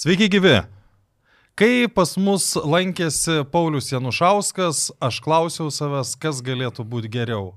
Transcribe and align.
Sveiki 0.00 0.30
gyvi. 0.32 0.54
Kai 1.60 1.84
pas 1.92 2.14
mus 2.16 2.54
lankėsi 2.56 3.42
Paulius 3.52 3.90
Janušauskas, 3.92 4.78
aš 4.96 5.18
klausiau 5.20 5.66
savęs, 5.68 6.14
kas 6.16 6.38
galėtų 6.40 6.86
būti 6.88 7.10
geriau. 7.12 7.50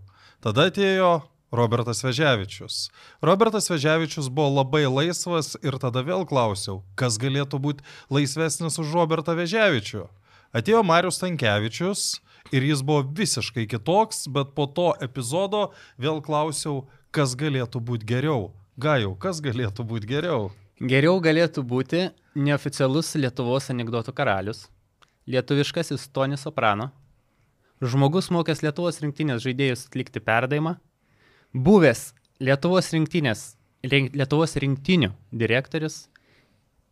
Tada 0.43 0.65
atėjo 0.67 1.11
Robertas 1.55 2.03
Veževičius. 2.03 2.89
Robertas 3.23 3.71
Veževičius 3.71 4.27
buvo 4.27 4.57
labai 4.57 4.81
laisvas 4.91 5.53
ir 5.63 5.77
tada 5.79 6.03
vėl 6.03 6.25
klausiau, 6.27 6.81
kas 6.99 7.15
galėtų 7.15 7.61
būti 7.63 7.87
laisvesnis 8.11 8.75
už 8.75 8.91
Robertą 8.91 9.37
Veževičių. 9.39 10.09
Atėjo 10.51 10.81
Marius 10.83 11.21
Tankievičius 11.23 12.03
ir 12.51 12.67
jis 12.67 12.83
buvo 12.83 13.05
visiškai 13.21 13.69
kitoks, 13.71 14.25
bet 14.27 14.51
po 14.51 14.67
to 14.67 14.89
epizodo 14.99 15.69
vėl 15.95 16.19
klausiau, 16.19 16.89
kas 17.15 17.37
galėtų 17.39 17.79
būti 17.79 18.11
geriau. 18.11 18.51
Gajau, 18.75 19.15
kas 19.15 19.39
galėtų 19.39 19.87
būti 19.87 20.11
geriau? 20.11 20.51
Geriau 20.81 21.19
galėtų 21.21 21.61
būti 21.69 22.07
neoficialus 22.33 23.11
Lietuvos 23.13 23.69
anegdotų 23.69 24.09
karalius, 24.17 24.65
lietuviškasis 25.29 26.07
Tonis 26.09 26.41
Soprano, 26.41 26.89
žmogus 27.77 28.31
mokęs 28.33 28.63
Lietuvos 28.65 28.97
rinktinės 29.03 29.43
žaidėjus 29.45 29.85
atlikti 29.85 30.19
perdavimą, 30.19 30.79
buvęs 31.53 32.15
Lietuvos 32.41 32.89
rinktinės, 32.89 33.53
Lietuvos 33.85 34.57
rinktinių 34.57 35.11
direktorius, 35.29 36.07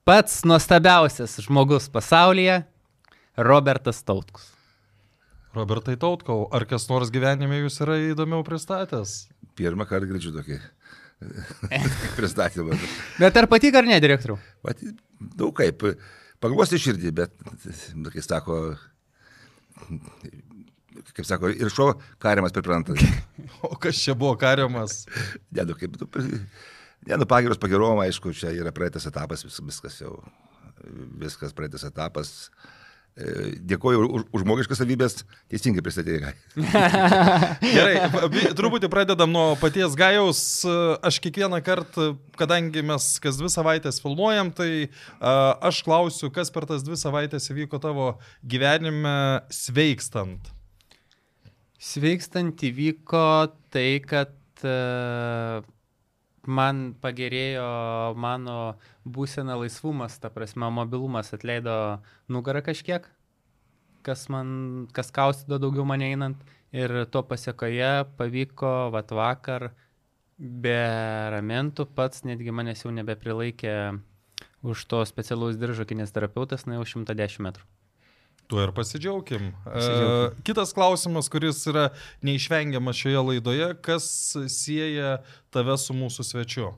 pats 0.06 0.44
nuostabiausias 0.45 1.39
žmogus 1.41 1.89
pasaulyje- 1.89 2.61
Robertas 3.50 4.03
Tautkus. 4.03 4.52
Robertai 5.56 5.97
Tautkau, 5.97 6.47
ar 6.53 6.66
kas 6.69 6.86
nors 6.88 7.09
gyvenime 7.09 7.63
jūs 7.66 7.81
yra 7.81 7.97
įdomiau 7.97 8.45
pristatęs? 8.45 9.25
Pirmą 9.58 9.89
kartą 9.89 10.06
girdžiu 10.06 10.38
tokį 10.38 10.61
pristatymą. 12.17 12.77
Bet 13.19 13.38
ar 13.38 13.47
patiko 13.52 13.81
ar 13.81 13.88
ne, 13.88 14.00
direktoriu? 14.03 14.38
Daug 15.38 15.53
kaip, 15.58 15.86
paguosi 16.44 16.80
širdį, 16.81 17.13
bet, 17.22 17.36
kai 18.13 18.23
sako, 18.25 18.59
kaip 21.13 21.28
sako, 21.28 21.53
ir 21.53 21.73
šio 21.73 21.91
kariamas 22.22 22.55
pripranta. 22.55 22.97
O 23.67 23.75
kas 23.78 24.00
čia 24.02 24.16
buvo 24.17 24.33
kariamas? 24.39 25.03
Ne, 25.53 25.66
nu 25.67 25.78
kaip, 25.78 25.97
nu, 26.02 26.08
ne, 27.05 27.17
nu 27.17 27.28
pagiros 27.30 27.59
pagirom, 27.61 28.00
aišku, 28.02 28.33
čia 28.38 28.53
yra 28.56 28.73
praeitas 28.73 29.06
etapas, 29.09 29.45
vis, 29.45 29.59
viskas 29.66 30.00
jau, 30.02 30.16
viskas 31.22 31.53
praeitas 31.58 31.85
etapas. 31.85 32.50
E, 32.50 32.81
Dėkuoju 33.12 34.06
už, 34.08 34.22
už 34.31 34.44
žmogiškas 34.45 34.80
savybės, 34.80 35.17
teisingai 35.52 35.84
pristatėjai. 35.84 36.31
Gerai, 37.76 38.08
truputį 38.56 38.88
pradedam 38.92 39.34
nuo 39.34 39.58
paties 39.59 39.98
Gajaus. 40.00 40.40
Aš 41.03 41.20
kiekvieną 41.23 41.59
kartą, 41.66 42.14
kadangi 42.40 42.86
mes 42.88 43.09
kas 43.22 43.40
dvi 43.42 43.52
savaitės 43.52 44.00
filmuojam, 44.03 44.53
tai 44.56 44.88
aš 45.20 45.84
klausiu, 45.88 46.31
kas 46.31 46.53
per 46.56 46.70
tas 46.72 46.88
dvi 46.88 46.95
savaitės 47.00 47.52
įvyko 47.52 47.81
tavo 47.84 48.14
gyvenime 48.48 49.44
sveikstant. 49.52 50.48
Sveikstant 51.81 52.64
įvyko 52.64 53.28
tai, 53.73 54.00
kad 54.08 54.31
uh, 54.64 55.66
man 56.45 56.94
pagerėjo 57.02 58.14
mano 58.17 58.78
būsena 59.06 59.58
laisvumas, 59.59 60.17
ta 60.20 60.31
prasme, 60.34 60.70
mobilumas 60.73 61.34
atleido 61.34 62.02
nugarą 62.29 62.63
kažkiek, 62.66 63.06
kas 64.06 64.28
man, 64.34 64.88
kas 64.94 65.12
kaustydo 65.13 65.62
daugiau 65.62 65.85
mane 65.85 66.12
einant. 66.12 66.41
Ir 66.72 67.06
to 67.12 67.19
pasiekoje 67.28 68.06
pavyko, 68.18 68.91
vat 68.94 69.12
vakar, 69.12 69.72
be 70.40 70.79
ramentų 71.35 71.85
pats, 71.96 72.24
netgi 72.24 72.53
manęs 72.56 72.85
jau 72.85 72.94
nebeprilaikė 72.96 73.75
už 74.63 74.85
to 74.88 75.03
specialaus 75.06 75.59
diržo 75.59 75.85
kinesterapeutas, 75.85 76.66
na 76.66 76.79
jau 76.79 76.88
110 76.88 77.44
metrų. 77.44 77.68
Tuo 78.51 78.59
ir 78.66 78.73
pasidžiaugim. 78.75 79.51
pasidžiaugim. 79.63 80.35
Uh, 80.35 80.39
kitas 80.44 80.73
klausimas, 80.75 81.31
kuris 81.31 81.63
yra 81.72 81.89
neišvengiamas 82.28 83.00
šioje 83.00 83.25
laidoje, 83.29 83.73
kas 83.85 84.06
sieja 84.51 85.22
tave 85.56 85.78
su 85.79 85.95
mūsų 85.95 86.28
svečiu? 86.28 86.73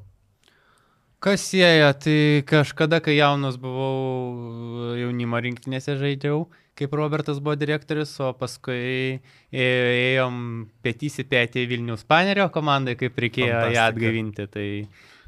Kas 1.23 1.45
sieja, 1.47 1.94
tai 1.95 2.44
kažkada, 2.45 3.00
kai 3.01 3.16
jaunas 3.16 3.56
buvau 3.57 4.94
jaunimo 5.00 5.39
rinktinėse 5.41 5.95
žaidžiau, 5.97 6.44
kaip 6.78 6.94
Robertas 7.00 7.39
buvo 7.39 7.56
direktorius, 7.57 8.12
o 8.19 8.33
paskui 8.38 9.22
ėjom 9.56 10.35
petys 10.83 11.22
į 11.23 11.25
petį 11.31 11.63
Vilnius 11.72 12.03
Panerio 12.06 12.50
komandai, 12.53 12.97
kaip 13.00 13.17
reikėjo 13.23 13.63
ją 13.72 13.88
atgaivinti. 13.88 14.50
Tai 14.51 14.67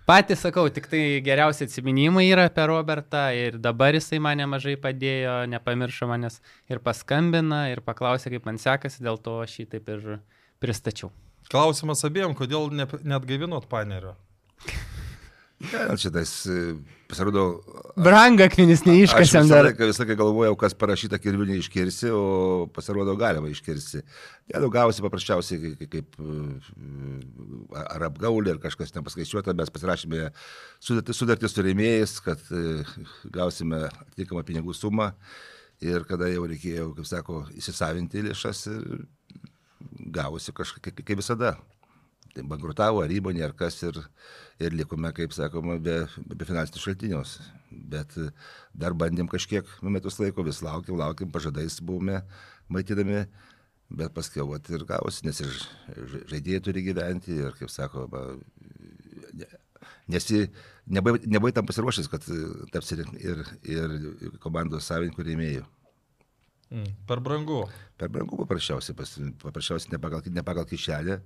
Patys 0.05 0.43
sakau, 0.45 0.67
tik 0.69 0.85
tai 0.85 0.99
geriausi 1.25 1.66
atsiminimai 1.66 2.27
yra 2.29 2.43
apie 2.45 2.61
Robertą 2.69 3.23
ir 3.33 3.55
dabar 3.57 3.95
jisai 3.97 4.19
man 4.21 4.38
nemažai 4.38 4.75
padėjo, 4.77 5.47
nepamiršo 5.49 6.05
manęs 6.11 6.38
ir 6.69 6.77
paskambina 6.85 7.63
ir 7.71 7.81
paklausė, 7.81 8.29
kaip 8.35 8.45
man 8.45 8.61
sekasi, 8.61 9.01
dėl 9.01 9.17
to 9.17 9.39
aš 9.41 9.55
jį 9.63 9.66
taip 9.71 9.89
ir 9.89 10.03
pristačiau. 10.61 11.09
Klausimas 11.49 12.05
abiem, 12.05 12.38
kodėl 12.38 12.69
ne, 12.69 12.85
net 13.01 13.25
gaivinot 13.25 13.66
panerio? 13.71 14.13
Tais 15.73 16.35
e, 16.53 16.61
pasirodo. 17.09 17.43
Brangakmenis 17.95 18.83
neiškasėm 18.85 19.49
dar. 19.49 19.69
Visą 19.71 19.88
visą 19.89 20.03
laiką 20.03 20.17
galvojau, 20.19 20.55
kas 20.59 20.75
parašyta 20.77 21.19
kirviu 21.21 21.47
neiškirsi, 21.49 22.09
o 22.13 22.23
pasirodo 22.75 23.16
galima 23.19 23.49
iškirsi. 23.51 24.01
Nu 24.61 24.69
gausi 24.73 25.03
paprasčiausiai 25.05 25.75
kaip, 25.91 26.17
e, 26.19 27.81
ar 27.83 28.07
apgaulė, 28.09 28.55
ar 28.55 28.61
kažkas 28.63 28.93
nepaskaičiuota, 28.97 29.55
mes 29.57 29.73
pasirašėme 29.73 30.31
sudartį, 30.83 31.51
su 31.51 31.66
rėmėjais, 31.66 32.17
kad 32.25 32.41
e, 32.51 32.81
gausime 33.33 33.85
atitinkamą 33.89 34.45
pinigų 34.47 34.75
sumą 34.77 35.13
ir 35.83 36.07
kada 36.09 36.31
jau 36.31 36.47
reikėjo, 36.49 36.91
kaip 36.97 37.09
sako, 37.09 37.45
įsisavinti 37.55 38.25
lėšas 38.29 38.66
ir 38.72 39.07
gausi 40.16 40.53
kažkaip 40.55 41.03
kaip 41.05 41.17
visada 41.19 41.55
tai 42.35 42.43
bankrutavo 42.43 43.03
ar 43.03 43.11
įmonė, 43.16 43.45
ar 43.47 43.53
kas 43.55 43.77
ir, 43.87 43.95
ir 43.95 44.05
likome, 44.59 45.11
kaip 45.16 45.33
sakoma, 45.35 45.77
be, 45.83 46.05
be 46.31 46.47
finansinių 46.47 46.81
šaltinius. 46.81 47.35
Bet 47.71 48.16
dar 48.73 48.95
bandėm 48.95 49.27
kažkiek 49.31 49.67
nu, 49.83 49.91
metus 49.91 50.19
laiko, 50.21 50.45
vis 50.47 50.61
laukiam, 50.63 50.97
laukiam, 50.99 51.31
pažadais 51.31 51.81
buvome 51.83 52.21
maitinami, 52.71 53.25
bet 53.91 54.13
paskui 54.16 54.45
vat, 54.47 54.69
ir 54.71 54.85
gavosi, 54.88 55.25
nes 55.27 55.41
ir 55.43 55.51
žaidėjai 56.31 56.63
turi 56.63 56.85
gyventi 56.88 57.35
ir, 57.35 57.51
kaip 57.59 57.69
sakoma, 57.73 58.23
nesi, 60.07 60.45
nebuvai, 60.87 61.22
nebuvai 61.27 61.53
tam 61.55 61.67
pasiruošęs, 61.67 62.09
kad 62.09 62.25
tapsi 62.73 62.97
ir, 63.01 63.43
ir, 63.67 63.97
ir 64.29 64.39
komandos 64.43 64.87
savininkų 64.87 65.27
rėmėjų. 65.29 65.66
Mm, 66.73 66.95
per 67.05 67.22
brangu. 67.22 67.66
Per 67.99 68.09
brangu 68.09 68.39
paprasčiausiai, 68.41 68.95
paprasčiausiai 69.43 69.93
ne 69.93 70.01
pagal, 70.01 70.25
ne 70.33 70.43
pagal 70.45 70.66
kišelę 70.69 71.19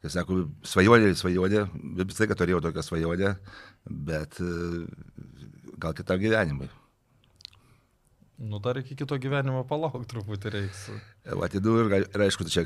kai 0.00 0.12
sako, 0.12 0.42
svajonė, 0.64 1.14
svajonė, 1.18 1.64
visą 2.00 2.24
laiką 2.24 2.36
turėjau 2.40 2.60
tokią 2.64 2.84
svajonę, 2.86 3.34
bet 4.08 4.40
e, 4.40 4.52
gal 5.80 5.96
kitam 5.96 6.20
gyvenimui. 6.22 6.70
Nu, 8.40 8.56
dar 8.58 8.78
iki 8.80 8.94
kito 8.96 9.18
gyvenimo 9.20 9.66
palauk 9.68 10.06
truputį 10.08 10.52
reiks. 10.54 10.86
Atidu 11.44 11.74
ir, 11.82 11.90
ir 12.06 12.22
aišku, 12.24 12.46
čia 12.48 12.64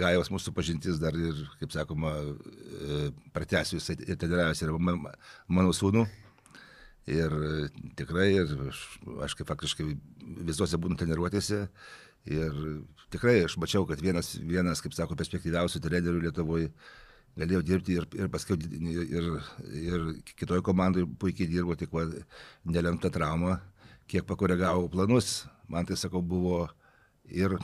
gajos 0.00 0.32
mūsų 0.34 0.50
pažintis 0.56 0.98
dar 0.98 1.14
ir, 1.14 1.44
kaip 1.60 1.70
sakoma, 1.70 2.16
e, 2.18 3.12
pratęsiu 3.30 3.78
jisai 3.78 4.00
ir 4.02 4.18
treniravęs 4.18 4.64
ir 4.64 4.74
man, 4.82 5.04
mano 5.46 5.76
sūnų. 5.76 6.08
Ir 7.10 7.36
tikrai, 7.98 8.32
ir 8.42 8.50
aš, 8.66 8.82
aš 9.28 9.38
kaip 9.38 9.48
faktiškai 9.52 9.86
visose 10.50 10.78
būnu 10.82 10.98
treniruotėse. 10.98 11.62
Ir 12.30 12.58
tikrai 13.12 13.40
aš 13.44 13.56
mačiau, 13.60 13.84
kad 13.88 14.00
vienas, 14.02 14.34
vienas 14.38 14.82
kaip 14.82 14.94
sako, 14.96 15.18
perspektyviausių 15.18 15.82
trenerių 15.84 16.24
Lietuvoje 16.26 16.70
galėjo 17.38 17.62
dirbti 17.66 17.96
ir, 17.98 18.06
ir 18.18 18.30
paskui 18.32 18.56
ir, 18.58 19.28
ir 19.80 20.06
kitoje 20.34 20.64
komandoje 20.66 21.08
puikiai 21.20 21.50
dirbo, 21.50 21.76
tik 21.78 21.92
va, 21.94 22.06
nelemta 22.66 23.10
trauma, 23.12 23.60
kiek 24.10 24.26
pakoregavo 24.26 24.88
planus. 24.90 25.44
Man 25.70 25.86
tai, 25.86 25.98
sakau, 25.98 26.22
buvo 26.22 26.64
ir 27.30 27.54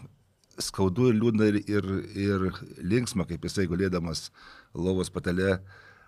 skaudu, 0.62 1.10
ir 1.10 1.18
liūdna, 1.18 1.50
ir, 1.50 1.58
ir, 1.66 1.90
ir 2.14 2.46
linksma, 2.78 3.26
kaip 3.28 3.44
jisai 3.48 3.66
gulėdamas 3.70 4.30
lovos 4.74 5.10
patale, 5.12 5.58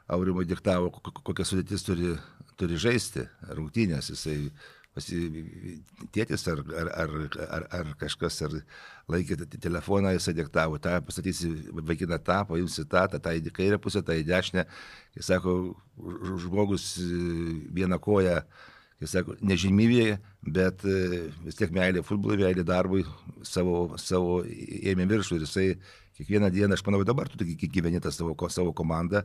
Aurimo 0.09 0.41
diktavo, 0.41 0.89
kokią 1.05 1.45
sudėtis 1.45 1.83
turi, 1.85 2.15
turi 2.57 2.79
žaisti 2.81 3.27
rungtynės. 3.53 4.07
Jisai 4.15 4.39
tėtis 6.15 6.45
ar, 6.51 6.63
ar, 6.81 6.91
ar, 7.03 7.13
ar, 7.47 7.67
ar 7.79 7.91
kažkas 8.01 8.41
ar 8.47 8.57
laikė 9.11 9.39
telefoną, 9.59 10.13
jisai 10.17 10.35
diktavo, 10.37 10.81
tą 10.83 10.99
pastatysi 11.07 11.51
vaikiną 11.75 12.19
tą, 12.25 12.41
paimsi 12.49 12.85
tą, 12.85 13.05
tą, 13.13 13.21
tą 13.25 13.35
į 13.39 13.53
kairę 13.55 13.79
pusę, 13.83 14.03
tą 14.05 14.17
į 14.19 14.27
dešinę. 14.29 14.67
Jis 15.17 15.31
sako, 15.31 15.55
žmogus 16.45 16.89
vieną 17.77 18.01
koją, 18.03 18.41
jis 19.03 19.15
sako, 19.15 19.39
nežymybėje, 19.41 20.19
bet 20.59 20.85
vis 21.45 21.61
tiek 21.61 21.73
meilė 21.75 22.03
futbolui, 22.07 22.43
meilė 22.43 22.67
darbui 22.67 23.07
savo, 23.47 23.95
savo 24.01 24.43
ėmė 24.45 25.09
viršų 25.15 25.39
ir 25.39 25.47
jisai 25.47 25.71
kiekvieną 26.19 26.51
dieną, 26.51 26.75
aš 26.75 26.85
manau, 26.87 27.05
dabar 27.07 27.31
tu 27.31 27.47
gyveni 27.47 28.03
tą 28.03 28.11
savo, 28.15 28.35
savo 28.51 28.75
komandą 28.77 29.23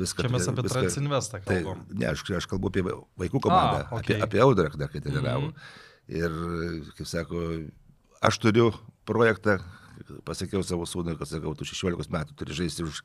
viską. 0.00 0.24
Čia 0.26 0.30
mes 0.32 0.48
apie 0.50 0.62
viską- 0.66 0.80
Transinvestą 0.84 1.40
Tai, 1.44 1.62
kalbam. 1.62 1.84
ne, 1.90 2.06
aš, 2.10 2.24
aš 2.38 2.46
kalbu 2.50 2.68
apie 2.72 2.82
vaikų 2.84 3.40
komandą, 3.40 3.84
A, 3.86 3.98
okay. 4.00 4.18
apie, 4.18 4.22
apie 4.26 4.40
Audrą, 4.44 4.68
dar 4.76 4.88
kai 4.92 5.00
treniravo. 5.00 5.52
Mhm. 5.52 5.54
Ir, 6.08 6.30
kaip 6.98 7.06
sako, 7.08 7.40
aš 8.20 8.38
turiu 8.42 8.72
projektą, 9.08 9.58
pasakiau 10.26 10.62
savo 10.64 10.84
sūnui, 10.84 11.16
kad 11.18 11.28
sakau, 11.30 11.54
tu 11.56 11.64
16 11.64 12.10
metų 12.12 12.34
turi 12.36 12.52
žaisti 12.52 12.84
už 12.84 13.02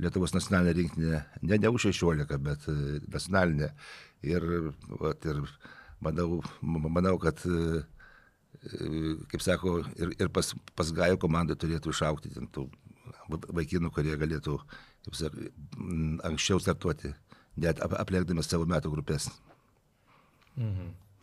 Lietuvos 0.00 0.32
nacionalinę 0.32 0.72
rinktinę, 0.72 1.18
ne, 1.42 1.58
ne 1.60 1.68
už 1.68 1.82
16, 1.92 2.38
bet 2.40 2.64
e, 2.72 2.72
nacionalinę. 3.12 3.68
Ir, 4.24 4.72
vat, 4.88 5.24
ir 5.28 5.42
manau, 6.00 6.40
manau, 6.62 7.18
kad, 7.20 7.36
e, 7.44 7.82
kaip 9.28 9.42
sako, 9.44 9.82
ir, 10.00 10.14
ir 10.18 10.28
pas, 10.32 10.54
pas 10.78 10.90
Gajo 10.96 11.18
komandai 11.20 11.56
turėtų 11.58 11.92
išaukti 11.92 12.32
ten 12.32 12.48
tų 12.48 12.68
va- 13.28 13.42
vaikinų, 13.60 13.90
kurie 13.92 14.16
galėtų, 14.16 14.56
kaip 15.06 15.16
sako, 15.18 15.46
m, 15.78 16.18
anksčiau 16.24 16.60
startuoti, 16.62 17.12
net 17.56 17.80
ap- 17.82 17.96
aplenkdami 18.02 18.42
savo 18.46 18.66
metų 18.70 18.92
grupės. 18.94 19.30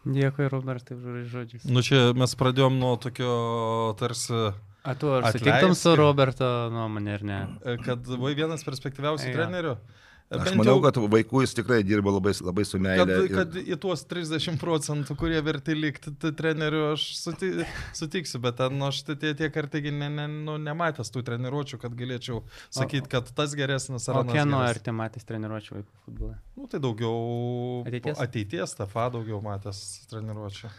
Dėkui, 0.09 0.47
Robertai, 0.49 0.95
už 0.97 1.27
žodžius. 1.29 1.65
Nu 1.69 1.83
čia 1.85 2.13
mes 2.17 2.31
pradėjom 2.39 2.77
nuo 2.79 2.95
tokio 3.01 3.93
tarsi, 3.99 4.53
A 4.87 4.93
tu 4.95 5.09
ar 5.11 5.27
sutiktum 5.35 5.75
su 5.75 5.91
Roberto 5.99 6.47
nuomonė 6.71 7.17
ar 7.19 7.23
ne? 7.27 7.39
kad 7.83 7.99
buvai 8.07 8.31
vienas 8.37 8.63
perspektyviausių 8.63 9.27
Jo. 9.27 9.33
trenerių. 9.35 9.73
E, 9.75 10.07
Aš 10.29 10.51
manau, 10.53 10.75
jau- 10.77 10.83
kad 10.85 10.97
vaikų 11.09 11.39
jis 11.41 11.55
tikrai 11.57 11.79
dirbo 11.83 12.11
labai, 12.13 12.35
labai 12.45 12.63
su 12.65 12.77
Kad, 12.77 12.81
meile. 12.85 13.15
ir- 13.25 13.31
kad 13.33 13.55
į 13.57 13.75
tuos 13.81 14.03
30 14.05 14.59
procentų, 14.61 15.15
kurie 15.17 15.41
verti 15.41 15.73
likti 15.73 16.11
treneriu, 16.37 16.91
aš 16.93 17.17
suti, 17.17 17.65
sutiksiu, 17.97 18.37
bet 18.43 18.57
ten 18.57 18.77
nu, 18.77 18.85
aš 18.91 19.01
tie, 19.09 19.33
tie 19.33 19.49
kartai 19.49 19.81
ne, 19.89 20.07
ne, 20.09 20.27
nu, 20.27 20.57
nematęs 20.61 21.09
tų 21.09 21.23
treniruočių, 21.25 21.79
kad 21.81 21.95
galėčiau 21.97 22.43
sakyti, 22.69 23.09
kad 23.09 23.25
tas 23.33 23.55
geresnis 23.57 24.05
ar 24.09 24.21
anas 24.21 24.33
kieno 24.35 24.59
geresnis. 24.61 24.75
arti 24.77 24.91
matęs 24.91 25.25
treniruočio 25.25 25.79
vaikų 25.79 25.97
futbolą? 26.05 26.35
Nu, 26.55 26.67
tai 26.67 26.79
daugiau 26.79 27.83
Ateities? 27.87 28.19
ateities 28.21 28.75
tafa 28.77 29.09
daugiau 29.09 29.41
matęs 29.41 30.05
treniruočio. 30.11 30.69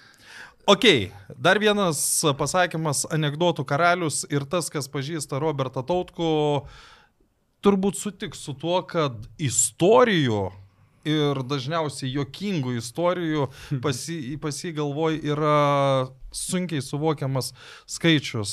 Ok, 0.68 1.10
dar 1.40 1.58
vienas 1.58 2.22
pasakymas, 2.38 3.02
anegdotų 3.10 3.64
karalius 3.66 4.24
ir 4.30 4.44
tas, 4.46 4.68
kas 4.70 4.86
pažįsta 4.86 5.40
Robertą 5.42 5.82
Tautku, 5.82 6.66
turbūt 7.64 7.98
sutiks 8.00 8.42
su 8.46 8.54
tuo, 8.58 8.80
kad 8.88 9.16
istorijų 9.40 10.48
ir 11.08 11.40
dažniausiai 11.48 12.10
jokingų 12.12 12.76
istorijų 12.80 13.46
pasi, 13.84 14.36
pasi 14.42 14.74
galvoj 14.76 15.20
yra 15.32 15.60
sunkiai 16.30 16.82
suvokiamas 16.84 17.52
skaičius. 17.90 18.52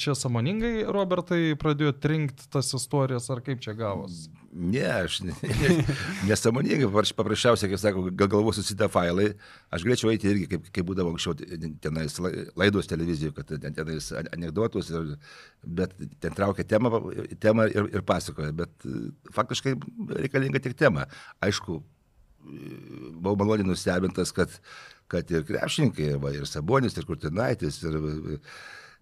Čia 0.00 0.14
samoningai 0.16 0.86
Robertai 0.88 1.56
pradėjo 1.60 1.96
trinkti 2.00 2.48
tas 2.52 2.72
istorijas, 2.76 3.28
ar 3.32 3.42
kaip 3.44 3.62
čia 3.64 3.76
gavos? 3.78 4.28
Ne, 4.50 4.82
aš 4.82 5.20
ne, 5.22 5.30
ne, 5.46 5.84
nesąmoningai, 6.26 6.88
paprasčiausiai, 7.14 7.68
kaip 7.70 7.78
sako, 7.78 8.00
gal 8.18 8.26
galvos 8.32 8.56
susitę 8.58 8.88
failai, 8.90 9.28
aš 9.70 9.84
galėčiau 9.86 10.10
eiti 10.10 10.26
irgi, 10.26 10.48
kaip, 10.50 10.64
kaip 10.74 10.88
būdavo 10.88 11.12
anksčiau 11.14 11.36
ten- 11.38 11.76
tenais 11.84 12.16
lai- 12.18 12.48
laidos 12.58 12.90
televizijoje, 12.90 13.36
kad 13.36 13.52
ten 13.62 13.76
tenais 13.76 14.08
an- 14.18 14.26
anegdotus, 14.34 14.90
ir, 14.90 15.12
bet 15.62 15.94
ten 16.18 16.34
traukia 16.34 16.66
temą, 16.66 16.90
temą 17.38 17.68
ir, 17.70 17.92
ir 17.94 18.02
pasakoja, 18.02 18.50
bet 18.64 18.74
e, 18.90 19.12
faktiškai 19.38 19.76
reikalinga 20.24 20.58
tik 20.66 20.74
tema. 20.82 21.06
Aišku, 21.46 21.78
buvau 23.22 23.36
maloniai 23.38 23.68
nustebintas, 23.70 24.34
kad, 24.34 24.50
kad 25.06 25.30
ir 25.30 25.46
krepšininkai, 25.46 26.16
va, 26.18 26.34
ir 26.34 26.50
Sabonis, 26.50 26.98
ir 26.98 27.06
Kurtinaitis, 27.06 27.84
ir 27.86 28.00
e, 28.02 28.40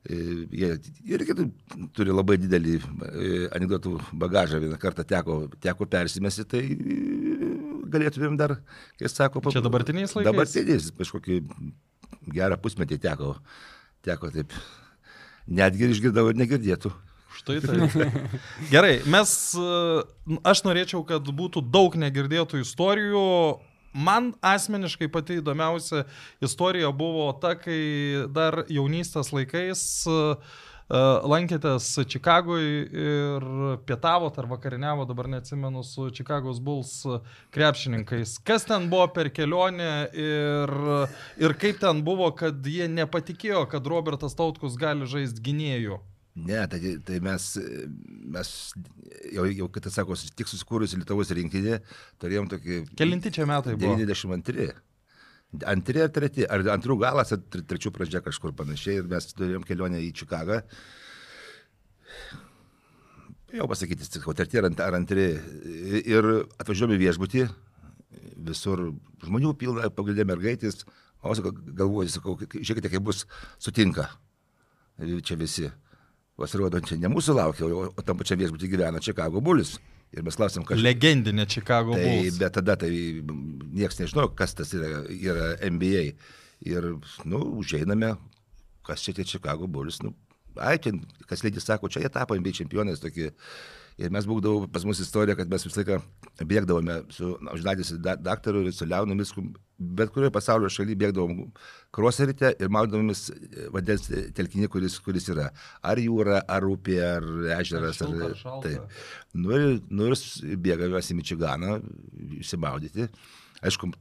jie 0.07 0.71
irgi 1.05 1.35
tu- 1.37 1.89
turi 1.97 2.15
labai 2.15 2.37
didelį 2.41 2.77
e, 2.79 3.49
anegdotų 3.57 3.97
bagažą. 4.15 4.61
Vieną 4.63 4.79
kartą 4.81 5.05
teko, 5.05 5.39
teko 5.61 5.87
persimesti, 5.91 6.45
tai 6.49 6.63
e, 6.65 7.49
galėtumėm 7.93 8.37
dar, 8.39 8.59
kai 9.01 9.11
sako, 9.11 9.43
pa- 9.45 9.51
Čia 9.55 9.65
dabartiniais 9.65 10.15
laikais? 10.15 10.29
Dabartiniais, 10.31 10.91
kažkokį 10.99 11.41
gerą 12.35 12.57
pusmetį 12.63 13.01
teko, 13.05 13.35
teko 14.07 14.31
taip. 14.35 14.53
Netgi 15.49 15.87
ir 15.89 15.95
išgirdau 15.97 16.29
ir 16.31 16.37
negirdėtų. 16.37 16.93
Štai 17.39 17.59
tai. 17.63 18.09
Gerai, 18.73 18.95
mes, 19.07 19.31
e, 19.55 20.39
aš 20.49 20.63
norėčiau, 20.67 21.05
kad 21.07 21.23
būtų 21.29 21.63
daug 21.73 21.95
negirdėtų 22.01 22.63
istorijų. 22.65 23.27
Man 23.93 24.33
asmeniškai 24.45 25.09
pati 25.13 25.39
įdomiausia 25.41 26.05
istorija 26.45 26.91
buvo 26.93 27.31
ta, 27.41 27.55
kai 27.57 28.27
dar 28.35 28.63
jaunystės 28.69 29.33
laikais 29.33 29.83
e, 30.05 30.19
lankėtės 31.33 31.87
Čikagoje 32.09 32.85
ir 32.89 33.47
pietavot 33.89 34.37
ar 34.39 34.51
vakariniavo, 34.51 35.07
dabar 35.09 35.31
neatsimenu, 35.33 35.83
su 35.85 36.11
Čikagos 36.13 36.61
Bulls 36.61 37.01
krepšininkais. 37.55 38.39
Kas 38.45 38.69
ten 38.69 38.91
buvo 38.93 39.09
per 39.13 39.33
kelionę 39.33 40.09
ir, 40.13 40.77
ir 41.41 41.57
kaip 41.61 41.81
ten 41.81 42.05
buvo, 42.05 42.31
kad 42.37 42.61
jie 42.65 42.89
nepatikėjo, 42.93 43.65
kad 43.73 43.89
Robertas 43.89 44.37
Tautkus 44.37 44.77
gali 44.81 45.09
žaisti 45.09 45.45
gynėjų. 45.49 46.01
Ne, 46.39 46.59
tai, 46.71 46.93
tai 47.03 47.19
mes, 47.25 47.45
mes 48.35 48.51
jau, 49.33 49.47
jau 49.49 49.69
kad 49.73 49.89
sako, 49.91 50.17
tik 50.39 50.51
susikūrusi 50.51 50.99
Lietuvos 51.01 51.33
rinktinė, 51.35 51.81
turėjom 52.23 52.51
tokį... 52.53 52.83
Kelinti 52.99 53.33
čia 53.35 53.47
metai 53.49 53.75
buvo? 53.79 53.97
92. 53.99 54.69
Antri 55.73 56.03
ar 56.05 56.13
treti, 56.13 56.45
ar 56.45 56.63
antrų 56.75 56.99
galas, 57.01 57.33
ar 57.33 57.41
tre- 57.41 57.65
trečių 57.65 57.91
pradžia 57.97 58.21
kažkur 58.25 58.53
panašiai. 58.57 58.99
Ir 59.01 59.09
mes 59.09 59.31
turėjom 59.33 59.65
kelionę 59.67 60.03
į 60.05 60.13
Čikagą. 60.21 60.61
Jau 63.57 63.65
pasakyti, 63.71 64.05
sakau, 64.05 64.37
treti 64.37 64.61
ar 64.61 64.69
ar 64.69 64.99
antri. 65.01 65.31
Ir 66.05 66.29
atvažiuojame 66.61 67.01
viešbutį, 67.01 67.47
visur 68.45 68.91
žmonių 69.25 69.55
pilna, 69.57 69.89
pagrindė 69.89 70.29
mergaitės. 70.29 70.85
O 71.25 71.33
galvoju, 71.35 72.13
sakau, 72.13 72.37
žiūrėkite, 72.39 72.93
kaip 72.93 73.09
bus 73.09 73.25
sutinka. 73.59 74.11
Čia 74.99 75.41
visi. 75.41 75.73
Pasirodo, 76.39 76.79
čia 76.87 76.99
ne 77.03 77.11
mūsų 77.11 77.35
laukia, 77.35 77.67
o, 77.67 77.89
o 77.91 78.05
tam 78.07 78.19
pačiam 78.21 78.39
viešbutį 78.39 78.69
gyvena 78.71 79.01
Čikago 79.03 79.43
bulis. 79.43 79.77
Ir 80.15 80.25
mes 80.25 80.39
klausim, 80.39 80.65
kas 80.65 80.81
Legendinė 80.81 81.45
Chicago 81.51 81.97
Tai, 81.99 82.05
Bulls. 82.07 82.39
bet 82.41 82.55
tada 82.57 82.79
tai 82.81 82.89
niekas 82.89 83.99
nežino, 84.01 84.29
kas 84.39 84.55
tas 84.57 84.71
yra, 84.73 85.03
yra 85.13 85.49
NBA. 85.69 86.05
Ir, 86.71 86.87
nu, 87.29 87.43
užeiname, 87.61 88.15
kas 88.87 89.05
čia 89.05 89.13
tie 89.19 89.27
Chicago 89.29 89.69
Bulls. 89.69 90.01
Nu, 90.01 90.15
ai, 90.57 90.79
ten, 90.81 91.03
kas 91.29 91.45
lygis 91.45 91.69
sako, 91.69 91.91
čia 91.93 92.07
jie 92.07 92.13
tapo 92.15 92.39
NBA 92.39 92.55
čempionais 92.57 93.03
tokie. 93.03 93.35
Ir 93.99 94.15
mes 94.15 94.25
būdavo 94.31 94.69
pas 94.73 94.87
mus 94.87 95.03
istorija, 95.03 95.37
kad 95.37 95.51
mes 95.51 95.67
visą 95.67 95.83
laiką 95.83 96.01
bėgdavome 96.47 97.01
su 97.13 97.35
uždadys 97.53 97.97
daktaru 98.01 98.63
ir 98.65 98.73
su 98.73 98.87
Leonu 98.89 99.17
Misku, 99.19 99.45
bet 99.79 100.11
kurioje 100.11 100.33
pasaulio 100.35 100.69
šalyje 100.73 100.97
bėgdavom 100.99 101.53
kroserite 101.95 102.51
ir 102.59 102.71
maudavomės 102.75 103.29
vandens 103.75 104.09
telkinį, 104.35 104.67
kuris, 104.73 104.97
kuris 105.05 105.29
yra. 105.31 105.49
Ar 105.87 106.01
jūra, 106.03 106.41
ar 106.51 106.67
upė, 106.67 106.97
ar 107.07 107.29
ežeras. 107.61 108.03
Ar, 108.03 108.15
ar 108.31 108.35
šalta. 108.41 108.69
taip. 108.69 108.99
Nu 109.39 109.55
ir, 109.55 109.81
nu 109.91 110.09
ir 110.11 110.17
s- 110.19 110.43
bėgame 110.43 110.91
mes 110.97 111.13
į 111.15 111.19
Mičiganą, 111.21 111.79
išsimaudyti. 112.43 113.09
Aišku, 113.63 113.93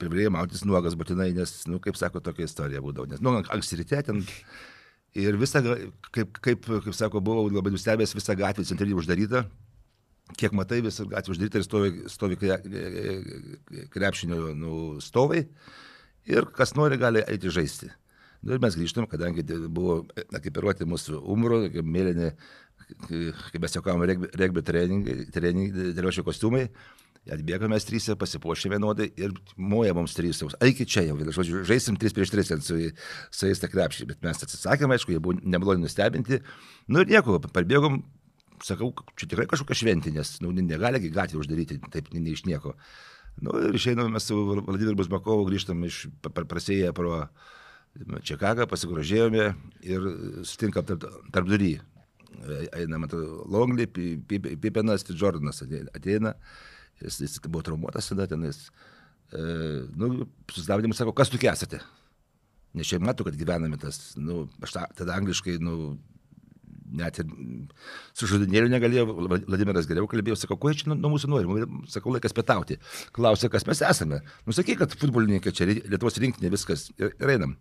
privalėjai 0.00 0.32
maudytis 0.32 0.64
nuogas 0.68 0.96
būtinai, 0.96 1.30
nes, 1.36 1.54
nu, 1.68 1.78
kaip 1.84 1.96
sako, 2.00 2.20
tokia 2.24 2.48
istorija 2.48 2.80
būdavo. 2.84 3.08
Nes, 3.12 3.20
nu, 3.20 3.36
ank- 3.38 3.52
anksti 3.52 3.80
ryte 3.82 4.02
ten. 4.08 4.24
Ir 5.18 5.34
visą, 5.40 5.60
kaip, 6.14 6.36
kaip, 6.38 6.64
kaip 6.86 6.94
sako, 6.94 7.20
buvau 7.20 7.48
labai 7.50 7.72
nustebęs, 7.74 8.14
visa 8.14 8.36
gatvė 8.38 8.62
centrinė 8.68 8.94
uždaryta. 9.00 9.44
Kiek 10.38 10.54
matai, 10.56 10.80
visa 10.84 11.06
gatvė 11.08 11.34
uždaryta 11.34 11.60
ir 11.60 11.66
stovi, 11.66 11.90
stovi 12.12 12.38
kre- 12.40 12.60
krepšinio 13.92 14.52
nu, 14.58 14.74
stovai. 15.02 15.46
Ir 16.30 16.46
kas 16.54 16.76
nori, 16.76 17.00
gali 17.00 17.24
eiti 17.26 17.50
žaisti. 17.52 17.90
Nu, 18.40 18.54
ir 18.54 18.62
mes 18.62 18.76
grįžtam, 18.76 19.08
kadangi 19.10 19.44
buvo 19.68 20.00
ekipiruoti 20.36 20.86
mūsų 20.88 21.20
umro, 21.28 21.60
mėlyni, 21.68 22.30
kaip 23.00 23.60
mes 23.60 23.76
juokavom, 23.76 24.06
regbio, 24.08 24.64
treningai, 24.64 25.26
treniruočio 25.34 26.24
kostiumai. 26.24 26.68
Atbėgame 27.28 27.74
mes 27.74 27.84
trys, 27.84 28.06
pasipuošė 28.16 28.70
vienodai 28.72 29.10
ir 29.20 29.34
moja 29.60 29.92
mums 29.92 30.14
trys. 30.16 30.40
Eikit 30.64 30.88
čia 30.88 31.02
jau, 31.04 31.18
žodžiu, 31.20 31.60
žaisim 31.68 31.98
3 32.00 32.16
prieš 32.16 32.32
3 32.32 32.62
su, 32.64 32.78
su 33.28 33.50
jais 33.50 33.60
tą 33.60 33.68
krepšį. 33.68 34.06
Bet 34.08 34.24
mes 34.24 34.40
atsisakėme, 34.46 34.96
aišku, 34.96 35.12
jie 35.12 35.20
buvo 35.20 35.36
nemaloniai 35.44 35.84
nustebinti. 35.84 36.40
Nu 36.88 37.04
ir 37.04 37.12
nieko, 37.12 37.36
parbėgom, 37.44 38.00
sakau, 38.66 38.90
čia 39.18 39.28
tikrai 39.30 39.46
kažkokia 39.50 39.78
šventė, 39.82 40.12
nes 40.14 40.36
nu, 40.44 40.52
negali 40.56 41.00
gatvę 41.10 41.40
uždaryti 41.40 41.80
taip 41.92 42.10
ne, 42.14 42.22
ne 42.24 42.34
iš 42.34 42.44
nieko. 42.48 42.74
Nu, 43.40 43.54
ir 43.68 43.76
išeiname 43.78 44.12
mes 44.12 44.26
su 44.26 44.36
Vladimiru 44.36 44.98
Bazmakovu, 44.98 45.46
grįžtam 45.48 45.84
iš 45.86 46.08
pra- 46.24 46.46
prasėję 46.48 46.92
pro 46.96 47.28
Čikagą, 48.22 48.66
pasigrožėjome 48.70 49.46
ir 49.86 50.10
sutinkam 50.46 50.84
tarp, 50.86 51.06
tarp 51.34 51.48
durį. 51.50 51.72
Einam 52.78 53.04
ant 53.06 53.14
Longlį, 53.50 53.86
Pi- 53.90 54.18
Pi- 54.22 54.56
Pipenas 54.60 55.02
ir 55.08 55.16
Jordanas 55.18 55.62
ateina-. 55.64 56.36
Jis, 57.00 57.16
jis 57.24 57.38
buvo 57.48 57.62
traumuotas 57.64 58.10
tada 58.12 58.26
ten. 58.28 58.44
Jis, 58.44 58.68
e, 59.32 59.40
nu, 59.96 60.26
sustabdymus 60.52 61.00
sako, 61.00 61.14
kas 61.16 61.32
tokie 61.32 61.48
esate? 61.50 61.80
Nes 62.76 62.86
čia 62.86 63.00
matau, 63.02 63.24
kad 63.26 63.34
gyvename 63.34 63.78
tas, 63.80 64.12
nu, 64.20 64.44
aš 64.62 64.76
ta, 64.76 64.84
tada 64.94 65.16
angliškai, 65.18 65.56
nu, 65.64 65.96
net 66.96 67.20
ir 67.22 67.28
su 68.16 68.28
žodinėliu 68.30 68.70
negalėjo, 68.72 69.04
Vladimiras 69.48 69.88
geriau 69.88 70.08
kalbėjo, 70.10 70.38
sakau, 70.40 70.58
ko 70.60 70.72
čia 70.76 70.90
nuo, 70.90 71.12
mūsų 71.12 71.30
nori, 71.30 71.66
sakau, 71.92 72.14
laikas 72.14 72.34
pietauti. 72.36 72.78
Klausė, 73.16 73.50
kas 73.52 73.66
mes 73.68 73.82
esame. 73.86 74.22
Nusakyk, 74.48 74.80
kad 74.82 74.96
futbolininkai 75.00 75.52
čia 75.56 75.68
Lietuvos 75.70 76.18
rinktinė 76.22 76.52
viskas 76.54 76.88
ir, 76.96 77.14
ir 77.14 77.34
einam. 77.36 77.56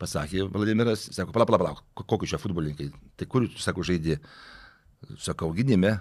Pasakė 0.00 0.46
Vladimiras, 0.48 1.10
sako, 1.12 1.34
pala, 1.36 1.48
pala, 1.48 1.60
pala, 1.60 1.74
kokiu 2.00 2.30
čia 2.30 2.40
futbolininkai, 2.40 2.88
tai 3.20 3.28
kur 3.28 3.44
tu, 3.48 3.60
sako, 3.60 3.84
žaidži? 3.86 4.20
Sakau, 5.20 5.52
gynime. 5.56 5.98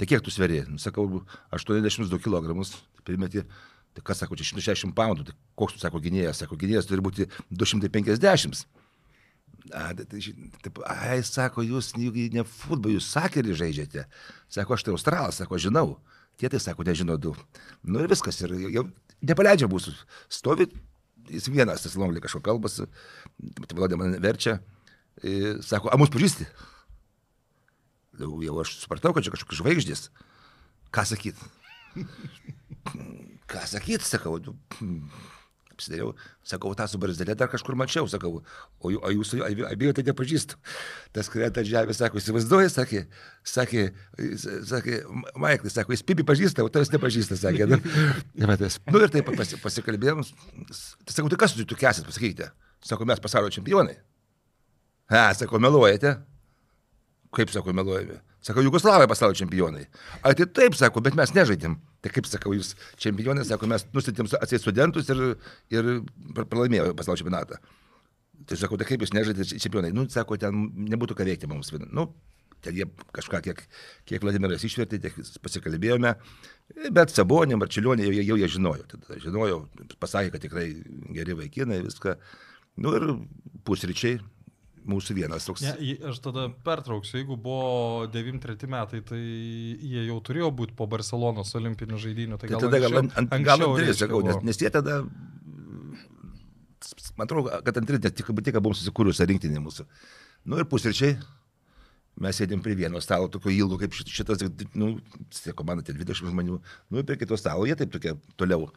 Tai 0.00 0.08
kiek 0.08 0.24
tu 0.24 0.32
sveri? 0.32 0.62
Nu, 0.66 0.80
sakau, 0.80 1.04
82 1.52 2.18
kg, 2.24 2.64
primeti. 3.06 3.44
Tai 3.92 4.02
kas 4.08 4.22
sako, 4.22 4.38
čia 4.40 4.46
160 4.48 4.94
poundų, 4.96 5.26
tai 5.28 5.34
koks 5.60 5.76
tu 5.76 5.82
sako 5.82 6.00
gynėjas? 6.00 6.40
Sako, 6.40 6.56
gynėjas 6.60 6.88
turi 6.88 7.04
būti 7.04 7.28
250. 7.52 8.64
A, 9.70 9.92
tai, 9.94 10.20
taip, 10.64 10.80
ai, 10.90 11.20
sako, 11.22 11.62
jūs 11.62 11.92
ne 11.94 12.42
futbolą, 12.42 12.96
jūs 12.96 13.10
sakerį 13.14 13.54
žaidžiate. 13.60 14.06
Sako, 14.50 14.74
aš 14.74 14.86
tai 14.86 14.94
australas, 14.96 15.38
sako, 15.38 15.60
žinau. 15.62 16.00
Tie 16.40 16.50
tai 16.50 16.58
sako, 16.62 16.82
nežino 16.88 17.14
du. 17.20 17.36
Nu 17.86 18.02
ir 18.02 18.10
viskas, 18.10 18.40
ir 18.42 18.54
jau 18.74 18.88
nepaleidžia 19.22 19.68
mūsų. 19.70 19.94
Stovi, 20.32 20.66
jis 21.30 21.46
vienas, 21.52 21.84
tas 21.84 21.94
longlį 21.98 22.24
kažko 22.24 22.42
kalbasi, 22.42 22.88
tai 23.68 23.78
vladė 23.78 24.00
mane 24.00 24.18
verčia. 24.22 24.58
Sako, 25.62 25.92
a 25.92 25.98
mus 26.00 26.10
pažįsti? 26.10 26.48
Jau, 28.18 28.34
jau 28.44 28.58
aš 28.64 28.76
supratau, 28.82 29.14
kad 29.14 29.24
čia 29.24 29.32
kažkokios 29.34 29.62
žvaigždės. 29.62 30.06
Ką 30.92 31.06
sakyt? 31.08 31.38
Ką 33.52 33.62
sakyt, 33.68 34.04
sakau, 34.04 34.40
apsidariau, 35.72 36.12
sakau, 36.46 36.72
tą 36.78 36.86
su 36.90 37.00
barzdelė 37.02 37.36
dar 37.38 37.50
kažkur 37.52 37.76
mačiau, 37.78 38.08
sakau, 38.10 38.40
o, 38.78 38.92
o 38.92 39.12
jūs 39.12 39.34
abiejų 39.40 39.94
tai 39.96 40.04
nepažįstu. 40.06 40.58
Tas 41.16 41.30
krenta 41.32 41.64
žemė, 41.66 41.96
sako, 41.96 42.20
įsivaizduoja, 42.22 42.70
sakė, 42.72 43.04
sakė, 43.48 43.86
sakė, 44.68 45.02
Maiklas, 45.40 45.76
sako, 45.76 45.96
jis 45.96 46.04
pipi 46.06 46.26
pažįsta, 46.28 46.64
o 46.64 46.72
tavęs 46.72 46.92
nepažįsta, 46.94 47.38
sakė. 47.40 47.68
Nu, 47.72 47.80
nu 48.92 49.04
ir 49.04 49.14
taip 49.14 49.32
pasi, 49.38 49.60
pasikalbėjom, 49.62 50.24
tai 50.70 51.16
sakau, 51.16 51.30
tai 51.32 51.40
kas 51.44 51.56
tokie 51.62 51.88
esate, 51.88 52.08
pasakykite. 52.08 52.52
Sako, 52.82 53.06
mes 53.06 53.22
pasaulio 53.22 53.52
čempionai. 53.54 53.96
Ha, 55.12 55.30
sako, 55.38 55.60
meluojate. 55.62 56.16
Kaip 57.32 57.52
sako, 57.52 57.72
meluojame? 57.76 58.18
Sako, 58.42 58.64
Jugoslavai 58.66 59.06
pasaulio 59.08 59.38
čempionai. 59.38 59.86
A, 60.22 60.34
tai 60.34 60.48
taip, 60.50 60.74
sako, 60.78 61.02
bet 61.04 61.14
mes 61.18 61.30
nežaidėm. 61.36 61.78
Tai 62.02 62.10
kaip 62.10 62.26
sakau, 62.26 62.50
jūs 62.56 62.72
čempionai, 63.00 63.44
sako, 63.46 63.68
mes 63.70 63.84
nustatėm 63.94 64.26
atsiai 64.40 64.58
studentus 64.58 65.10
ir, 65.12 65.22
ir 65.70 65.90
pralaimėjo 66.34 66.96
pasaulio 66.98 67.20
čempionatą. 67.20 67.60
Tai 68.48 68.58
sako, 68.58 68.78
tai 68.80 68.88
kaip 68.88 69.04
jūs 69.04 69.14
nežaidėte 69.14 69.60
čempionai? 69.62 69.92
Nu, 69.94 70.08
sako, 70.10 70.38
ten 70.42 70.66
nebūtų 70.90 71.14
ką 71.18 71.26
veikti 71.28 71.50
mums. 71.50 71.70
Nu, 71.94 72.08
ten 72.62 72.74
jie 72.74 72.88
kažką, 73.14 73.42
kiek, 73.46 73.62
kiek 74.08 74.24
Vladimiras 74.24 74.64
išvertė, 74.66 74.98
tiek 75.02 75.18
pasikalbėjome, 75.44 76.14
bet 76.94 77.14
Sabonė, 77.14 77.58
Marčiulionė 77.60 78.08
jau, 78.08 78.26
jau 78.32 78.38
jie 78.40 78.50
žinojo. 78.56 78.86
Tada 78.90 79.18
žinojo, 79.22 79.62
pasakė, 80.02 80.34
kad 80.34 80.46
tikrai 80.46 80.66
geri 81.14 81.38
vaikinai, 81.38 81.82
viską. 81.86 82.16
Nu 82.82 82.94
ir 82.96 83.08
pusryčiai, 83.68 84.18
mūsų 84.88 85.16
vienas 85.16 85.46
toks. 85.46 85.64
Ne, 85.64 85.96
aš 86.10 86.18
tada 86.24 86.46
pertrauksiu, 86.66 87.18
jeigu 87.20 87.36
buvo 87.40 88.06
93 88.12 88.70
metai, 88.70 89.02
tai 89.06 89.20
jie 89.20 90.06
jau 90.08 90.18
turėjo 90.24 90.50
būti 90.58 90.76
po 90.78 90.88
Barcelonos 90.90 91.52
olimpinių 91.58 92.00
žaidynių. 92.02 92.38
Tai, 92.40 92.50
tai 92.50 92.62
tada 92.64 92.80
gal 92.82 92.98
ant, 93.02 93.14
ant 93.20 93.46
gal 93.46 93.66
antri, 93.68 93.94
sakau, 93.96 94.22
nes, 94.26 94.40
nes 94.46 94.62
jie 94.62 94.70
tada, 94.74 95.02
man 97.18 97.28
atrodo, 97.28 97.52
kad 97.66 97.78
antri, 97.82 98.00
nes 98.02 98.16
tik, 98.18 98.32
tik 98.32 98.58
buvom 98.58 98.76
susikūrusi 98.78 99.28
rinktinė 99.30 99.62
mūsų. 99.62 99.86
Nu 100.50 100.58
ir 100.58 100.66
pusryčiai, 100.70 101.14
mes 102.22 102.40
sėdėm 102.40 102.64
prie 102.64 102.74
vieno 102.78 103.00
stalo, 103.04 103.30
tokio 103.32 103.52
ilgo 103.54 103.78
kaip 103.80 103.94
šitas, 103.94 104.42
nu, 104.78 104.96
komanda, 105.58 105.86
ten 105.86 106.00
20 106.00 106.32
žmonių, 106.32 106.58
nu 106.90 107.06
prie 107.06 107.20
kito 107.20 107.38
stalo, 107.40 107.68
jie 107.68 107.78
taip 107.78 107.94
tokie 107.94 108.16
toliau. 108.40 108.70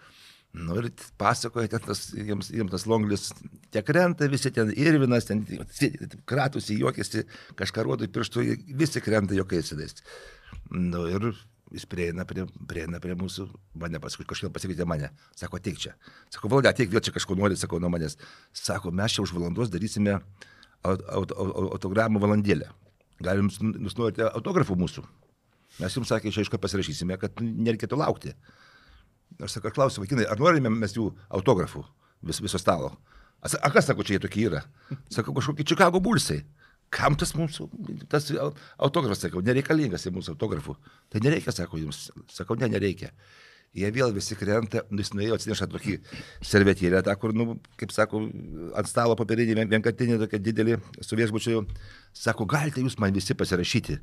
Nu 0.55 0.77
ir 0.79 0.87
pasakoja, 1.19 1.67
ten 1.73 1.83
tas, 1.83 2.05
jiems, 2.15 2.47
jiems 2.53 2.71
tas 2.71 2.85
longlis 2.87 3.27
tiek 3.73 3.83
krenta, 3.87 4.29
visi 4.31 4.51
ten 4.55 4.71
irvinas, 4.71 5.27
ten 5.27 5.41
kratusi, 6.29 6.77
juokiasi, 6.79 7.25
kažką 7.59 7.83
rodo 7.83 8.07
pirštų, 8.07 8.45
visi 8.79 9.03
krenta 9.03 9.35
jokiais 9.35 9.73
sėdais. 9.73 9.99
Nu 10.71 11.03
ir 11.11 11.33
jis 11.75 11.85
prieina 11.91 12.23
prie, 12.29 12.45
prieina 12.69 13.01
prie 13.03 13.17
mūsų, 13.19 13.49
mane 13.81 13.99
paskui 13.99 14.23
kažkaip 14.29 14.53
pasikvietė 14.55 14.87
mane, 14.87 15.11
sako, 15.35 15.59
ateik 15.59 15.81
čia. 15.81 15.95
Sako, 16.31 16.53
valdė, 16.53 16.71
ateik 16.71 16.93
vėl 16.93 17.03
čia 17.03 17.13
kažko 17.15 17.35
nori, 17.35 17.57
sako, 17.59 17.81
nuo 17.83 17.91
manęs. 17.91 18.15
Sako, 18.55 18.93
mes 18.95 19.17
čia 19.17 19.25
už 19.25 19.35
valandos 19.35 19.73
darysime 19.73 20.19
aut, 20.19 21.03
aut, 21.09 21.35
aut, 21.35 21.55
autogramų 21.75 22.21
valandėlę. 22.23 22.69
Galim, 23.25 23.49
jūs 23.49 23.97
norite 23.99 24.27
autografų 24.29 24.77
mūsų. 24.79 25.03
Mes 25.81 25.95
jums 25.97 26.11
sakė, 26.11 26.31
čia 26.31 26.45
aišku 26.45 26.59
pasirašysime, 26.63 27.17
kad 27.19 27.41
nereikėtų 27.43 27.99
laukti. 27.99 28.35
Aš 29.43 29.57
sakau, 29.57 29.73
klausiu, 29.75 30.03
vaikinai, 30.03 30.27
ar 30.31 30.39
norime 30.39 30.71
mes 30.71 30.95
jų 30.95 31.09
autografų 31.35 31.83
vis, 32.25 32.39
viso 32.43 32.59
stalo? 32.61 32.93
A 33.45 33.69
kas 33.69 33.89
sako, 33.89 34.05
čia 34.05 34.15
jie 34.15 34.23
tokie 34.23 34.45
yra? 34.47 34.63
Sakau, 35.13 35.35
kažkokie 35.35 35.65
Čikago 35.67 36.01
bulsai. 36.01 36.39
Kam 36.93 37.17
tas 37.19 37.33
mūsų, 37.35 37.67
tas 38.09 38.29
autografas, 38.31 39.25
sakau, 39.25 39.41
nereikalingas 39.45 40.05
į 40.07 40.13
mūsų 40.15 40.35
autografų. 40.35 40.77
Tai 41.11 41.21
nereikia, 41.25 41.53
sako 41.53 41.81
jums. 41.81 42.07
Sakau, 42.31 42.57
ne, 42.61 42.69
nereikia. 42.71 43.11
Jie 43.75 43.89
vėl 43.91 44.13
visi 44.15 44.37
krenta, 44.39 44.85
nu, 44.87 45.01
jis 45.03 45.11
nuėjo 45.11 45.35
atsineša 45.35 45.67
tokį 45.73 45.97
servetėlę, 46.47 47.01
tą, 47.03 47.15
kur, 47.19 47.33
nu, 47.35 47.57
kaip 47.79 47.91
sako, 47.91 48.21
ant 48.79 48.87
stalo 48.87 49.17
papirinį, 49.19 49.65
vienkartinį, 49.73 50.19
tokia 50.21 50.39
didelį, 50.39 50.77
su 51.03 51.19
viešbučiu. 51.19 51.65
Sako, 52.15 52.47
galite 52.47 52.85
jūs 52.85 52.95
man 53.03 53.13
visi 53.17 53.35
pasirašyti 53.35 53.99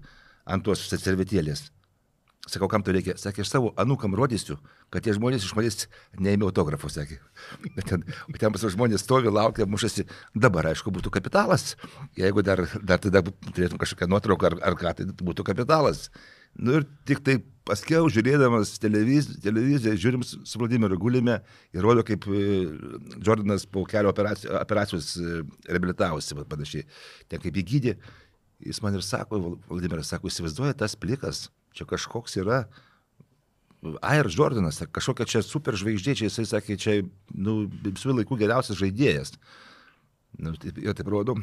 ant 0.52 0.66
tos 0.66 0.84
servetėlės. 0.92 1.70
Sakau, 2.50 2.66
kam 2.66 2.82
to 2.82 2.90
reikia? 2.90 3.14
Sakė, 3.22 3.44
aš 3.44 3.52
savo 3.52 3.68
anūkam 3.78 4.16
rodysiu, 4.18 4.56
kad 4.90 5.04
tie 5.06 5.12
žmonės 5.14 5.44
iš 5.46 5.52
manęs 5.54 5.84
neėmė 6.18 6.48
autografų, 6.48 6.88
sakė. 6.90 7.20
Bet 7.76 7.86
ten, 7.86 8.02
ten 8.34 8.56
pas 8.56 8.64
žmonės 8.74 9.04
stovi, 9.06 9.30
laukia, 9.30 9.68
mušasi. 9.70 10.08
Dabar, 10.34 10.72
aišku, 10.72 10.90
būtų 10.90 11.12
kapitalas. 11.14 11.76
Jeigu 12.18 12.42
dar, 12.42 12.64
dar 12.82 12.98
tada 13.04 13.22
turėtum 13.22 13.78
kažkokią 13.78 14.10
nuotrauką 14.10 14.50
ar, 14.50 14.58
ar 14.72 14.78
ką, 14.80 14.94
tai 14.98 15.06
būtų 15.22 15.46
kapitalas. 15.46 16.08
Nu 16.58 16.80
ir 16.80 16.88
tik 17.06 17.22
tai 17.22 17.38
paskiau, 17.68 18.10
žiūrėdamas 18.10 18.74
televiziją, 18.82 19.38
televiziją 19.46 19.94
žiūrim 20.02 20.26
su 20.26 20.58
Vladimiru 20.58 20.98
gulime 20.98 21.38
ir 21.70 21.86
rodo, 21.86 22.02
kaip 22.02 22.26
e, 22.26 22.42
Jordanas 23.22 23.70
po 23.70 23.86
kelio 23.86 24.10
operacijos, 24.10 24.50
operacijos 24.58 25.14
reabilitavosi, 25.70 26.42
panašiai. 26.50 26.90
Ten 27.30 27.46
kaip 27.46 27.62
jį 27.62 27.68
gydė, 27.70 27.98
jis 28.66 28.82
man 28.82 28.98
ir 28.98 29.06
sako, 29.06 29.60
Vladimiras 29.70 30.10
sako, 30.10 30.26
įsivaizduoja 30.26 30.74
tas 30.82 30.98
plikas 30.98 31.46
čia 31.76 31.86
kažkoks 31.88 32.38
yra 32.42 32.64
Air 33.82 34.28
Jordanas, 34.30 34.78
kažkokia 34.94 35.26
čia 35.26 35.42
super 35.42 35.74
žvaigždė, 35.78 36.14
čia 36.18 36.28
jisai 36.28 36.46
sakė, 36.46 36.76
čia 36.78 36.92
nu, 37.34 37.64
visų 37.82 38.14
laikų 38.20 38.38
geriausias 38.38 38.78
žaidėjas. 38.78 39.34
Nu, 40.38 40.54
taip, 40.56 40.78
jo 40.80 40.94
taip 40.96 41.08
rodo, 41.12 41.34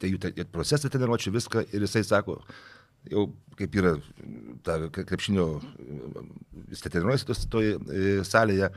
tai 0.00 0.12
jų 0.12 0.20
tai, 0.22 0.30
procesą 0.48 0.88
treniruočių 0.88 1.32
viską 1.34 1.64
ir 1.74 1.84
jisai 1.84 2.04
sako, 2.06 2.38
jau 3.10 3.26
kaip 3.58 3.74
yra 3.76 3.96
ta 4.64 4.78
krepšinio, 4.94 5.48
jis 6.70 6.86
treniruojasi 6.86 7.28
tos 7.28 7.42
toje 7.50 7.74
salėje, 8.28 8.70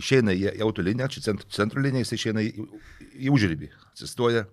išeina 0.00 0.36
į 0.36 0.52
autolinę, 0.62 1.08
čia 1.10 1.24
centro, 1.48 1.82
liniją, 1.82 2.04
jis 2.04 2.16
išeina 2.18 2.44
į, 2.44 2.68
į 3.24 3.32
užrybį, 3.34 3.72
atsistoja 3.90 4.44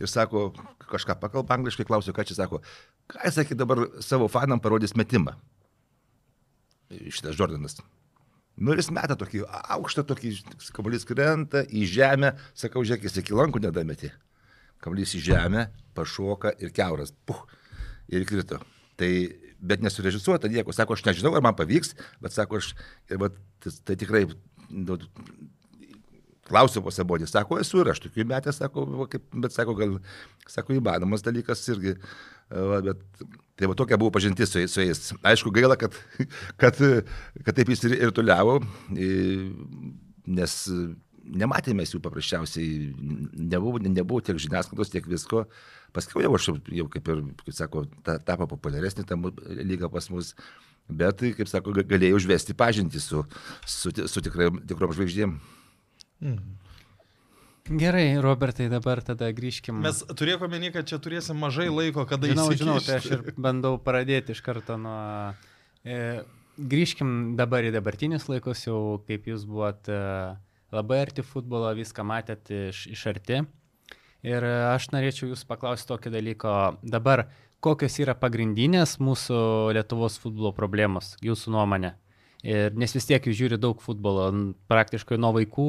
ir 0.00 0.08
sako, 0.08 0.50
kažką 0.90 1.18
pakalba 1.20 1.58
angliškai, 1.58 1.84
klausiu, 1.88 2.14
ką 2.16 2.24
čia 2.28 2.38
sako, 2.38 2.62
ką 3.10 3.24
jis 3.26 3.38
sakė 3.40 3.56
dabar 3.58 3.84
savo 4.04 4.28
fanam 4.30 4.60
parodys 4.62 4.96
metimą. 4.98 5.36
Šitas 6.90 7.38
Jordanas. 7.38 7.78
Nu 8.60 8.74
ir 8.74 8.80
jis 8.82 8.90
meta 8.92 9.16
tokį 9.16 9.44
aukštą, 9.76 10.04
tokį 10.08 10.32
kamuolys 10.76 11.06
krenta 11.08 11.62
į 11.64 11.86
žemę, 11.88 12.34
sakau, 12.58 12.82
žiūrėk, 12.84 13.06
jis 13.06 13.20
iki 13.22 13.36
lankų 13.36 13.62
nedameti. 13.64 14.10
Kamuolys 14.84 15.14
į 15.16 15.22
žemę, 15.30 15.68
pašoka 15.96 16.52
ir 16.60 16.74
keuras. 16.76 17.14
Puh, 17.28 17.40
ir 18.12 18.26
krito. 18.28 18.58
Tai, 19.00 19.10
bet 19.60 19.84
nesurežisuota 19.84 20.50
nieko. 20.52 20.74
Sako, 20.76 20.98
aš 20.98 21.06
nežinau, 21.06 21.32
ar 21.36 21.44
man 21.46 21.56
pavyks, 21.56 21.94
bet 22.20 22.36
sako, 22.36 22.60
aš, 22.60 22.74
ir, 23.08 23.20
bet, 23.22 23.38
tai, 23.64 23.72
tai 23.86 23.96
tikrai 24.00 24.26
nu, 24.70 24.98
Klausiu 26.50 26.82
po 26.82 26.90
sabonį, 26.90 27.28
sako, 27.30 27.60
esu 27.62 27.78
ir 27.78 27.92
aš 27.92 28.00
tokiu 28.02 28.24
metę, 28.26 28.50
sako, 28.50 28.82
kaip, 29.12 29.22
bet 29.44 29.54
sako, 29.54 29.76
gal, 29.78 29.92
sako, 30.50 30.74
įmanomas 30.80 31.22
dalykas 31.22 31.62
irgi. 31.70 31.94
Va, 32.50 32.80
bet, 32.82 33.02
tai 33.58 33.68
va 33.70 33.76
tokia 33.78 33.98
buvo 34.00 34.10
pažintis 34.14 34.50
su, 34.50 34.62
su 34.70 34.82
jais. 34.82 35.12
Aišku, 35.32 35.52
gaila, 35.54 35.76
kad, 35.78 35.94
kad, 36.60 36.80
kad 37.44 37.54
taip 37.54 37.70
jis 37.70 37.84
ir, 37.86 37.96
ir 38.00 38.14
tuliavo, 38.16 38.58
nes 38.90 40.56
nematėme 41.30 41.84
jų 41.86 42.00
paprasčiausiai, 42.02 42.90
nebuvo, 43.52 43.78
nebuvo 43.84 44.22
tiek 44.24 44.40
žiniasklaidos, 44.40 44.90
tiek 44.92 45.06
visko. 45.06 45.44
Paskui 45.94 46.24
jau 46.24 46.32
aš 46.38 46.48
jau 46.74 46.88
kaip 46.90 47.10
ir, 47.12 47.22
kaip 47.44 47.54
sako, 47.56 47.84
ta, 48.06 48.16
tapo 48.22 48.48
populiaresnė 48.50 49.06
ta 49.06 49.18
lyga 49.62 49.90
pas 49.92 50.06
mus, 50.10 50.32
bet, 50.86 51.22
kaip 51.38 51.50
sako, 51.50 51.74
galėjau 51.80 52.18
užvesti 52.18 52.56
pažinti 52.58 53.02
su, 53.02 53.24
su, 53.66 53.94
su 53.94 54.24
tikrai, 54.26 54.50
tikrom 54.70 54.94
žvaigždėm. 54.96 55.38
Mhm. 56.20 56.59
Gerai, 57.68 58.16
Robertai, 58.18 58.68
dabar 58.72 59.02
tada 59.04 59.28
grįžkim. 59.36 59.82
Mes 59.84 60.00
turėjome 60.16 60.48
omeny, 60.48 60.70
kad 60.74 60.88
čia 60.88 60.98
turėsim 61.02 61.38
mažai 61.38 61.68
laiko, 61.70 62.06
kada 62.08 62.30
žinau, 62.30 62.48
įsikišti. 62.48 62.64
žinau, 62.64 62.78
tai 62.82 62.96
aš 62.98 63.08
ir 63.14 63.34
bandau 63.46 63.76
pradėti 63.82 64.34
iš 64.34 64.42
karto 64.46 64.78
nuo... 64.80 64.96
E, 65.84 66.22
grįžkim 66.60 67.36
dabar 67.38 67.68
į 67.68 67.74
dabartinius 67.76 68.26
laikus, 68.30 68.64
jau 68.66 69.00
kaip 69.06 69.28
jūs 69.30 69.46
buvot 69.48 69.90
e, 69.92 70.00
labai 70.74 71.00
arti 71.04 71.24
futbolo, 71.26 71.70
viską 71.76 72.04
matėt 72.06 72.50
iš, 72.54 72.86
iš 72.96 73.06
arti. 73.12 73.42
Ir 74.26 74.44
aš 74.44 74.90
norėčiau 74.92 75.30
jūs 75.30 75.46
paklausti 75.48 75.88
tokio 75.88 76.12
dalyko. 76.12 76.56
Dabar, 76.82 77.28
kokios 77.64 77.96
yra 78.02 78.16
pagrindinės 78.18 78.98
mūsų 79.00 79.40
Lietuvos 79.76 80.18
futbolo 80.20 80.52
problemos, 80.56 81.14
jūsų 81.24 81.54
nuomonė? 81.56 81.94
Ir, 82.40 82.70
nes 82.72 82.94
vis 82.96 83.04
tiek 83.04 83.26
jūs 83.28 83.36
žiūri 83.36 83.58
daug 83.60 83.82
futbolo, 83.84 84.30
praktiškai 84.70 85.18
nuo 85.20 85.34
vaikų, 85.36 85.66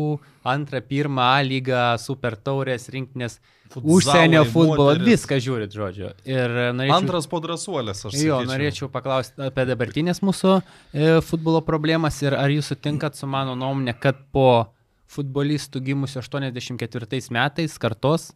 antrą, 0.48 0.80
pirmą 0.88 1.26
A 1.34 1.42
lygą, 1.44 1.82
super 2.00 2.38
taurės, 2.40 2.86
rinktinės, 2.94 3.42
užsienio 3.76 4.46
futbolo, 4.48 4.94
moterys. 4.94 5.10
viską 5.10 5.40
žiūrit, 5.44 5.76
žodžiu. 5.76 6.12
Ir 6.32 6.54
norėčiau... 6.78 6.96
Antras 6.96 7.28
podrasuolės, 7.32 8.06
aš 8.08 8.16
Jo, 8.16 8.38
sakyčiau. 8.40 8.48
norėčiau 8.54 8.90
paklausti 8.94 9.44
apie 9.50 9.66
dabartinės 9.68 10.24
mūsų 10.24 10.54
e, 10.62 11.10
futbolo 11.28 11.60
problemas 11.68 12.22
ir 12.24 12.38
ar 12.40 12.48
jūs 12.56 12.72
sutinkat 12.72 13.20
su 13.20 13.28
mano 13.28 13.58
nuomonė, 13.60 13.98
kad 14.00 14.24
po 14.32 14.70
futbolistų 15.12 15.84
gimusių 15.92 16.22
84 16.24 17.20
metais 17.36 17.76
kartos 17.84 18.30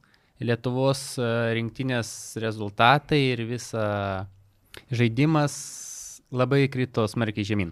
Lietuvos 0.44 1.14
e, 1.16 1.32
rinktinės 1.56 2.36
rezultatai 2.44 3.22
ir 3.32 3.46
visa 3.48 4.28
žaidimas 4.92 5.56
labai 6.36 6.66
krito 6.68 7.08
smarkiai 7.08 7.48
žemyn. 7.48 7.72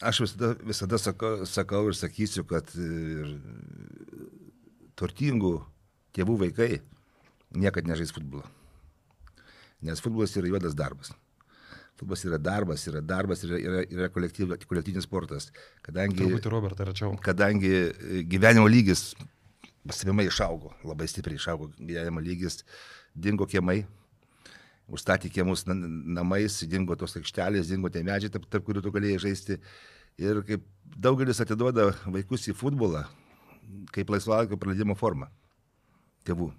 Aš 0.00 0.22
visada, 0.24 0.54
visada 0.64 0.98
sakau, 0.98 1.44
sakau 1.44 1.82
ir 1.90 1.96
sakysiu, 1.98 2.44
kad 2.48 2.70
ir 2.80 3.34
turtingų 4.96 5.58
tėvų 6.16 6.36
vaikai 6.46 6.70
niekada 7.52 7.92
nežais 7.92 8.12
futbolo. 8.14 8.46
Nes 9.84 10.00
futbolas 10.00 10.32
yra 10.36 10.48
juodas 10.48 10.76
darbas. 10.76 11.12
Futbolas 12.00 12.24
yra 12.24 12.38
darbas, 12.40 12.86
yra 12.88 13.02
darbas, 13.04 13.44
yra, 13.44 13.60
yra, 13.60 13.84
yra 13.92 14.08
kolektyv, 14.12 14.54
kolektyvinis 14.68 15.04
sportas. 15.04 15.50
Kadangi, 15.84 16.22
Truputį 16.22 16.52
Robertą 16.52 16.88
račiau. 16.88 17.16
kadangi 17.20 17.72
gyvenimo 18.28 18.68
lygis 18.72 19.10
pastebimai 19.84 20.28
išaugo, 20.28 20.72
labai 20.84 21.08
stipriai 21.08 21.40
išaugo 21.40 21.70
gyvenimo 21.76 22.24
lygis, 22.24 22.62
dingo 23.12 23.44
kiemai, 23.48 23.82
užstatė 24.90 25.30
kiemus 25.32 25.66
na- 25.68 25.76
namais, 26.20 26.60
dingo 26.70 26.96
tos 26.98 27.16
aikštelės, 27.16 27.70
dingo 27.70 27.88
tie 27.88 28.02
medžiai, 28.06 28.32
tarp, 28.32 28.48
tarp 28.50 28.66
kurių 28.66 28.82
tu 28.84 28.92
galėjai 28.94 29.24
žaisti. 29.26 29.60
Ir 30.20 30.42
kaip 30.46 30.64
daugelis 30.98 31.40
atiduoda 31.40 31.92
vaikus 32.06 32.48
į 32.50 32.56
futbolą, 32.58 33.06
kaip 33.94 34.10
laisvalaikio 34.10 34.58
praleidimo 34.60 34.96
formą 34.98 35.30
tėvų. 36.26 36.50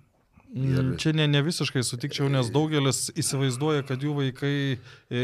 Ir... 0.52 0.96
Čia 1.00 1.14
ne, 1.16 1.28
ne 1.32 1.40
visiškai 1.46 1.84
sutikčiau, 1.86 2.28
nes 2.32 2.50
daugelis 2.52 3.06
įsivaizduoja, 3.16 3.86
kad 3.88 4.02
jų 4.04 4.18
vaikai 4.18 4.56
e, 4.76 5.22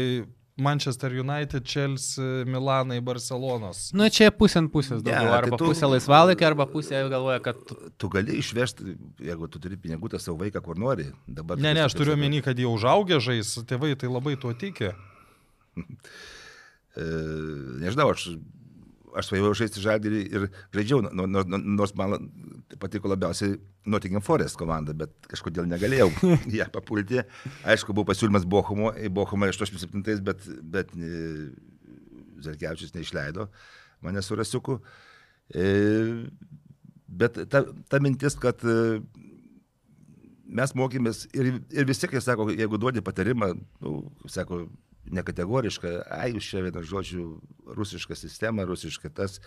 Manchester 0.58 1.12
United, 1.14 1.62
Chelsea, 1.64 2.44
Milanai, 2.50 2.98
Barcelonos. 3.04 3.92
Nu, 3.94 4.08
čia 4.10 4.28
pusė 4.34 4.58
ant 4.64 4.72
pusės 4.74 5.04
daugiau. 5.06 5.28
tai 5.30 5.36
Arba 5.38 5.56
tu- 5.60 5.68
pusė 5.70 5.86
laisvalaikio, 5.92 6.46
arba 6.50 6.66
pusė 6.66 7.04
galvoja, 7.12 7.38
kad... 7.44 7.60
Tu 7.96 8.10
gali 8.10 8.38
išvežti, 8.42 8.96
jeigu 9.28 9.46
tu 9.48 9.62
turi 9.62 9.78
pinigų, 9.78 10.10
tą 10.14 10.20
savo 10.22 10.40
vaiką 10.42 10.62
kur 10.66 10.80
nori. 10.82 11.06
Dabar 11.28 11.60
Ne, 11.62 11.76
ne, 11.78 11.84
aš 11.86 11.94
turiu 11.98 12.16
omeny, 12.18 12.42
kad 12.42 12.58
jie 12.58 12.66
užaugę 12.66 13.20
žais, 13.22 13.54
tėvai 13.70 13.94
tai 13.98 14.10
labai 14.10 14.34
tuo 14.40 14.52
tiki. 14.58 14.90
E, 16.98 17.04
nežinau, 17.78 18.08
aš, 18.10 18.24
aš 19.18 19.30
svajojau 19.30 19.54
žaisti 19.62 19.82
žalgerį 19.84 20.20
ir 20.38 20.46
žaidžiau, 20.76 21.02
no- 21.08 21.26
no- 21.26 21.44
no- 21.46 21.60
nors 21.78 21.94
man 21.98 22.28
patiko 22.78 23.10
labiausiai 23.10 23.56
Nottingham 23.88 24.22
Forest 24.24 24.58
komanda, 24.60 24.94
bet 24.94 25.12
kažkodėl 25.30 25.66
negalėjau 25.70 26.10
ją 26.60 26.68
papulti. 26.74 27.22
Aišku, 27.66 27.94
buvo 27.96 28.08
pasiūlymas 28.12 28.46
Bochumo, 28.46 28.92
į 28.94 29.10
Bochumą 29.16 29.50
87, 29.50 30.22
bet, 30.26 30.46
bet 30.62 30.94
e, 30.94 31.50
Zarkevičius 32.44 32.94
neišleido 32.94 33.48
mane 34.06 34.22
su 34.22 34.38
Rasiuku. 34.38 34.78
E, 35.54 35.68
Bet 37.08 37.38
ta, 37.48 37.62
ta 37.88 37.96
mintis, 38.04 38.34
kad 38.36 38.60
e, 38.68 38.98
mes 40.44 40.74
mokėmės 40.76 41.22
ir, 41.32 41.54
ir 41.72 41.86
visi, 41.88 42.04
kai 42.10 42.20
sako, 42.20 42.50
jeigu 42.52 42.76
duodi 42.80 43.00
patarimą, 43.04 43.48
nu, 43.80 43.92
sako, 44.28 44.66
nekategorišką, 45.14 45.92
ai, 46.18 46.32
jūs 46.34 46.48
čia 46.50 46.62
vieną 46.64 46.82
žodžių, 46.86 47.26
rusiška 47.78 48.16
sistema, 48.18 48.66
rusiška 48.68 49.10
tas. 49.14 49.38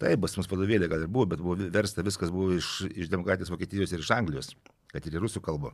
Taip, 0.00 0.24
pas 0.24 0.34
mus 0.38 0.48
vadovėlė 0.50 0.88
gal 0.90 1.04
ir 1.04 1.10
buvo, 1.10 1.28
bet 1.30 1.42
buvo 1.42 1.68
versta, 1.70 2.02
viskas 2.06 2.32
buvo 2.34 2.56
iš, 2.56 2.70
iš 2.90 3.10
demokratijos 3.12 3.52
Vokietijos 3.52 3.92
ir 3.94 4.02
iš 4.02 4.10
Anglijos, 4.16 4.54
kad 4.90 5.06
ir 5.06 5.14
į 5.14 5.22
rusų 5.22 5.42
kalbą. 5.44 5.70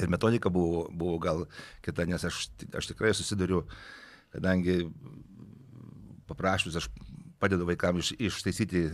Ir 0.00 0.08
metodika 0.10 0.50
buvo, 0.50 0.86
buvo 0.90 1.18
gal 1.22 1.44
kita, 1.84 2.06
nes 2.08 2.24
aš, 2.24 2.48
aš 2.74 2.88
tikrai 2.90 3.12
susiduriu, 3.14 3.62
kadangi 4.34 4.86
paprašus, 6.26 6.80
aš 6.80 6.88
padedu 7.44 7.66
vaikams 7.68 8.14
iš, 8.14 8.30
ištaisyti 8.30 8.80
e, 8.80 8.90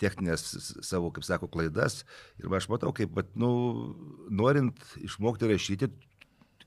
techninės 0.00 0.44
savo, 0.84 1.12
kaip 1.14 1.26
sako, 1.26 1.48
klaidas. 1.52 2.02
Ir 2.40 2.50
aš 2.58 2.68
matau, 2.72 2.90
kaip, 2.96 3.12
bet, 3.14 3.30
nu, 3.38 3.50
norint 4.32 4.80
išmokti 5.04 5.50
rašyti, 5.52 5.90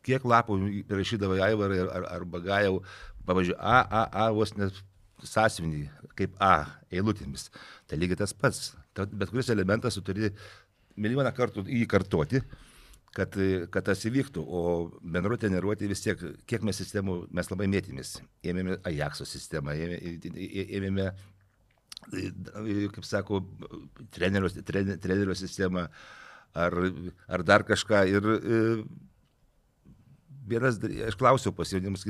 kiek 0.08 0.28
lapų 0.28 0.58
rašydavo 0.91 1.39
Aivarai 1.43 1.82
ar, 1.84 1.91
ar, 2.00 2.08
arba 2.20 2.41
Gajau, 2.43 2.82
pavyzdžiui, 3.28 3.58
A, 3.60 3.80
A, 3.84 4.06
A, 4.26 4.30
vos 4.36 4.56
net 4.58 4.80
sąsiuvinį, 5.26 5.84
kaip 6.17 6.38
A, 6.43 6.54
eilutėmis. 6.93 7.50
Tai 7.89 8.00
lygiai 8.00 8.22
tas 8.24 8.36
pats. 8.38 8.72
Bet 8.98 9.30
kuris 9.30 9.52
elementas 9.54 9.98
tu 9.98 10.04
turi 10.06 10.32
milijoną 10.98 11.32
kartų 11.38 11.67
jį 11.70 11.86
kartoti, 11.89 12.41
kad, 13.17 13.34
kad 13.74 13.88
tas 13.89 14.04
įvyktų. 14.10 14.43
O 14.43 14.62
bendro 15.02 15.38
treniruotė 15.39 15.89
vis 15.89 16.04
tiek, 16.06 16.22
kiek 16.50 16.65
mes 16.65 16.78
sistemų, 16.82 17.24
mes 17.34 17.50
labai 17.52 17.70
mėtėmės. 17.72 18.17
Ėmėme 18.46 18.80
Ajaxo 18.88 19.28
sistemą, 19.30 19.76
ėmėme, 19.78 20.48
ėmėme 20.80 21.12
kaip 22.93 23.06
sako, 23.06 23.41
trenerio, 24.13 24.50
trenerio 24.63 25.36
sistemą 25.36 25.88
ar, 26.58 26.78
ar 27.28 27.43
dar 27.43 27.65
kažką. 27.67 28.04
Ir 28.12 28.30
e, 28.38 28.62
dar- 30.47 31.07
aš 31.07 31.17
klausiau 31.19 31.53
pas 31.55 31.69
jaunimus, 31.71 32.05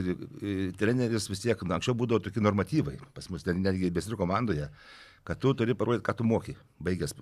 treneris 0.77 1.29
vis 1.29 1.43
tiek, 1.43 1.63
na, 1.65 1.77
anksčiau 1.77 1.97
būdavo 1.97 2.21
tokie 2.23 2.43
normatyvai, 2.43 2.97
pas 3.13 3.29
mus 3.33 3.45
ten 3.45 3.61
netgi 3.63 3.89
besirių 3.93 4.19
komandoje, 4.19 4.69
kad 5.27 5.39
tu 5.41 5.53
turi 5.57 5.75
parodyti, 5.75 6.05
ką 6.05 6.17
tu 6.17 6.27
moki, 6.27 6.55
baigęs, 6.79 7.15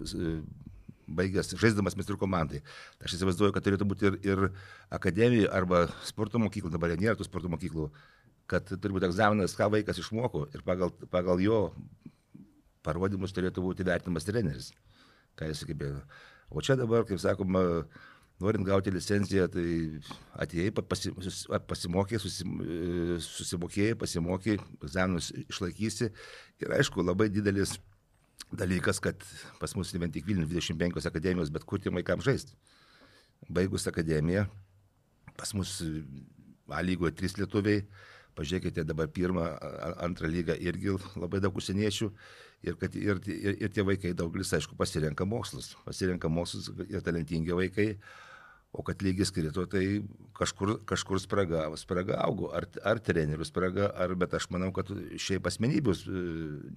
baigęs 1.08 1.54
žaisdamas 1.62 1.96
mestrų 1.98 2.20
komandai. 2.22 2.62
Aš 3.04 3.18
įsivaizduoju, 3.18 3.56
kad 3.56 3.66
turėtų 3.66 3.88
būti 3.88 4.10
ir, 4.10 4.20
ir 4.26 4.44
akademija 4.94 5.52
arba 5.56 5.86
sporto 6.04 6.42
mokyklų, 6.42 6.74
dabar 6.74 6.94
jau 6.94 7.02
nėra 7.02 7.18
tų 7.20 7.28
sporto 7.30 7.52
mokyklų, 7.54 7.90
kad 8.52 8.68
turi 8.70 8.98
būti 8.98 9.10
egzaminas, 9.10 9.56
ką 9.58 9.72
vaikas 9.74 10.02
išmoko 10.02 10.48
ir 10.54 10.66
pagal, 10.66 10.94
pagal 11.14 11.42
jo 11.42 11.60
parodymus 12.86 13.34
turėtų 13.34 13.64
būti 13.66 13.86
vertinamas 13.88 14.28
treneris. 14.28 14.72
Ką 15.36 15.50
jis 15.50 15.64
sugebėjo. 15.64 16.04
O 16.54 16.62
čia 16.64 16.78
dabar, 16.80 17.04
kaip 17.08 17.20
sakoma, 17.20 17.86
norint 18.44 18.68
gauti 18.68 18.92
licenciją, 18.92 19.48
tai 19.52 19.66
atėjai, 20.44 20.74
pa- 20.76 20.84
pasi, 20.84 21.14
pasimokė, 21.70 22.20
susim, 22.20 22.58
e, 22.62 23.18
susimokėjai, 23.24 23.98
pasimokė, 24.02 24.58
egzaminus 24.84 25.32
išlaikysi. 25.46 26.12
Ir 26.64 26.76
aišku, 26.80 27.06
labai 27.06 27.30
didelis 27.32 27.78
dalykas, 28.56 29.00
kad 29.04 29.24
pas 29.60 29.76
mus 29.76 29.94
ne 29.94 30.04
vien 30.04 30.12
tik 30.12 30.28
Vilnius 30.28 30.52
25 30.52 31.08
akademijos, 31.08 31.54
bet 31.54 31.64
kur 31.64 31.80
tiem 31.80 31.96
vaikams 31.96 32.28
žaisti. 32.28 32.58
Baigus 33.50 33.88
akademiją, 33.88 34.48
pas 35.38 35.54
mus 35.54 35.82
A 36.74 36.82
lygoje 36.82 37.14
trys 37.14 37.36
lietuviai, 37.38 37.84
pažiūrėkite 38.36 38.86
dabar 38.88 39.10
pirmą, 39.12 39.48
antrą 40.04 40.30
lygą 40.32 40.58
irgi 40.60 40.98
labai 41.16 41.42
daug 41.44 41.56
užsieniečių. 41.56 42.12
Ir, 42.66 42.78
kad, 42.82 42.96
ir, 42.98 43.20
ir, 43.30 43.58
ir 43.62 43.74
tie 43.74 43.84
vaikai 43.86 44.14
daugelis, 44.18 44.54
aišku, 44.58 44.78
pasirenka 44.80 45.26
mokslus. 45.30 45.76
Pasirenka 45.86 46.32
mokslus 46.32 46.72
ir 46.88 47.04
talentingi 47.06 47.54
vaikai. 47.54 47.90
O 48.76 48.84
kad 48.84 49.00
lygis 49.06 49.30
krito, 49.32 49.64
tai 49.72 50.02
kažkur, 50.36 50.74
kažkur 50.90 51.20
spraga, 51.24 51.64
spraga 51.80 52.18
augo. 52.26 52.50
Ar, 52.56 52.68
ar 52.84 53.00
trenerių 53.00 53.48
spraga, 53.48 53.88
ar, 54.04 54.16
bet 54.20 54.36
aš 54.36 54.50
manau, 54.52 54.74
kad 54.76 54.90
šiaip 55.22 55.48
asmenybės, 55.48 56.02
e, 56.10 56.24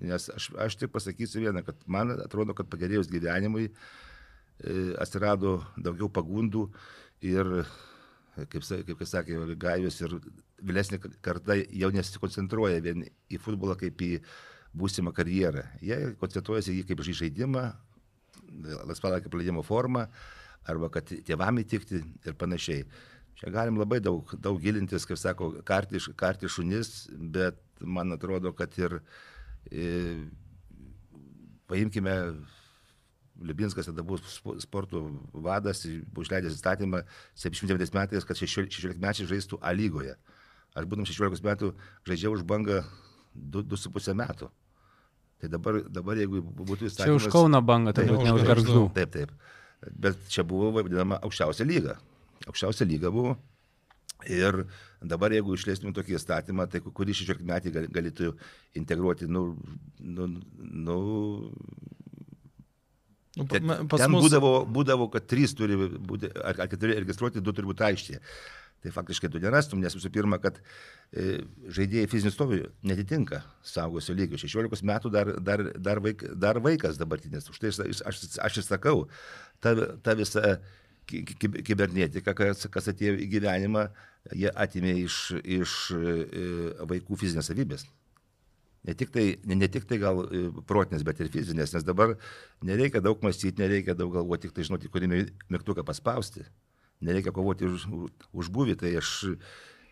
nes 0.07 0.29
aš, 0.31 0.53
aš 0.67 0.77
tik 0.79 0.93
pasakysiu 0.95 1.43
vieną, 1.43 1.65
kad 1.67 1.83
man 1.91 2.15
atrodo, 2.15 2.55
kad 2.55 2.71
pagerėjus 2.71 3.11
gyvenimui 3.11 3.67
e, 3.67 3.73
atsirado 5.03 5.57
daugiau 5.75 6.07
pagundų 6.13 6.69
ir, 7.27 7.51
kaip, 8.53 8.65
kaip 8.87 9.03
sakė, 9.09 9.39
Gajus 9.61 10.01
ir 10.05 10.15
vėlesnė 10.63 11.01
karta 11.25 11.57
jau 11.59 11.91
nesikoncentruoja 11.95 12.81
vien 12.85 13.05
į 13.31 13.41
futbolą 13.43 13.77
kaip 13.81 14.01
į 14.05 14.19
būsimą 14.79 15.13
karjerą. 15.17 15.65
Jie 15.83 16.15
koncentruojasi 16.21 16.75
į 16.75 16.81
jį 16.81 16.89
kaip 16.91 17.05
žai- 17.07 17.19
žaidimą, 17.23 17.65
laisvalaikio 18.89 19.31
praleidimo 19.33 19.63
formą, 19.67 20.07
arba 20.69 20.91
kad 20.93 21.09
tėvam 21.09 21.61
įtikti 21.63 22.03
ir 22.27 22.37
panašiai. 22.39 22.85
Čia 23.39 23.53
galim 23.55 23.79
labai 23.79 24.01
daug, 24.03 24.27
daug 24.43 24.59
gilintis, 24.61 25.07
kaip 25.07 25.19
sako, 25.19 25.53
karti, 25.65 26.01
karti 26.19 26.51
šunis, 26.51 27.09
bet 27.15 27.59
man 27.81 28.13
atrodo, 28.13 28.53
kad 28.53 28.75
ir 28.79 28.99
e, 29.71 30.27
paimkime 31.71 32.17
Liubinskas 33.39 33.87
tada 33.87 34.03
buvo 34.03 34.19
sporto 34.59 35.05
vadas, 35.33 35.85
buvo 36.11 36.25
išleidęs 36.27 36.57
įstatymą 36.59 37.05
79 37.39 37.95
metais, 37.95 38.27
kad 38.27 38.39
16 38.39 38.99
mečiai 38.99 39.29
žaistų 39.31 39.61
A 39.63 39.75
lygoje. 39.77 40.17
Aš 40.75 40.89
būdam 40.91 41.07
16 41.07 41.45
metų 41.47 41.73
žaidžiau 42.09 42.35
už 42.35 42.43
bangą 42.49 42.83
2,5 43.39 44.17
metų. 44.19 44.51
Tai 45.39 45.51
dabar, 45.53 45.79
dabar 45.87 46.19
jeigu 46.19 46.43
būtų 46.43 46.89
įstatymas... 46.91 47.23
Čia 47.23 47.29
už 47.29 47.31
Kauno 47.31 47.61
bangą, 47.63 47.95
tai 47.95 48.09
ne 48.11 48.35
už 48.35 48.47
garždų. 48.47 48.89
Taip, 48.97 49.15
taip. 49.15 49.35
Bet 49.87 50.19
čia 50.33 50.43
buvo 50.43 50.73
vadinama 50.75 51.21
aukščiausia 51.23 51.67
lyga. 51.69 51.95
Aukščiausia 52.51 52.89
lyga 52.91 53.13
buvo. 53.15 53.37
Ir 54.27 54.65
dabar, 54.99 55.31
jeigu 55.31 55.55
išleistumėm 55.55 55.95
tokį 55.95 56.17
įstatymą, 56.19 56.67
tai 56.67 56.81
kurį 56.83 57.15
16 57.15 57.47
metai 57.47 57.71
galėtų 57.71 58.33
integruoti, 58.81 59.29
nu, 59.31 59.53
nu, 60.03 60.27
nu 60.59 60.99
Nu, 63.39 63.47
ten, 63.49 63.71
ten 63.91 64.11
mus... 64.13 64.25
būdavo, 64.27 64.53
būdavo, 64.75 65.09
kad 65.13 65.29
trys 65.31 65.55
turi 65.57 65.77
būti, 65.79 66.31
ar, 66.43 66.65
ar 66.65 66.71
keturi 66.71 66.99
registruoti, 66.99 67.43
du 67.45 67.55
turi 67.55 67.71
būti 67.71 67.87
aikštėje. 67.89 68.23
Tai 68.83 68.93
faktiškai 68.95 69.31
tu 69.35 69.41
nerastum, 69.43 69.81
nes 69.83 69.95
visų 69.97 70.11
pirma, 70.15 70.39
kad 70.39 70.61
e, 71.11 71.41
žaidėjai 71.75 72.11
fizinių 72.11 72.31
stovių 72.31 72.59
netitinka 72.87 73.41
saugosio 73.67 74.15
lygio. 74.15 74.39
16 74.39 74.87
metų 74.87 75.11
dar, 75.11 75.33
dar, 75.43 75.65
dar, 75.75 76.03
vaik, 76.05 76.23
dar 76.39 76.61
vaikas 76.63 77.01
dabartinis. 77.01 77.51
Už 77.51 77.59
tai 77.59 77.73
aš, 77.73 78.05
aš, 78.07 78.21
aš 78.47 78.61
ir 78.63 78.67
sakau, 78.69 79.01
ta, 79.65 79.75
ta 80.05 80.15
visa 80.19 80.61
kibernetika, 81.09 82.37
kas, 82.39 82.69
kas 82.71 82.91
atėjo 82.93 83.17
į 83.19 83.29
gyvenimą, 83.33 83.89
jie 84.37 84.53
atimė 84.55 84.95
iš, 85.03 85.21
iš 85.43 85.79
e, 85.97 86.19
vaikų 86.87 87.19
fizinės 87.19 87.51
savybės. 87.51 87.89
Ne 88.87 88.95
tik, 88.95 89.11
tai, 89.13 89.25
ne, 89.45 89.57
ne 89.59 89.69
tik 89.69 89.89
tai 89.91 89.99
gal 90.01 90.23
e, 90.25 90.45
protinės, 90.69 91.03
bet 91.07 91.19
ir 91.21 91.31
fizinės, 91.33 91.75
nes 91.75 91.85
dabar 91.85 92.15
nereikia 92.65 93.03
daug 93.05 93.21
mąstyti, 93.25 93.59
nereikia 93.61 93.97
daug 93.99 94.13
galvoti, 94.15 94.47
tik 94.47 94.55
tai 94.57 94.67
žinoti, 94.69 94.91
kurį 94.93 95.11
mygtuką 95.51 95.85
paspausti. 95.87 96.47
Nereikia 97.05 97.35
kovoti 97.35 97.67
už, 97.67 97.85
už 98.33 98.51
buvį, 98.55 98.79
tai 98.79 98.95
aš 98.99 99.11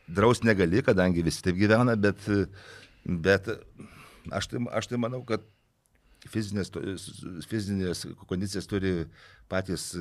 draus 0.07 0.43
negali, 0.47 0.83
kadangi 0.87 1.25
visi 1.27 1.43
taip 1.43 1.59
gyvena, 1.59 1.97
bet, 1.99 2.23
bet 3.05 3.51
aš, 4.31 4.49
tai, 4.53 4.63
aš 4.79 4.91
tai 4.91 5.03
manau, 5.03 5.23
kad 5.27 5.45
fizinės, 6.31 6.73
fizinės 7.51 8.07
kondicijas 8.27 8.67
turi 8.71 8.95
patys 9.51 9.93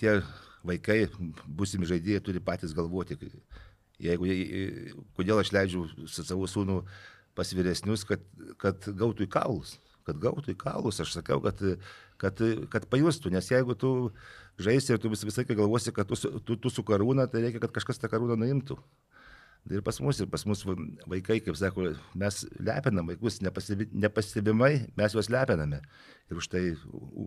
tie 0.00 0.18
vaikai, 0.66 1.04
būsimi 1.46 1.88
žaidėjai, 1.88 2.24
turi 2.24 2.42
patys 2.44 2.74
galvoti, 2.76 3.16
jeigu, 4.02 4.28
kodėl 5.16 5.40
aš 5.42 5.52
leidžiu 5.54 5.86
savo 6.10 6.48
sūnų 6.50 6.82
pas 7.38 7.52
vyresnius, 7.54 8.04
kad, 8.08 8.24
kad 8.58 8.90
gautų 8.98 9.28
į 9.28 9.32
kaulus. 9.38 9.76
Kad 10.08 10.18
gautų 10.22 10.54
į 10.54 10.58
kaulus, 10.58 10.98
aš 11.04 11.14
sakiau, 11.18 11.38
kad, 11.44 11.60
kad, 12.20 12.40
kad 12.72 12.88
pajustų, 12.90 13.30
nes 13.34 13.50
jeigu 13.52 13.76
tu 13.78 13.92
žaisi 14.58 14.94
ir 14.94 15.02
tu 15.02 15.12
vis, 15.12 15.22
visą 15.26 15.44
laiką 15.44 15.58
galvosi, 15.58 15.94
kad 15.94 16.08
tu, 16.08 16.18
tu, 16.18 16.56
tu 16.58 16.72
su 16.72 16.84
karūna, 16.86 17.28
tai 17.30 17.44
reikia, 17.44 17.62
kad 17.62 17.76
kažkas 17.76 18.00
tą 18.02 18.10
karūną 18.10 18.38
nuimtų. 18.40 18.78
Ir 19.68 19.82
pas 19.84 19.98
mus, 20.00 20.16
ir 20.22 20.28
pas 20.32 20.44
mus 20.48 20.62
vaikai, 20.64 21.42
kaip 21.44 21.56
sako, 21.60 21.90
mes 22.16 22.40
lepinam 22.56 23.10
vaikus 23.10 23.42
nepastebimai, 23.44 24.00
nepastebimai 24.06 24.72
mes 24.96 25.16
juos 25.16 25.28
lepiname. 25.32 25.82
Ir 26.30 26.40
už 26.40 26.48
tai, 26.48 26.62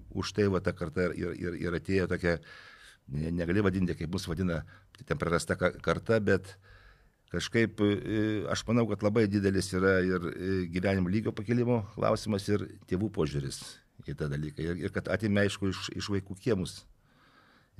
už 0.09 0.33
tai 0.33 0.47
va 0.49 0.61
ta 0.63 0.73
karta 0.73 1.11
ir, 1.11 1.35
ir, 1.37 1.59
ir 1.67 1.77
atėjo 1.77 2.07
tokia, 2.09 2.39
negali 3.11 3.61
vadinti, 3.61 3.97
kaip 3.99 4.09
mus 4.13 4.25
vadina, 4.29 4.63
ten 5.05 5.21
prarasta 5.21 5.57
karta, 5.59 6.17
bet, 6.23 6.55
kažkaip 7.31 7.81
e, 7.85 8.21
aš 8.51 8.65
manau, 8.67 8.85
kad 8.89 9.03
labai 9.05 9.27
didelis 9.31 9.71
yra 9.77 9.99
ir 10.03 10.29
e, 10.31 10.53
gyvenimo 10.73 11.11
lygio 11.11 11.33
pakilimo 11.35 11.83
klausimas 11.95 12.47
ir 12.51 12.67
tėvų 12.91 13.11
požiūris 13.15 13.61
į 14.07 14.17
tą 14.17 14.29
dalyką. 14.31 14.63
Ir, 14.65 14.87
ir 14.87 14.95
kad 14.95 15.11
atimė, 15.13 15.45
aišku, 15.47 15.71
iš, 15.71 15.91
iš 15.95 16.09
vaikų 16.11 16.39
kiemus. 16.41 16.81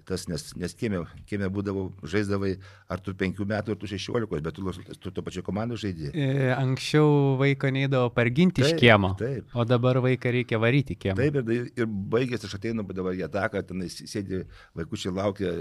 Tas, 0.08 0.24
nes, 0.26 0.42
nes 0.58 0.72
kiemė, 0.74 1.02
kiemė 1.30 1.50
būdavo, 1.54 1.82
žaisdavai 2.10 2.56
ar 2.90 3.02
tu 3.04 3.12
penkių 3.18 3.46
metų, 3.46 3.76
ar 3.76 3.78
tu 3.78 3.90
šešiolikos, 3.92 4.40
bet 4.42 4.56
tu, 4.56 4.96
tu 5.04 5.12
to 5.14 5.24
pačio 5.26 5.44
komandų 5.46 5.78
žaidži. 5.84 6.10
E, 6.16 6.48
anksčiau 6.56 7.36
vaiko 7.38 7.70
neįdavo 7.76 8.10
parginti 8.16 8.64
taip, 8.64 8.72
iš 8.72 8.82
kiemo, 8.82 9.12
taip. 9.20 9.52
o 9.54 9.68
dabar 9.68 10.00
vaiką 10.02 10.34
reikia 10.34 10.62
varyti 10.64 10.98
kiemą. 10.98 11.20
Taip, 11.20 11.38
ir, 11.54 11.70
ir 11.76 11.92
baigėsi, 12.16 12.48
aš 12.50 12.58
ateinu, 12.58 12.88
dabar 12.88 13.20
jie 13.20 13.30
taką, 13.36 13.62
ten 13.68 13.86
sėdi, 13.92 14.42
vaikučiai 14.80 15.14
laukia 15.20 15.54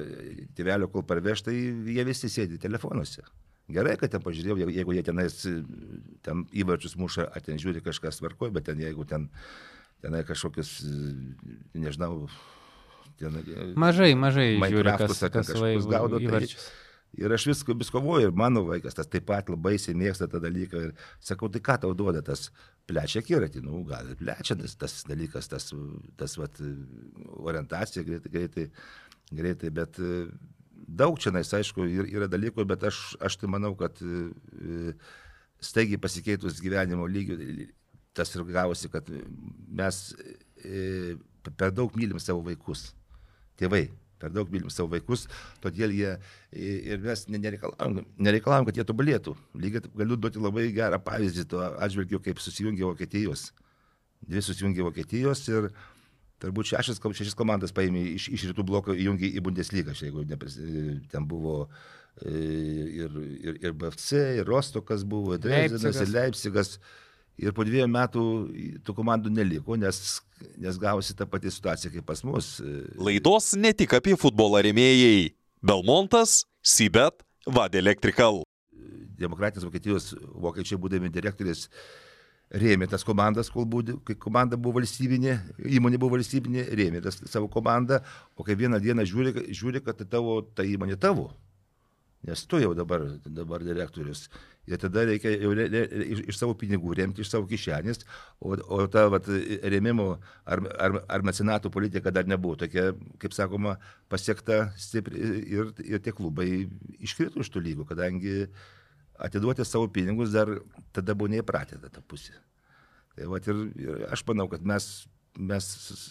tėvelio, 0.57 0.89
kol 0.95 1.05
parveš, 1.11 1.45
tai 1.51 1.59
jie 1.59 2.09
visi 2.09 2.33
sėdi 2.33 2.63
telefonuose. 2.63 3.27
Gerai, 3.75 3.97
kad 4.01 4.13
ten 4.13 4.23
pažiūrėjau, 4.25 4.71
jeigu 4.73 4.95
jie 4.97 5.05
tenais 5.07 5.37
ten 6.27 6.45
įvarčius 6.51 6.97
muša, 7.01 7.29
ar 7.31 7.45
ten 7.45 7.61
žiūri 7.61 7.83
kažkas 7.85 8.21
tvarkoja, 8.21 8.55
bet 8.57 8.69
ten 8.71 8.81
jeigu 8.83 9.07
ten 9.09 9.29
tenai 10.01 10.23
kažkokius, 10.25 10.81
nežinau, 11.77 12.29
ten, 13.21 13.41
mažai, 13.79 14.15
mažai 14.17 14.55
žiūri, 14.57 14.95
kas, 15.01 15.19
kas 15.27 15.51
kažkokius 15.53 15.89
gaudo. 15.91 16.21
Tai, 16.25 16.43
ir 17.19 17.35
aš 17.35 17.47
vis, 17.51 17.63
vis 17.83 17.91
kovoju, 17.93 18.31
ir 18.31 18.37
mano 18.37 18.63
vaikas 18.69 18.97
tas 18.97 19.11
taip 19.11 19.27
pat 19.29 19.51
labai 19.53 19.75
įsimėgsta 19.79 20.29
tą 20.31 20.41
dalyką. 20.43 20.85
Ir 20.89 20.95
sakau, 21.25 21.51
tai 21.53 21.63
ką 21.65 21.77
tau 21.85 21.97
duoda 21.97 22.23
tas 22.27 22.49
plečia 22.91 23.23
kiratį, 23.27 23.65
nu 23.67 23.83
gal 23.89 24.09
ir 24.13 24.19
plečia 24.21 24.57
tas, 24.59 24.77
tas 24.79 25.01
dalykas, 25.09 25.51
tas, 25.53 25.71
tas 26.21 26.39
vat, 26.41 26.63
orientacija 27.41 28.07
greitai, 28.07 28.33
greitai, 28.33 28.67
greitai 29.31 29.75
bet 29.75 30.01
daug 30.91 31.19
čia, 31.23 31.33
aišku, 31.33 31.87
yra 32.11 32.29
dalykų, 32.31 32.67
bet 32.69 32.85
aš, 32.91 33.01
aš 33.23 33.39
tai 33.41 33.51
manau, 33.53 33.73
kad 33.79 33.99
e, 34.03 34.95
staigiai 35.63 36.01
pasikeitus 36.01 36.61
gyvenimo 36.63 37.07
lygių, 37.07 37.39
tas 38.17 38.35
ir 38.35 38.45
gavosi, 38.49 38.91
kad 38.93 39.09
mes 39.69 40.03
e, 40.65 41.17
per 41.47 41.73
daug 41.75 41.95
mylim 41.97 42.21
savo 42.23 42.43
vaikus. 42.47 42.91
Tėvai, 43.61 43.87
per 44.21 44.33
daug 44.35 44.51
mylim 44.53 44.73
savo 44.73 44.91
vaikus, 44.93 45.27
todėl 45.63 45.95
jie 45.95 46.17
ir 46.53 47.01
mes 47.05 47.27
nereikalavom, 47.31 48.03
nereikalavom 48.19 48.69
kad 48.69 48.81
jie 48.81 48.87
tobulėtų. 48.89 49.37
Lygiai 49.61 49.93
galiu 50.03 50.19
duoti 50.21 50.43
labai 50.43 50.69
gerą 50.77 51.01
pavyzdį 51.05 51.47
to 51.53 51.63
atžvilgiu, 51.71 52.21
kaip 52.25 52.43
susijungė 52.43 52.89
Vokietijos. 52.89 53.51
Dvi 54.27 54.43
susijungė 54.45 54.85
Vokietijos 54.85 55.47
ir 55.49 55.71
turbūt 56.41 56.73
šešias, 56.73 57.01
šešias 57.01 57.37
komandas 57.39 57.75
paėmė 57.77 58.03
iš, 58.17 58.29
iš 58.37 58.49
rytų 58.51 58.65
bloko 58.67 58.97
įjungė 58.97 59.31
į 59.37 59.43
Bundeslygą, 59.45 59.95
jeigu 59.99 60.25
nepris, 60.29 60.57
ten 61.13 61.29
buvo 61.29 61.63
e, 61.67 62.33
ir, 62.33 63.21
ir, 63.41 63.61
ir 63.61 63.77
BFC, 63.77 64.25
ir 64.41 64.49
Rostokas 64.49 65.05
buvo, 65.05 65.37
ir 65.37 65.45
Dresdenas, 65.45 66.01
ir 66.03 66.13
Leipzigas. 66.15 66.77
Ir 67.41 67.55
po 67.57 67.65
dviejų 67.65 67.87
metų 67.89 68.23
tų 68.85 68.93
komandų 68.99 69.31
neliko, 69.33 69.73
nes, 69.81 70.19
nes 70.61 70.77
gavosi 70.81 71.15
ta 71.17 71.25
pati 71.25 71.49
situacija 71.49 71.89
kaip 71.95 72.05
pas 72.05 72.21
mus. 72.27 72.59
Laidos 73.01 73.55
ne 73.57 73.71
tik 73.73 73.95
apie 73.97 74.13
futbolą 74.21 74.61
remėjai. 74.67 75.31
Belmontas, 75.65 76.43
Sibet, 76.61 77.25
Vad 77.47 77.75
Electrical. 77.75 78.43
Demokratinės 79.21 79.65
Vokietijos 79.65 80.13
vokiečiai 80.21 80.79
būdami 80.81 81.11
direktoriais 81.13 81.67
rėmė 82.51 82.89
tas 82.91 83.05
komandas, 83.07 83.51
kol 83.51 83.67
buvo, 83.69 83.99
kai 84.07 84.17
komanda 84.19 84.59
buvo 84.59 84.81
valstybinė, 84.81 85.37
įmonė 85.79 86.01
buvo 86.01 86.17
valstybinė, 86.17 86.67
rėmė 86.77 87.03
tas 87.05 87.21
savo 87.31 87.49
komandą, 87.53 88.01
o 88.37 88.47
kai 88.47 88.59
vieną 88.59 88.81
dieną 88.83 89.07
žiūri, 89.07 89.47
žiūri 89.55 89.83
kad 89.85 90.03
tavo, 90.11 90.41
ta 90.43 90.67
įmonė 90.67 90.99
tavo. 91.01 91.31
Nes 92.27 92.43
tu 92.45 92.59
jau 92.61 92.75
dabar, 92.77 93.07
dabar 93.25 93.63
direktorius. 93.65 94.27
Ir 94.69 94.77
tada 94.77 95.07
reikia 95.09 95.31
jau 95.41 95.55
re, 95.57 95.65
re, 95.73 95.87
iš, 96.05 96.19
iš 96.29 96.37
savo 96.37 96.53
pinigų 96.59 96.93
remti, 96.99 97.25
iš 97.25 97.31
savo 97.33 97.47
kišenės, 97.49 98.03
o, 98.45 98.53
o 98.61 98.83
ta 98.93 99.07
vat, 99.11 99.25
rėmimo 99.73 100.11
ar, 100.45 100.61
ar, 100.77 100.99
ar 101.09 101.25
mecenatų 101.25 101.73
politika 101.73 102.13
dar 102.13 102.29
nebuvo 102.29 102.59
tokia, 102.61 102.91
kaip 103.23 103.33
sakoma, 103.33 103.79
pasiekta 104.13 104.67
stipri 104.77 105.23
ir, 105.49 105.73
ir 105.81 106.05
tie 106.05 106.13
klubai 106.13 106.67
iškrito 107.01 107.41
iš 107.41 107.51
tų 107.55 107.65
lygų, 107.71 107.89
kadangi 107.89 108.37
uh, 108.45 108.69
atiduoti 109.21 109.67
savo 109.69 109.89
pinigus 109.93 110.33
dar 110.35 110.51
tada 110.97 111.15
buvo 111.15 111.31
neįpratę 111.33 111.81
tą 111.87 112.03
pusę. 112.09 112.35
Tai 113.17 113.29
vat, 113.33 113.47
ir, 113.51 113.63
ir 113.81 114.05
aš 114.15 114.25
manau, 114.29 114.49
kad 114.51 114.65
mes, 114.67 114.89
mes 115.37 115.67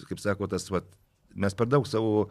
kaip 0.09 0.21
sako, 0.21 0.49
tas, 0.51 0.67
vat, 0.73 0.87
mes 1.33 1.55
per 1.57 1.69
daug 1.69 1.87
savo 1.89 2.27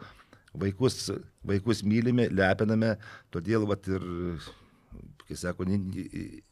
vaikus, 0.53 1.09
vaikus 1.45 1.83
mylime, 1.85 2.29
lepiname, 2.31 2.95
todėl 3.33 3.65
vat, 3.69 3.89
ir, 3.91 4.05
kaip 5.25 5.41
sako, 5.41 5.67
ne, 5.69 5.79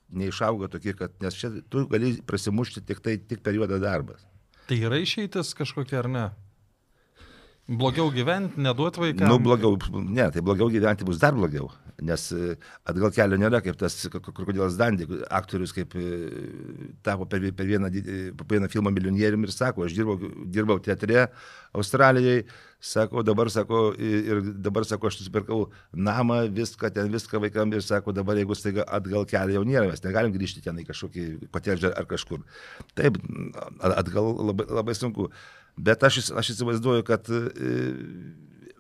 neišauga 0.08 0.70
tokie, 0.72 0.96
kad 0.98 1.14
nes 1.24 1.38
čia 1.38 1.52
tu 1.72 1.86
gali 1.92 2.16
prasimušti 2.28 2.84
tik, 2.88 3.04
tai, 3.06 3.18
tik 3.20 3.44
per 3.46 3.56
juodą 3.58 3.80
darbą. 3.84 4.18
Tai 4.68 4.78
yra 4.84 5.00
išeitis 5.00 5.54
kažkokia 5.56 6.02
ar 6.04 6.12
ne? 6.12 6.26
Blogiau 7.68 8.12
gyventi, 8.16 8.62
neduoti 8.64 9.04
vaikams? 9.04 9.28
Nu, 9.28 9.42
blogiau, 9.44 9.76
ne, 10.00 10.30
tai 10.32 10.44
blogiau 10.46 10.72
gyventi 10.72 11.08
bus 11.08 11.20
dar 11.20 11.36
blogiau 11.36 11.68
nes 12.02 12.28
e, 12.32 12.54
atgal 12.88 13.12
kelio 13.14 13.40
nėra, 13.42 13.62
kaip 13.66 13.78
tas 13.80 13.96
krokodilas 14.12 14.78
Dandy, 14.78 15.08
aktorius, 15.34 15.74
kaip 15.76 15.96
e, 15.98 16.06
tapo 17.06 17.26
per, 17.30 17.42
per, 17.58 17.66
vieną, 17.70 17.90
per 18.38 18.48
vieną 18.54 18.70
filmą 18.72 18.94
milijonieriumi 18.94 19.50
ir 19.50 19.54
sako, 19.54 19.88
aš 19.88 19.98
dirbau, 19.98 20.18
dirbau 20.54 20.78
teatre 20.84 21.28
Australijoje, 21.78 22.46
sako, 22.80 23.24
dabar 23.26 23.50
sako, 23.54 23.82
ir 23.98 24.44
dabar 24.62 24.86
sako, 24.86 25.10
aš 25.10 25.22
nusipirkau 25.24 25.64
namą, 25.94 26.44
viską, 26.54 26.94
ten 26.94 27.10
viską 27.14 27.42
vaikam 27.48 27.74
ir 27.74 27.86
sako, 27.86 28.14
dabar 28.16 28.38
jeigu 28.38 28.58
staiga 28.58 28.86
atgal 28.86 29.26
kelio 29.30 29.58
jau 29.58 29.68
nėra, 29.68 29.90
mes 29.90 30.04
negalim 30.06 30.36
grįžti 30.36 30.66
ten 30.66 30.78
į 30.78 30.86
kažkokį 30.92 31.30
kotedžą 31.54 31.96
ar 31.98 32.10
kažkur. 32.10 32.46
Taip, 32.98 33.18
atgal 33.82 34.36
labai, 34.52 34.70
labai 34.82 34.98
sunku. 34.98 35.32
Bet 35.78 36.04
aš, 36.04 36.32
aš 36.34 36.54
įsivaizduoju, 36.56 37.04
kad 37.06 37.28
e, 37.30 37.42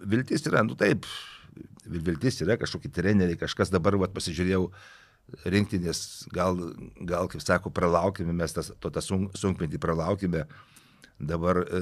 viltis 0.10 0.46
yra, 0.50 0.64
nu 0.66 0.76
taip, 0.80 1.06
vil- 1.86 2.04
viltis 2.08 2.42
yra 2.42 2.58
kažkokie 2.58 2.90
treneriai, 2.94 3.38
kažkas 3.40 3.70
dabar 3.74 3.98
vat, 4.02 4.16
pasižiūrėjau 4.16 4.64
rinktinės, 5.52 6.02
gal, 6.34 6.58
gal, 7.04 7.28
kaip 7.30 7.44
sako, 7.44 7.70
pralaukime, 7.76 8.34
mes 8.34 8.54
tas, 8.56 8.72
to 8.80 8.90
tą 8.94 9.04
sun- 9.04 9.30
sunkmetį 9.36 9.80
pralaukime. 9.84 10.46
Dabar 11.20 11.60
e, 11.66 11.82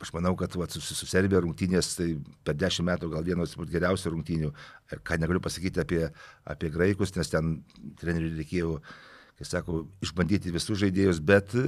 aš 0.00 0.12
manau, 0.16 0.34
kad 0.38 0.54
vat, 0.58 0.72
su, 0.74 0.80
su 0.82 1.06
Serbija 1.08 1.42
rungtynės, 1.44 1.94
tai 1.98 2.10
per 2.46 2.56
dešimt 2.58 2.88
metų 2.90 3.10
gal 3.14 3.26
vienos 3.26 3.54
geriausių 3.56 4.14
rungtynių, 4.16 4.50
ką 5.06 5.18
negaliu 5.22 5.42
pasakyti 5.44 5.82
apie, 5.82 6.02
apie 6.44 6.72
graikus, 6.74 7.14
nes 7.16 7.30
ten 7.32 7.58
treneriui 8.00 8.34
reikėjo 8.40 8.80
kai 9.36 9.44
sako, 9.44 9.82
išbandyti 10.04 10.52
visus 10.54 10.78
žaidėjus, 10.80 11.20
bet 11.20 11.52
e, 11.58 11.64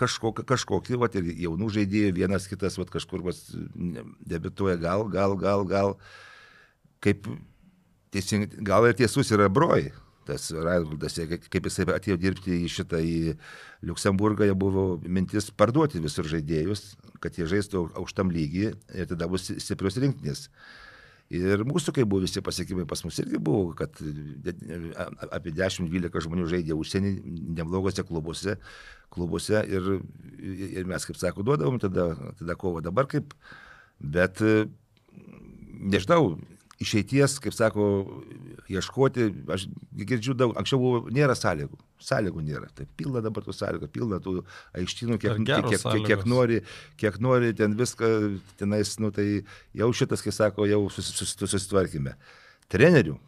kažkokį, 0.00 0.44
kažkokį 0.48 0.98
vat, 1.00 1.16
ir 1.16 1.30
jaunų 1.46 1.70
žaidėjų, 1.78 2.12
vienas 2.18 2.48
kitas 2.50 2.76
vat, 2.80 2.92
kažkur 2.92 3.24
vat, 3.24 3.40
debituoja, 4.28 4.76
gal, 4.80 5.06
gal, 5.12 5.36
gal, 5.40 5.64
gal, 5.68 5.94
kaip 7.00 7.24
teisingai, 8.12 8.50
gal 8.66 8.88
ir 8.88 8.98
tiesus 8.98 9.32
yra 9.32 9.48
broj. 9.48 9.88
Tas 10.28 10.50
Railvaldas, 10.52 11.16
kaip 11.50 11.64
jisai 11.66 11.86
atėjo 11.90 12.18
dirbti 12.20 12.60
į 12.62 12.68
šitą 12.70 13.00
į 13.02 13.32
Luksemburgą, 13.88 14.44
jie 14.46 14.54
buvo 14.54 14.84
mintis 15.02 15.48
parduoti 15.50 16.02
visur 16.04 16.28
žaidėjus, 16.28 16.92
kad 17.24 17.38
jie 17.40 17.48
žaistų 17.50 17.86
aukštam 17.98 18.30
lygiai 18.30 18.74
ir 18.94 19.08
tada 19.10 19.26
bus 19.32 19.48
stiprios 19.56 19.96
rinktinės. 19.98 20.50
Ir 21.30 21.62
mūsų, 21.62 21.92
kai 21.94 22.02
buvo 22.10 22.24
visi 22.24 22.42
pasiekimai 22.42 22.88
pas 22.90 23.04
mus 23.06 23.20
irgi 23.22 23.38
buvo, 23.38 23.70
kad 23.78 23.94
apie 25.30 25.52
10-12 25.54 26.24
žmonių 26.26 26.46
žaidė 26.50 26.74
užsienį, 26.74 27.12
neblogose 27.54 28.02
klubuose, 28.08 28.56
klubuose 29.14 29.60
ir, 29.70 29.86
ir 30.40 30.88
mes, 30.90 31.06
kaip 31.06 31.20
sako, 31.20 31.46
duodavom 31.46 31.78
tada, 31.82 32.08
tada 32.40 32.56
kovą 32.58 32.82
dabar 32.82 33.06
kaip, 33.10 33.36
bet 34.02 34.42
nežinau, 35.80 36.34
išeities, 36.80 37.34
kaip 37.44 37.52
sako, 37.52 37.84
ieškoti, 38.72 39.26
aš 39.52 39.66
girdžiu 40.00 40.32
daug, 40.38 40.54
anksčiau 40.56 40.78
buvo, 40.80 41.00
nėra 41.12 41.34
sąlygų, 41.36 41.76
sąlygų 42.00 42.44
nėra, 42.46 42.70
tai 42.74 42.86
pilna 42.96 43.20
dabar 43.24 43.44
tų 43.44 43.52
sąlygų, 43.56 43.88
pilna 43.92 44.20
tų 44.24 44.38
aikštynų, 44.80 45.18
kiek, 45.20 45.34
kiek, 45.44 45.58
kiek, 45.66 45.66
kiek 45.74 45.82
sąlygos. 45.84 46.24
nori, 46.32 46.60
kiek 47.02 47.18
nori, 47.20 47.52
ten 47.58 47.76
viską, 47.76 48.08
tenais, 48.60 48.94
nu 49.02 49.10
tai 49.12 49.26
jau 49.76 49.90
šitas, 49.92 50.24
kai 50.24 50.32
sako, 50.32 50.64
jau 50.70 50.80
susi- 50.88 51.12
susi- 51.20 51.36
susitvarkime. 51.50 52.14
Trenerių, 52.72 53.18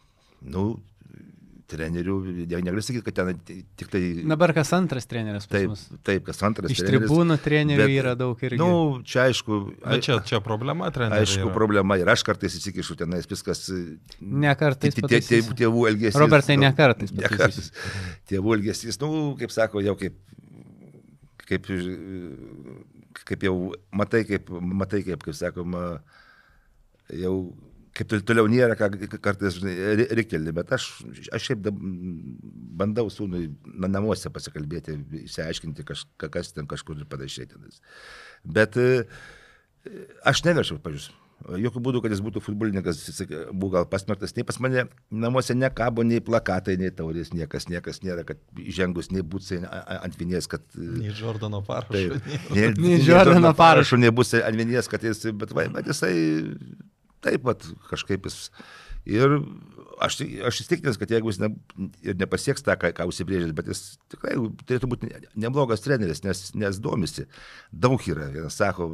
nu, 0.49 0.65
trenerių, 1.73 2.15
ne- 2.37 2.59
negaliu 2.63 2.83
sakyti, 2.85 3.03
kad 3.09 3.17
ten 3.17 3.39
tik 3.79 3.89
tai... 3.91 4.01
Dabar 4.29 4.53
kas 4.55 4.71
antras 4.77 5.07
treneris 5.09 5.47
pas 5.49 5.57
Taip, 5.57 5.71
mus. 5.73 5.83
taip, 6.07 6.23
kas 6.29 6.39
antras 6.47 6.71
Iš 6.73 6.81
treneris, 6.83 7.07
tribūnų 7.09 7.37
trenerių 7.43 7.83
bet, 7.83 7.95
yra 7.99 8.13
daug 8.19 8.45
irgi. 8.45 8.59
Nu, 8.61 9.01
čia 9.03 9.25
aišku, 9.31 9.59
Bet 9.83 10.05
čia, 10.05 10.19
čia 10.29 10.39
problema, 10.45 10.91
treneriai. 10.93 11.25
aišku 11.25 11.47
yra. 11.49 11.55
problema 11.57 11.97
ir 12.01 12.11
aš 12.13 12.23
kartais 12.29 12.55
įsikišu 12.61 12.97
tenais 13.01 13.27
viskas. 13.29 13.65
Ne 14.21 14.53
kartais 14.59 14.95
Tėvų 15.01 15.87
elgesys. 15.91 16.19
Robertai, 16.21 16.55
nu, 16.59 16.67
ne 16.67 16.73
kartais 16.77 17.11
Ne 17.13 17.27
kartais. 17.33 17.71
Tėvų 18.29 18.57
elgesys, 18.59 18.99
nu, 19.01 19.11
kaip 19.41 19.51
sako, 19.53 19.81
jau 19.85 19.97
kaip, 19.99 20.15
kaip, 21.49 21.67
kaip 23.27 23.45
jau 23.47 23.55
matai, 23.95 24.23
kaip, 24.27 24.49
matai, 24.61 25.03
kaip, 25.05 25.23
kaip 25.25 25.37
sakoma, 25.37 25.83
jau 27.13 27.35
kaip 27.93 28.09
tol- 28.09 28.23
toliau 28.25 28.47
nėra, 28.49 28.75
ką 28.79 28.87
kartais 29.23 29.59
reikelį, 29.63 30.53
bet 30.57 30.71
aš, 30.77 30.87
aš 31.35 31.49
šiaip 31.51 31.67
bandau 32.79 33.09
sūnui 33.13 33.47
na, 33.69 33.89
namuose 33.91 34.31
pasikalbėti, 34.33 34.97
išsiaiškinti, 35.27 35.85
kažką, 35.91 36.29
kas 36.33 36.53
ten 36.55 36.69
kažkur 36.69 36.97
ir 37.03 37.09
panašiai. 37.09 37.49
tenais. 37.53 37.81
Bet 38.43 38.77
e, 38.81 39.03
aš 40.25 40.43
neverčiau, 40.47 40.79
pažiūrėjau. 40.83 41.19
Jokių 41.59 41.81
būdų, 41.83 41.99
kad 42.05 42.13
jis 42.13 42.21
būtų 42.23 42.39
futbolininkas, 42.45 43.01
jis 43.03 43.17
buvo 43.51 43.73
gal 43.73 43.85
pasmerktas. 43.91 44.31
Nei 44.37 44.45
pas 44.47 44.55
mane 44.63 44.85
namuose 45.11 45.51
nekabo 45.57 46.05
nei 46.07 46.21
plakatai, 46.23 46.77
nei 46.79 46.87
taurės, 46.95 47.33
niekas, 47.35 47.65
niekas 47.67 47.99
nėra, 48.05 48.23
kad 48.29 48.39
žengus 48.77 49.09
nei 49.11 49.25
būtsai 49.27 49.59
ant 49.67 50.15
vinės, 50.21 50.47
kad... 50.47 50.63
Nei 50.77 51.11
Jordano 51.17 51.59
parašo. 51.67 52.15
Taip, 52.15 52.55
nei- 52.55 52.71
Nei 52.79 53.01
Jordano 53.09 53.51
parašo. 53.59 53.99
nebus 53.99 54.31
ant 54.39 54.55
vinės, 54.55 54.87
kad 54.87 55.03
jis, 55.03 55.25
bet, 55.35 55.51
va, 55.57 55.65
bet 55.75 55.91
jisai 55.91 56.13
taip 57.25 57.45
pat 57.47 57.65
kažkaip 57.91 58.29
jis. 58.29 58.49
Ir 59.03 59.33
aš, 59.99 60.21
aš 60.47 60.59
įstikinęs, 60.63 60.97
kad 60.99 61.11
jeigu 61.11 61.27
jis 61.27 61.39
ne, 61.41 61.49
ir 62.07 62.15
nepasieks 62.19 62.63
tą, 62.63 62.75
ką, 62.79 62.93
ką 62.95 63.07
užsibrėžęs, 63.09 63.51
bet 63.55 63.67
jis 63.67 63.81
tikrai 64.13 64.37
turėtų 64.63 64.87
būti 64.93 65.09
ne- 65.09 65.19
neblogas 65.45 65.83
treneris, 65.83 66.21
nes, 66.23 66.43
nes 66.55 66.79
domisi. 66.83 67.25
Daug 67.71 67.99
yra. 68.07 68.29
Vienas 68.31 68.55
sako, 68.59 68.87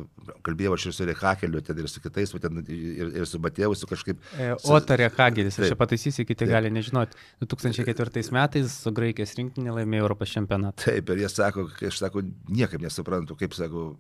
kalbėjau 0.45 0.73
aš 0.75 0.87
ir 0.89 0.95
su 0.97 1.07
Rehakeliu, 1.11 1.61
ten 1.65 1.77
ir 1.81 1.89
su 1.91 2.01
kitais, 2.01 2.33
ten, 2.41 2.63
ir, 2.65 3.13
ir 3.21 3.29
su 3.29 3.41
Matėvusiu 3.43 3.89
kažkaip. 3.91 4.25
E, 4.33 4.49
Otarė 4.73 5.11
Kagelis, 5.13 5.59
aš 5.61 5.75
čia 5.75 5.77
pataisysiu, 5.79 6.25
kiti 6.25 6.41
Taip. 6.41 6.55
gali 6.55 6.73
nežinoti. 6.73 7.17
2004 7.45 8.25
metais 8.33 8.79
su 8.81 8.93
Graikijos 8.95 9.37
rinktinė 9.37 9.77
laimėjo 9.77 10.07
Europos 10.07 10.33
čempionatą. 10.33 10.89
Taip, 10.89 11.13
ir 11.13 11.21
jie 11.25 11.29
sako, 11.29 11.69
aš 11.85 12.01
sako, 12.01 12.25
niekaip 12.49 12.81
nesuprantu, 12.81 13.37
kaip 13.37 13.53
sako, 13.57 13.91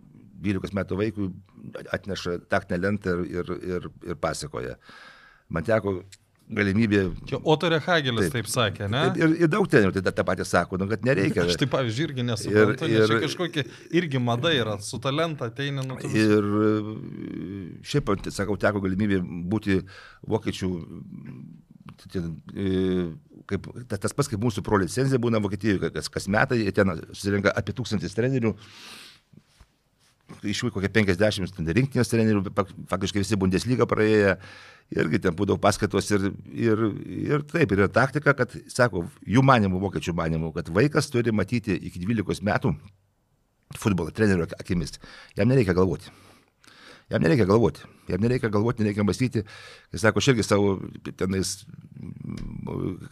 12 0.45 0.75
metų 0.79 0.97
vaikui 0.99 1.29
atneša 1.95 2.39
taktinę 2.51 2.79
lentą 2.85 3.19
ir, 3.23 3.27
ir, 3.41 3.53
ir, 3.75 3.91
ir 4.13 4.19
pasakoja. 4.23 4.77
Man 5.49 5.65
teko 5.67 5.99
galimybė. 6.49 7.01
Čia 7.29 7.37
Otorė 7.45 7.77
Hagelis 7.85 8.31
taip, 8.33 8.47
Taip. 8.47 8.49
sakė, 8.49 8.87
ne? 8.89 9.03
Ir, 9.19 9.35
ir, 9.43 9.49
daug 9.51 9.67
trenerių 9.69 9.93
tai 9.99 10.13
tą 10.17 10.25
patį 10.25 10.47
sako, 10.49 10.79
nu, 10.81 10.87
kad 10.89 11.03
nereikia. 11.05 11.45
Aš 11.45 11.59
taip, 11.61 11.71
pavyzdžiui, 11.75 12.07
irgi 12.09 12.25
nesuprantu, 12.25 12.89
ir, 12.89 13.03
ir, 13.03 13.11
čia 13.11 13.19
kažkokia 13.25 13.65
irgi 14.01 14.21
mada 14.23 14.51
yra, 14.55 14.79
su 14.81 14.97
talenta 15.03 15.49
ateini, 15.51 15.85
nu, 15.85 15.97
tu 16.01 16.09
Ir 16.09 16.49
šiaip, 17.85 18.09
tai 18.25 18.33
sakau, 18.33 18.57
teko 18.61 18.81
galimybė 18.81 19.21
būti 19.51 19.77
vokiečių, 20.29 20.71
e, 22.17 22.71
kaip, 23.49 23.69
ta- 23.91 24.01
tas 24.01 24.15
pats 24.17 24.31
kaip 24.31 24.41
mūsų 24.41 24.65
pro 24.65 24.81
licenzija 24.81 25.21
būna 25.21 25.41
Vokietijoje, 25.43 25.93
kas, 25.93 26.09
kas 26.09 26.27
metai 26.31 26.63
ten 26.73 26.95
susirinka 27.11 27.53
apie 27.61 27.77
tūkstantis 27.77 28.17
trenerių. 28.17 28.55
Iš 30.43 30.61
jų 30.63 30.69
kokie 30.71 30.87
50 30.95 31.51
ten 31.57 31.67
rinktinės 31.75 32.07
trenerių, 32.11 32.45
fak- 32.55 32.71
faktiškai 32.87 33.19
visi 33.23 33.35
Bundesliga 33.39 33.83
praėję, 33.89 34.37
irgi 34.95 35.19
ten 35.25 35.35
būdavo 35.35 35.59
paskaitos 35.59 36.07
ir, 36.15 36.29
ir, 36.53 36.83
ir 37.33 37.43
taip, 37.49 37.71
ir 37.75 37.81
yra 37.83 37.89
taktika, 37.91 38.31
kad, 38.33 38.55
sako, 38.71 39.03
jų 39.27 39.43
manimų, 39.43 39.81
vokiečių 39.83 40.15
manimų, 40.15 40.53
kad 40.55 40.71
vaikas 40.71 41.11
turi 41.11 41.33
matyti 41.35 41.75
iki 41.75 41.99
12 42.05 42.39
metų 42.47 42.71
futbolo 43.77 44.11
trenerių 44.15 44.47
ak- 44.47 44.55
akimis. 44.63 44.95
Jam 45.37 45.51
nereikia 45.51 45.75
galvoti. 45.77 46.07
Jam 47.09 47.21
nereikia 47.25 47.45
galvoti. 47.49 47.83
Jam 48.09 48.21
nereikia 48.21 48.49
galvoti, 48.53 48.83
nereikia 48.85 49.03
mąstyti. 49.03 49.43
Jis 49.91 50.01
sako, 50.05 50.21
aš 50.21 50.31
irgi 50.31 50.43
savo 50.45 50.75
tenais 51.17 51.55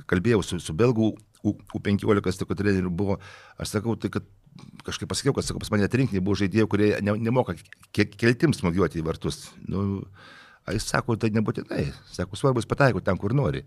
kalbėjau 0.09 0.43
su, 0.45 0.59
su 0.61 0.73
belgų 0.77 1.15
U- 1.45 1.53
U15 1.77 2.39
tokiu 2.41 2.55
treneriu 2.57 2.89
buvo. 2.91 3.19
Aš 3.61 3.75
sakau, 3.77 3.93
tai 3.95 4.09
kad 4.11 4.25
kažkaip 4.87 5.09
pasakiau, 5.11 5.35
kad 5.35 5.45
sakau, 5.47 5.59
pas 5.63 5.71
mane 5.73 5.85
atrinkti 5.87 6.21
buvo 6.23 6.37
žaidėjai, 6.39 6.67
kurie 6.71 6.89
ne, 7.03 7.13
nemoka 7.29 7.55
ke, 7.95 8.05
keltims 8.07 8.61
smūgiuoti 8.61 9.01
į 9.01 9.05
vartus. 9.07 9.47
Nu, 9.67 10.03
a 10.67 10.73
jis 10.75 10.83
sako, 10.91 11.15
tai 11.15 11.29
nebūtinai. 11.31 11.85
Sako, 12.11 12.35
svarbu, 12.35 12.59
jis 12.59 12.67
pataiko 12.67 12.99
ten, 12.99 13.15
kur 13.19 13.31
nori. 13.35 13.61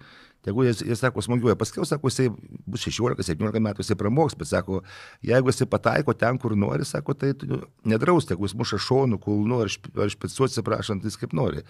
Jeigu 0.44 0.66
jis, 0.66 0.82
jis 0.84 1.00
sako, 1.00 1.22
smūgiuoja, 1.24 1.56
paskiau, 1.60 1.84
sako, 1.88 2.10
jisai 2.12 2.26
bus 2.68 2.84
16-17 2.84 3.60
metų, 3.64 3.84
jisai 3.84 3.96
pramoks, 4.00 4.36
bet 4.40 4.50
sako, 4.50 4.82
jeigu 5.24 5.52
jisai 5.52 5.68
pataiko 5.72 6.12
ten, 6.16 6.36
kur 6.40 6.52
nori, 6.56 6.84
sako, 6.88 7.16
tai 7.16 7.32
nedraus, 7.88 8.28
jeigu 8.28 8.48
jis 8.48 8.56
muša 8.60 8.80
šonų, 8.84 9.20
kulnu 9.24 9.62
ar, 9.64 9.72
šp- 9.72 9.96
ar 10.00 10.12
špicuoti, 10.12 10.52
atsiprašant, 10.52 11.08
jis 11.08 11.16
kaip 11.20 11.32
nori. 11.36 11.64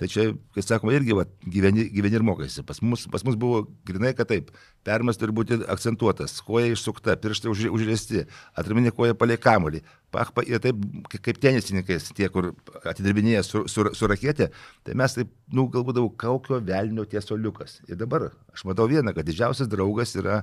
Tai 0.00 0.08
čia, 0.08 0.22
kai 0.56 0.62
sakoma, 0.64 0.94
irgi 0.96 1.12
va, 1.14 1.26
gyveni, 1.44 1.84
gyveni 1.92 2.16
ir 2.16 2.22
mokaisi. 2.24 2.62
Pas 2.66 2.78
mus, 2.82 3.04
pas 3.12 3.22
mus 3.28 3.36
buvo 3.38 3.66
grinai, 3.86 4.14
kad 4.16 4.26
taip, 4.30 4.48
permas 4.86 5.18
turi 5.20 5.34
būti 5.36 5.58
akcentuotas, 5.70 6.38
koja 6.42 6.70
išsukta, 6.72 7.14
pirštai 7.20 7.50
už, 7.52 7.66
užresti, 7.76 8.24
atraminė 8.58 8.90
koja 8.96 9.14
palei 9.14 9.36
kamolį. 9.38 9.82
Pach, 10.12 10.32
pa, 10.34 10.42
ir 10.48 10.58
taip, 10.64 10.80
kai- 11.12 11.20
kaip 11.28 11.38
tenisininkai, 11.44 12.00
tie, 12.16 12.30
kur 12.32 12.50
atidirbinėja 12.88 13.44
su, 13.46 13.62
su, 13.68 13.84
su 13.94 14.08
raketė, 14.10 14.48
tai 14.82 14.96
mes 14.98 15.14
taip, 15.18 15.30
nu, 15.52 15.68
galbūt 15.72 16.00
daug 16.00 16.16
kaukio 16.20 16.58
velnio 16.64 17.04
tiesoliukas. 17.04 17.82
Ir 17.92 18.00
dabar 18.00 18.30
aš 18.56 18.64
matau 18.68 18.88
vieną, 18.90 19.12
kad 19.14 19.28
didžiausias 19.28 19.68
draugas 19.70 20.16
yra 20.16 20.40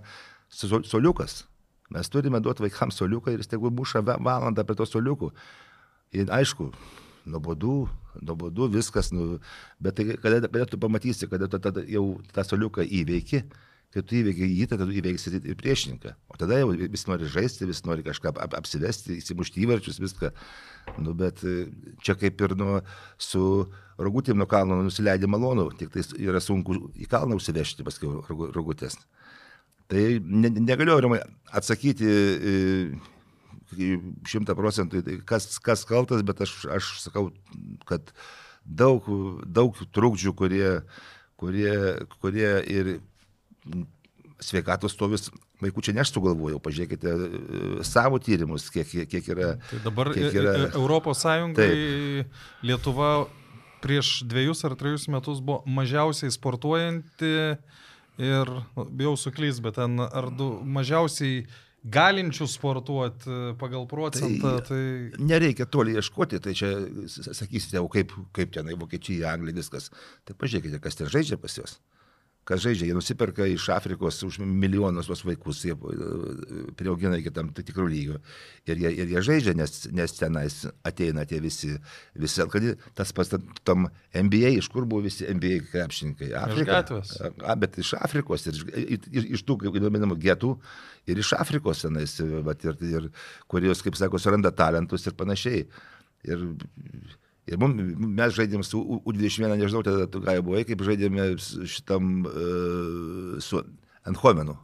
sol- 0.50 0.86
soliukas. 0.86 1.44
Mes 1.90 2.06
turime 2.14 2.38
duoti 2.40 2.62
vaikams 2.68 3.02
soliuką 3.02 3.34
ir 3.34 3.42
jis 3.42 3.50
tegul 3.50 3.74
muša 3.74 4.06
va- 4.06 4.22
valandą 4.22 4.62
prie 4.64 4.78
to 4.78 4.86
soliukų. 4.86 5.34
Ir 6.14 6.30
aišku, 6.30 6.70
nuobodu, 7.30 7.88
nuobodu 8.20 8.70
viskas, 8.74 9.12
nu, 9.16 9.40
bet 9.80 9.98
tai 9.98 10.06
kada, 10.20 10.42
kada 10.48 10.68
tu 10.70 10.80
pamatysi, 10.82 11.30
kada 11.32 11.50
tu 11.50 11.60
tada 11.62 11.84
jau 11.88 12.06
tą 12.36 12.46
soliuką 12.48 12.86
įveiki, 12.86 13.44
kai 13.94 14.04
tu 14.06 14.18
įveiki 14.20 14.50
jį, 14.52 14.68
tada 14.70 14.86
tu 14.86 14.94
įveiksi 14.94 15.34
ir 15.40 15.58
priešininką. 15.58 16.14
O 16.30 16.38
tada 16.42 16.60
jau 16.62 16.72
vis 16.78 17.06
nori 17.10 17.30
žaisti, 17.30 17.68
vis 17.70 17.82
nori 17.88 18.06
kažką 18.06 18.34
ap, 18.36 18.58
apsivesti, 18.60 19.18
įsimušti 19.22 19.64
įvarčius, 19.66 20.02
viską. 20.04 20.34
Nu, 21.02 21.16
bet 21.18 21.42
čia 22.06 22.18
kaip 22.20 22.42
ir 22.46 22.58
nu, 22.60 22.82
su 23.18 23.44
rogutėm 24.00 24.38
nuo 24.40 24.48
kalno 24.50 24.78
nusileidė 24.86 25.30
malonu, 25.30 25.70
tik 25.78 25.94
tai 25.94 26.06
yra 26.22 26.42
sunku 26.44 26.78
į 26.98 27.10
kalną 27.10 27.40
užsivežti 27.40 27.86
paskui 27.88 28.12
rogu- 28.30 28.52
rogutės. 28.56 29.00
Tai 29.90 30.04
ne, 30.22 30.52
negaliu 30.62 31.18
atsakyti, 31.50 32.10
šimta 34.28 34.56
procentų, 34.58 35.04
tai 35.06 35.18
kas, 35.28 35.52
kas 35.64 35.86
kaltas, 35.90 36.24
bet 36.26 36.42
aš, 36.46 36.56
aš 36.78 36.92
sakau, 37.04 37.30
kad 37.90 38.14
daug, 38.66 39.06
daug 39.46 39.78
trukdžių, 39.96 40.34
kurie, 40.38 40.72
kurie, 41.40 41.76
kurie 42.20 42.52
ir 42.70 42.96
sveikatos 44.40 44.96
stovis 44.96 45.30
vaikų 45.60 45.84
čia 45.84 45.96
neš 45.98 46.14
sugalvojau, 46.16 46.62
pažiūrėkite 46.64 47.12
e, 47.12 47.30
savo 47.88 48.20
tyrimus, 48.24 48.70
kiek, 48.72 48.88
kiek 49.12 49.28
yra. 49.34 49.54
Tai 49.72 49.82
dabar 49.84 50.14
kiek 50.16 50.32
yra... 50.32 50.56
E- 50.56 50.70
Europos 50.80 51.24
Sąjungai 51.26 52.26
Lietuva 52.64 53.28
prieš 53.84 54.22
dviejus 54.28 54.64
ar 54.68 54.76
trejus 54.80 55.08
metus 55.12 55.42
buvo 55.44 55.62
mažiausiai 55.68 56.32
sportuojanti 56.36 57.34
ir, 58.20 58.54
nu, 58.76 58.86
bijau 58.88 59.16
suklys, 59.20 59.62
bet 59.64 59.80
ten 59.80 60.00
ar 60.04 60.30
du 60.36 60.52
mažiausiai 60.64 61.46
galinčių 61.84 62.48
sportuoti 62.50 63.38
pagal 63.60 63.86
procentą. 63.90 64.58
Tai, 64.60 64.66
tai... 64.68 65.24
Nereikia 65.24 65.68
toli 65.72 65.96
ieškoti, 66.00 66.42
tai 66.44 66.56
čia 66.58 66.74
sakysite, 67.08 67.80
o 67.80 67.88
kaip, 67.92 68.12
kaip 68.36 68.52
tenai 68.56 68.76
Vokietija, 68.80 69.34
Anglija, 69.34 69.62
viskas. 69.62 69.90
Tai 70.28 70.36
pažiūrėkite, 70.40 70.82
kas 70.84 71.00
ten 71.00 71.12
žaidžia 71.12 71.40
pas 71.40 71.56
juos 71.60 71.80
kas 72.50 72.64
žaidžia, 72.64 72.88
jie 72.90 72.96
nusiperka 72.98 73.46
iš 73.46 73.68
Afrikos 73.76 74.18
už 74.26 74.40
milijonus 74.42 75.10
tos 75.10 75.22
vaikus, 75.28 75.62
jie 75.68 75.76
e, 75.76 76.64
prieaugina 76.80 77.20
iki 77.22 77.34
tam 77.34 77.52
tikrų 77.54 77.86
lygių. 77.92 78.18
Ir 78.70 78.82
jie, 78.82 78.92
ir 79.04 79.14
jie 79.14 79.24
žaidžia, 79.28 79.54
nes, 79.60 79.76
nes 79.94 80.16
tenais 80.18 80.58
ateina 80.88 81.28
tie 81.30 81.42
visi, 81.44 81.76
visi 82.18 82.48
kad 82.50 82.66
tas 82.98 83.14
pats 83.14 83.36
tam 83.68 83.88
NBA, 84.16 84.56
iš 84.64 84.72
kur 84.74 84.88
buvo 84.90 85.06
visi 85.06 85.30
NBA 85.30 85.62
krepšininkai? 85.70 86.32
Afrika. 86.42 86.82
A, 87.46 87.56
bet 87.60 87.78
iš 87.84 87.94
Afrikos 88.00 88.50
ir 88.50 88.58
iš, 88.58 88.66
iš, 89.06 89.30
iš 89.38 89.46
tų, 89.46 89.60
kaip 89.64 89.80
įdominamų, 89.80 90.18
getų 90.26 90.56
ir 91.10 91.22
iš 91.22 91.36
Afrikos 91.38 91.86
tenais, 91.86 92.18
bet 92.50 92.66
ir, 92.66 92.84
ir 92.90 93.10
kurios, 93.52 93.86
kaip 93.86 93.98
sako, 94.00 94.22
suranda 94.22 94.54
talentus 94.56 95.06
ir 95.06 95.18
panašiai. 95.20 95.66
Ir 96.28 96.50
Ir 97.50 97.58
mum, 97.62 97.76
mes 98.18 98.34
žaidėm 98.38 98.64
su 98.66 98.80
U21, 99.00 99.56
nežinau, 99.58 99.82
tada 99.86 100.06
tu 100.12 100.22
ką 100.22 100.36
buvai, 100.46 100.66
kaip 100.70 100.84
žaidėme 100.86 101.32
šitam 101.40 102.20
uh, 102.30 103.38
su 103.44 103.64
Enhomenu. 104.10 104.58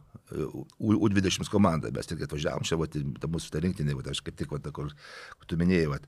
U20 0.82 1.46
komanda, 1.52 1.92
mes 1.94 2.08
tik 2.10 2.24
atvažiavom 2.26 2.66
čia, 2.66 2.78
va, 2.80 2.88
ta 2.90 3.30
mūsų 3.30 3.52
ta 3.54 3.62
rinktinė, 3.62 3.94
va, 3.94 4.02
aš 4.10 4.22
kaip 4.26 4.38
tik, 4.38 4.50
va, 4.50 4.58
kur, 4.74 4.90
kur 4.90 5.50
tu 5.50 5.58
minėjai, 5.60 5.90
va. 5.92 6.00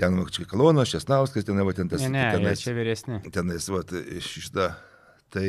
Ten, 0.00 0.18
Kalonas, 0.48 0.90
Šesnauskas, 0.92 1.46
ten, 1.48 1.60
va, 1.64 1.72
ten 1.76 1.88
tas. 1.88 2.04
Ne, 2.04 2.12
ne, 2.16 2.24
tenais, 2.36 2.64
čia 2.64 2.74
vyresni. 2.76 3.20
Tenais, 3.32 3.68
va, 3.72 3.80
šitą. 4.24 4.72
Tai 5.32 5.46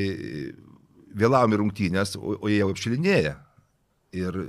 vėlavom 1.20 1.56
į 1.56 1.60
rungtynės, 1.62 2.16
o, 2.20 2.38
o 2.40 2.52
jie 2.52 2.62
jau 2.62 2.70
apšilinėja. 2.72 3.36
Ir, 4.20 4.40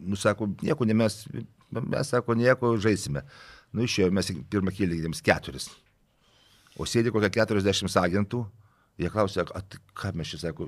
nusako, 0.00 0.50
nieko, 0.60 0.88
ne 0.88 0.96
mes, 1.00 1.22
mes 1.70 2.12
sako, 2.12 2.36
nieko, 2.38 2.74
žaisime. 2.82 3.24
Nu, 3.72 3.84
išėjome 3.86 4.18
mes 4.18 4.32
pirmą 4.50 4.74
kėlį 4.74 5.04
jiems 5.04 5.22
keturis. 5.24 5.68
O 6.78 6.86
sėdi 6.88 7.12
kokia 7.14 7.30
40 7.42 7.98
agentų, 8.00 8.44
jie 9.00 9.10
klausia, 9.10 9.44
ką 9.96 10.12
mes 10.18 10.30
čia 10.32 10.40
sako, 10.42 10.66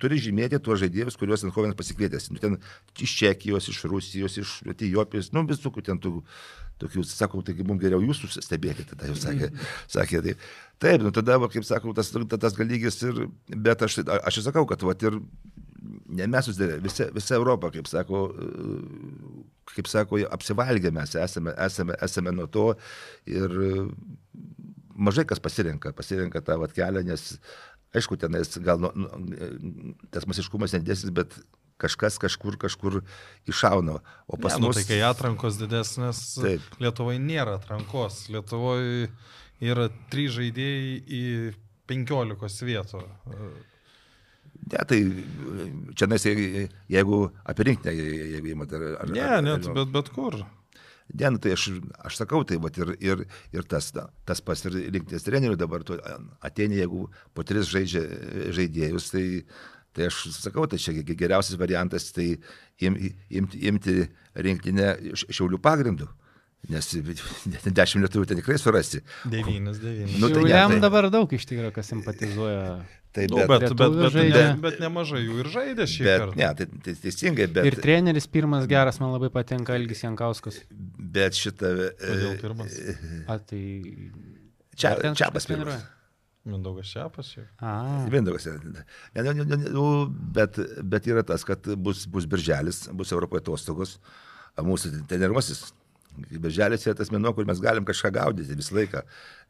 turi 0.00 0.18
žymėti 0.22 0.60
tuos 0.62 0.80
žaidėjus, 0.82 1.18
kuriuos 1.20 1.44
Ankovenas 1.46 1.76
pasikvietęs. 1.78 2.30
Nu, 2.32 2.40
ten 2.42 2.56
iš 3.04 3.14
Čekijos, 3.20 3.68
iš 3.72 3.82
Rusijos, 3.90 4.38
iš 4.40 4.54
Etijopijos, 4.70 5.32
nu 5.36 5.44
visų 5.48 5.72
ten 5.84 6.00
tų, 6.02 6.22
tokių, 6.82 7.04
sakau, 7.08 7.42
taigi 7.46 7.66
mums 7.66 7.82
geriau 7.82 8.02
jūsų 8.02 8.30
stebėti, 8.38 8.86
tada 8.90 9.10
jau 9.10 9.18
sakė. 9.18 9.50
sakė 9.96 10.22
tai, 10.24 10.36
taip, 10.82 11.04
nu 11.04 11.12
tada, 11.14 11.38
va, 11.42 11.50
kaip 11.52 11.66
sakau, 11.66 11.94
tas, 11.96 12.10
tas 12.12 12.56
galygis 12.58 13.02
ir, 13.06 13.26
bet 13.50 13.84
aš, 13.86 14.00
aš 14.04 14.40
ir 14.40 14.46
sakau, 14.48 14.64
kad 14.70 14.82
va, 14.86 14.96
ir 15.04 15.20
ne 16.18 16.28
mes 16.30 16.48
susidarė, 16.48 16.78
visa, 16.84 17.08
visa 17.14 17.38
Europa, 17.38 17.70
kaip 17.74 17.88
sako, 17.90 18.24
kaip 19.74 19.90
sako, 19.90 20.22
apsivalgę 20.34 20.92
mes 20.94 21.16
esame, 21.20 21.54
esame, 21.66 21.98
esame 22.04 22.34
nuo 22.36 22.48
to 22.50 22.70
ir 23.30 23.54
mažai 24.94 25.26
kas 25.28 25.42
pasirenka, 25.42 25.92
pasirenka 25.96 26.42
tą 26.44 26.58
vat, 26.62 26.74
kelią, 26.76 27.04
nes 27.06 27.34
aišku, 27.94 28.18
tenais 28.20 28.50
gal 28.62 28.80
nu, 28.82 28.90
nu, 28.98 29.94
tas 30.14 30.26
masiškumas 30.30 30.74
nedėsis, 30.76 31.12
bet 31.14 31.36
kažkas 31.80 32.18
kažkur 32.22 32.56
kažkur 32.60 33.00
iššauna. 33.50 33.98
O 34.30 34.38
pas 34.38 34.56
ne, 34.56 34.62
nu, 34.62 34.70
mus... 34.70 34.78
Tai 34.78 34.86
kai 34.88 35.00
atrankos 35.06 35.58
didesnės, 35.60 36.22
Taip. 36.38 36.78
Lietuvoje 36.82 37.20
nėra 37.22 37.58
atrankos. 37.58 38.24
Lietuvoje 38.32 39.08
yra 39.64 39.88
trys 40.12 40.36
žaidėjai 40.38 40.96
į 41.02 41.22
penkiolikos 41.90 42.60
vietų. 42.64 43.02
Ne, 44.64 44.80
tai 44.88 44.98
čia 45.98 46.08
nes, 46.08 46.24
jeigu 46.88 47.18
apie 47.44 47.66
rinktinę, 47.68 47.92
jeigu 48.34 48.52
įmat, 48.54 48.72
ar, 48.78 48.84
ar... 49.02 49.10
Ne, 49.12 49.26
net, 49.44 49.66
bet, 49.76 49.90
bet 49.92 50.08
kur. 50.14 50.38
Ne, 51.12 51.28
nu, 51.34 51.40
tai 51.42 51.52
aš, 51.52 51.66
aš 52.08 52.16
sakau, 52.22 52.40
tai 52.48 52.56
vat, 52.62 52.78
ir, 52.80 52.94
ir, 53.04 53.26
ir 53.52 53.68
tas, 53.68 53.90
tas 53.92 54.40
pas 54.40 54.64
ir 54.64 54.78
rinktinės 54.94 55.26
trenerių 55.26 55.58
dabar 55.60 55.84
ateina, 56.40 56.78
jeigu 56.80 57.10
po 57.36 57.44
tris 57.44 57.68
žaidžia, 57.68 58.06
žaidėjus, 58.56 59.10
tai, 59.12 59.24
tai 59.92 60.08
aš 60.08 60.24
sakau, 60.38 60.64
tai 60.70 60.80
čia 60.80 60.96
geriausias 61.04 61.60
variantas, 61.60 62.08
tai 62.16 62.32
im, 62.80 62.96
imti, 63.28 63.60
imti 63.68 63.98
rinktinę 64.34 64.94
šiaulių 65.28 65.60
pagrindų. 65.60 66.08
Nes 66.72 66.88
dešimt 67.78 68.06
lietuvių 68.06 68.30
ten 68.30 68.40
tikrai 68.40 68.56
surasi. 68.56 69.04
Devynis, 69.28 69.76
devynis. 69.82 70.16
Nu, 70.22 70.32
tai 70.32 70.48
jam 70.48 70.72
tai... 70.72 70.80
dabar 70.86 71.12
daug 71.12 71.28
iš 71.36 71.44
tikrųjų, 71.50 71.74
kas 71.76 71.92
simpatizuoja. 71.92 72.78
Tai 73.14 73.24
nu, 73.30 73.36
bet, 73.38 73.48
bet, 73.48 73.74
bet, 73.78 73.92
bet, 73.94 74.14
bet, 74.34 74.56
bet 74.62 74.78
nemažai 74.82 75.20
jų 75.22 75.36
ir 75.44 75.48
žaidė 75.52 75.84
šį 75.86 76.06
bet, 76.06 76.22
kartą. 76.24 76.38
Ne, 76.40 76.48
tai, 76.58 76.66
tai 76.82 76.94
teisingai, 76.98 77.46
bet. 77.46 77.68
Ir 77.70 77.76
treneris 77.78 78.26
pirmas 78.26 78.66
geras, 78.70 78.98
man 78.98 79.12
labai 79.14 79.30
patinka 79.34 79.76
Elgis 79.78 80.02
Jankauskas. 80.02 80.64
Bet 81.14 81.38
šitą... 81.38 81.70
Kodėl 82.00 82.40
pirmas? 82.42 82.74
A, 83.30 83.38
tai... 83.38 83.60
Čia, 84.74 84.96
čia 85.14 85.30
pas 85.30 85.46
pirmas. 85.46 85.86
Mindaugas 86.44 86.90
Čiapas 86.90 87.30
šiaip. 87.32 87.62
Mindaugas. 88.12 88.50
Ne, 88.50 88.82
ne, 89.22 89.32
ne, 89.32 89.46
ne, 89.46 89.60
nu, 89.72 89.86
bet, 90.10 90.58
bet 90.82 91.06
yra 91.08 91.22
tas, 91.24 91.46
kad 91.46 91.70
bus, 91.80 92.02
bus 92.10 92.26
birželis, 92.28 92.82
bus 92.92 93.14
Europoje 93.14 93.46
atostogos, 93.46 93.94
mūsų 94.58 94.92
treniruosis 95.08 95.70
Beželis 96.14 96.86
yra 96.86 96.94
tas 96.98 97.10
mėnuo, 97.10 97.34
kur 97.34 97.46
mes 97.48 97.60
galim 97.62 97.86
kažką 97.88 98.12
gaudyti 98.14 98.58
visą 98.58 98.76
laiką, 98.78 99.02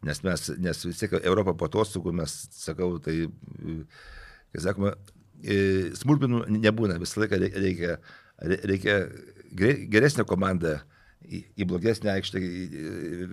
nes 0.09 0.23
mes, 0.25 0.47
nes 0.65 0.87
vis 0.87 1.03
tiek 1.03 1.19
Europą 1.21 1.57
po 1.59 1.69
atostogų 1.69 2.15
mes, 2.23 2.37
sakau, 2.57 2.95
tai, 3.05 3.27
kai 4.55 4.65
sakoma, 4.65 4.95
smulkmenų 6.01 6.47
nebūna, 6.57 6.97
visą 7.03 7.25
laiką 7.25 7.41
reikia, 7.43 7.99
reikia 8.65 8.99
geresnę 9.93 10.25
komandą 10.29 10.79
į, 11.25 11.41
į 11.61 11.67
blogesnę 11.69 12.13
aikštę 12.15 12.43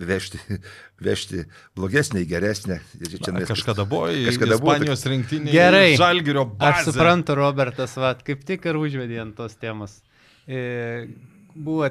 vežti, 0.08 0.40
vežti 1.06 1.44
blogesnę 1.78 2.22
į 2.24 2.28
geresnę. 2.30 2.78
Čia 3.00 3.34
Na, 3.36 3.44
kažkada 3.48 3.86
buvo 3.88 4.08
į 4.12 4.26
kažkada 4.30 4.58
Ispanijos 4.58 5.04
rinktinį. 5.08 5.52
Gerai. 5.54 5.90
Žalgirio 6.00 6.46
bazę. 6.52 6.70
Aš 6.70 6.92
suprantu, 6.92 7.36
Robertas, 7.38 7.96
va, 8.00 8.14
kaip 8.28 8.44
tik 8.48 8.68
ir 8.68 8.80
užvedė 8.80 9.20
ant 9.24 9.36
tos 9.38 9.56
temos. 9.60 10.00
E, 10.46 11.08
buvo 11.54 11.90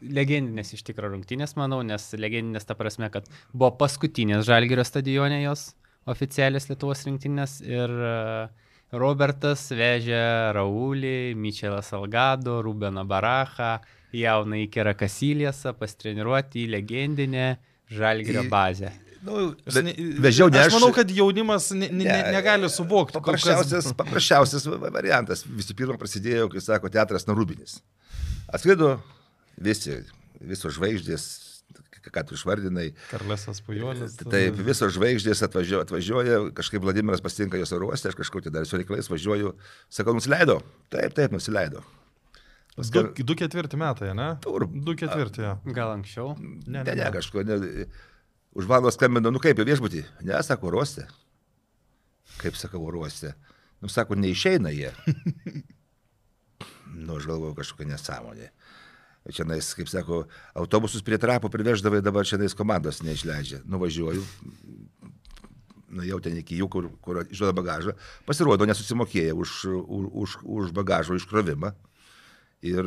legendinės 0.00 0.74
iš 0.76 0.84
tikrųjų 0.88 1.14
rungtynės, 1.14 1.56
manau, 1.60 1.82
nes 1.86 2.08
legendinės 2.16 2.66
ta 2.68 2.76
prasme, 2.78 3.10
kad 3.12 3.28
buvo 3.52 3.72
paskutinės 3.80 4.46
Žalgirio 4.48 4.84
stadione 4.86 5.42
jos 5.42 5.70
oficialios 6.10 6.68
Lietuvos 6.70 7.04
rinktinės 7.06 7.60
ir 7.66 7.90
e, 7.90 8.14
Robertas 8.96 9.68
vežė 9.70 10.22
Raulį, 10.56 11.34
Mičelą 11.38 11.82
Salgado, 11.86 12.60
Rubeną 12.64 13.04
Barachą, 13.08 13.76
jauną 14.16 14.64
Ikerą 14.64 14.96
Kasilėsą 14.98 15.76
pastreniruoti 15.78 16.64
į 16.64 16.72
legendinę 16.74 17.52
Žalgirio 17.90 18.46
bazę. 18.50 18.90
Nu, 19.20 19.50
vežiau 20.24 20.48
ne 20.48 20.62
aš. 20.62 20.70
Aš 20.70 20.76
manau, 20.78 20.90
kad 20.96 21.10
jaunimas 21.12 21.68
ne, 21.76 21.90
ne, 21.92 22.06
ne, 22.08 22.18
negali 22.32 22.70
suvokti. 22.72 23.18
Paprasčiausias, 23.18 23.90
paprasčiausias 23.98 24.64
variantas. 24.80 25.44
Visų 25.44 25.76
pirma, 25.76 25.98
prasidėjo, 26.00 26.48
kai 26.52 26.62
sako, 26.64 26.88
teatras 26.92 27.28
Narubinis. 27.28 27.82
Atskrido 28.48 28.94
visi, 29.60 30.00
visos 30.40 30.74
žvaigždės, 30.76 31.24
ką 32.10 32.24
tu 32.26 32.36
išvardinai. 32.38 32.90
Karlesas 33.10 33.60
Pujolis. 33.64 34.16
Taip, 34.20 34.58
visos 34.64 34.94
žvaigždės 34.96 35.44
atvažiuoja, 35.46 35.84
atvažiuoja 35.86 36.42
kažkaip 36.56 36.82
Vladimiras 36.84 37.22
pasitinka 37.24 37.60
jos 37.60 37.74
oro 37.76 37.90
uoste, 37.90 38.10
aš 38.10 38.18
kažkur 38.18 38.44
tai 38.46 38.54
dar 38.54 38.68
su 38.68 38.80
reikalais 38.80 39.10
važiuoju, 39.12 39.54
sakau, 39.92 40.16
nusileido. 40.16 40.60
Taip, 40.92 41.14
taip, 41.16 41.34
nusileido. 41.36 41.84
Paskar... 42.76 43.10
Du, 43.12 43.26
du 43.26 43.36
ketvirti 43.36 43.78
metai, 43.80 44.14
ne? 44.16 44.30
Tur. 44.44 44.64
Du 44.70 44.94
ketvirti, 44.96 45.44
ja. 45.44 45.56
Gal 45.76 45.92
anksčiau? 45.98 46.32
Ne, 46.40 46.80
ne, 46.80 46.84
ne, 46.88 46.96
ne 47.02 47.10
kažko. 47.12 47.44
Ne, 47.44 47.86
už 48.56 48.68
valandos 48.70 48.96
skambino, 48.96 49.32
nu 49.34 49.42
kaip, 49.42 49.60
viešbutį? 49.66 50.04
Ne, 50.26 50.38
sako, 50.46 50.72
ruoste. 50.72 51.04
Kaip 52.40 52.56
sakau, 52.56 52.82
ruoste. 52.90 53.34
Nu, 53.82 53.90
sako, 53.92 54.16
neišeina 54.16 54.72
jie. 54.72 54.94
nu, 57.04 57.18
aš 57.18 57.28
galvoju 57.28 57.58
kažkokia 57.58 57.92
nesąmonė. 57.92 58.48
Čia 58.48 58.79
nais, 59.48 59.74
kaip 59.76 59.90
sako, 59.90 60.24
autobusus 60.56 61.04
prie 61.04 61.18
trapo 61.20 61.50
priveždavai, 61.52 62.00
dabar 62.04 62.28
čia 62.28 62.38
nais 62.40 62.56
komandos 62.56 63.02
neišleidžia. 63.04 63.60
Nuvažiuoju, 63.68 64.24
nu 65.90 66.06
jau 66.06 66.20
ten 66.24 66.38
iki 66.40 66.60
jų, 66.60 66.70
kur, 66.72 66.88
kur 67.04 67.22
išduoda 67.26 67.52
bagažą, 67.56 67.96
pasirodo 68.28 68.68
nesusimokėję 68.70 69.36
už, 69.36 69.56
už, 70.24 70.40
už 70.44 70.74
bagažo 70.76 71.18
iškrovimą. 71.18 71.74
ir 72.62 72.84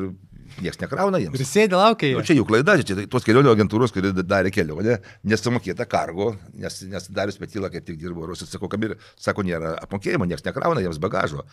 niekas 0.61 0.79
nekrauna 0.81 1.19
jiems. 1.21 1.37
Ir 1.39 1.47
sėdė 1.49 1.77
laukia 1.79 2.11
Nu, 2.13 2.23
čia 2.25 2.35
jų 2.37 2.45
klaida, 2.47 2.75
čia 2.85 3.05
tos 3.09 3.25
kelionių 3.25 3.53
agentūros, 3.53 3.93
kurie 3.95 4.11
darė 4.21 4.51
kelionę, 4.53 4.99
nesumokėta 5.25 5.87
kargo, 5.89 6.33
nes, 6.53 6.81
nes 6.89 7.09
Darius 7.09 7.39
Petila 7.41 7.71
kaip 7.73 7.85
tik 7.87 7.97
dirbo 8.01 8.27
Rusijos, 8.29 8.51
sako, 8.53 8.69
kam 8.71 8.85
ir, 8.85 8.97
sako, 9.19 9.45
nėra 9.47 9.75
apmokėjimo, 9.81 10.29
niekas 10.29 10.45
nekrauna 10.45 10.83
jiems 10.83 11.01
bagažo. 11.01 11.47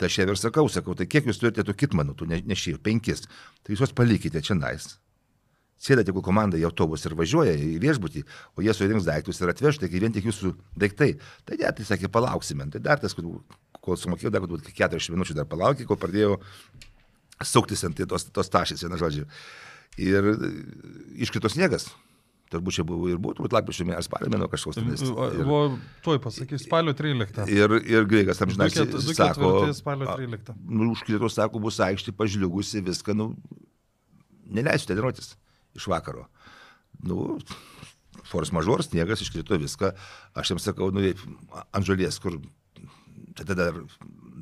Tai 0.00 0.08
aš 0.08 0.16
jiem 0.16 0.30
ir 0.32 0.38
sakau, 0.40 0.64
sakau, 0.72 0.94
tai 0.96 1.04
kiek 1.10 1.26
jūs 1.28 1.36
turite 1.42 1.60
tų 1.66 1.74
kitmanų, 1.76 2.14
tų 2.16 2.28
ne- 2.30 2.40
nešėjų, 2.48 2.78
penkis, 2.80 3.26
tai 3.60 3.74
jūs 3.74 3.82
juos 3.84 3.92
palikite 3.92 4.40
čia 4.40 4.56
nais. 4.56 4.94
Sėda 5.80 6.04
tik 6.04 6.16
komanda 6.24 6.56
į 6.60 6.64
autobusą 6.68 7.08
ir 7.08 7.16
važiuoja 7.16 7.52
į 7.56 7.78
viešbutį, 7.80 8.22
o 8.56 8.64
jie 8.64 8.72
surinks 8.76 9.04
daiktus 9.04 9.40
ir 9.40 9.52
atveš, 9.52 9.78
taigi 9.80 10.00
vien 10.00 10.12
tik 10.12 10.24
jūsų 10.28 10.54
daiktai. 10.76 11.14
Tai 11.48 11.56
ne, 11.60 11.72
tai 11.76 11.86
sakė, 11.88 12.08
palauksime. 12.12 12.68
Tai 12.72 12.80
dar 12.84 13.00
tas, 13.00 13.16
kol 13.16 13.96
sumokėjau, 13.96 14.32
dar 14.32 14.44
turbūt 14.44 14.72
40 14.76 15.16
minučių 15.16 15.36
dar 15.38 15.48
palaukė, 15.48 15.88
kol 15.88 15.96
pradėjau 16.00 16.36
suktis 17.44 17.84
ant 17.88 18.00
tos, 18.08 18.28
tos 18.28 18.52
tašės, 18.52 18.84
viena 18.84 19.00
žodžiu. 19.00 19.24
Ir 20.00 20.32
iškrito 21.20 21.48
sniegas. 21.52 21.88
Turbūt 22.50 22.74
čia 22.80 22.84
buvo 22.86 23.06
ir 23.06 23.18
buvo, 23.22 23.36
turbūt 23.38 23.54
lapkričio 23.54 23.84
mėnesį, 23.86 24.08
spalio 24.08 24.30
mėnesio 24.32 24.50
kažkoks 24.50 24.78
tenais. 24.80 25.02
Ir, 25.06 25.42
Buvo, 25.46 25.60
tuoj 26.02 26.18
pasakysiu, 26.24 26.64
spalio 26.64 26.94
13. 26.98 27.44
ir, 27.54 27.74
ir 27.86 28.08
Greigas 28.10 28.42
amžinai 28.42 28.66
Du 28.90 29.14
sako, 29.14 29.52
spalio 29.76 30.08
a, 30.10 30.16
13. 30.18 30.56
nu, 30.66 30.88
užkrito, 30.96 31.30
sako, 31.30 31.62
bus 31.62 31.78
aikštė 31.86 32.16
pažliugusi, 32.18 32.82
viską, 32.86 33.14
nu, 33.14 33.28
neleisiu 34.50 34.90
treniruotis 34.90 35.36
iš 35.78 35.86
vakaro. 35.92 36.26
Nu, 37.06 37.36
force 38.26 38.54
mažor, 38.54 38.82
sniegas 38.82 39.22
iškrito 39.22 39.58
viską. 39.60 39.92
Aš 40.34 40.50
jiems 40.52 40.66
sakau, 40.66 40.90
nu, 40.94 41.04
ant 41.70 41.86
žolės, 41.86 42.18
kur 42.22 42.40
tada 43.38 43.56
dar, 43.58 43.78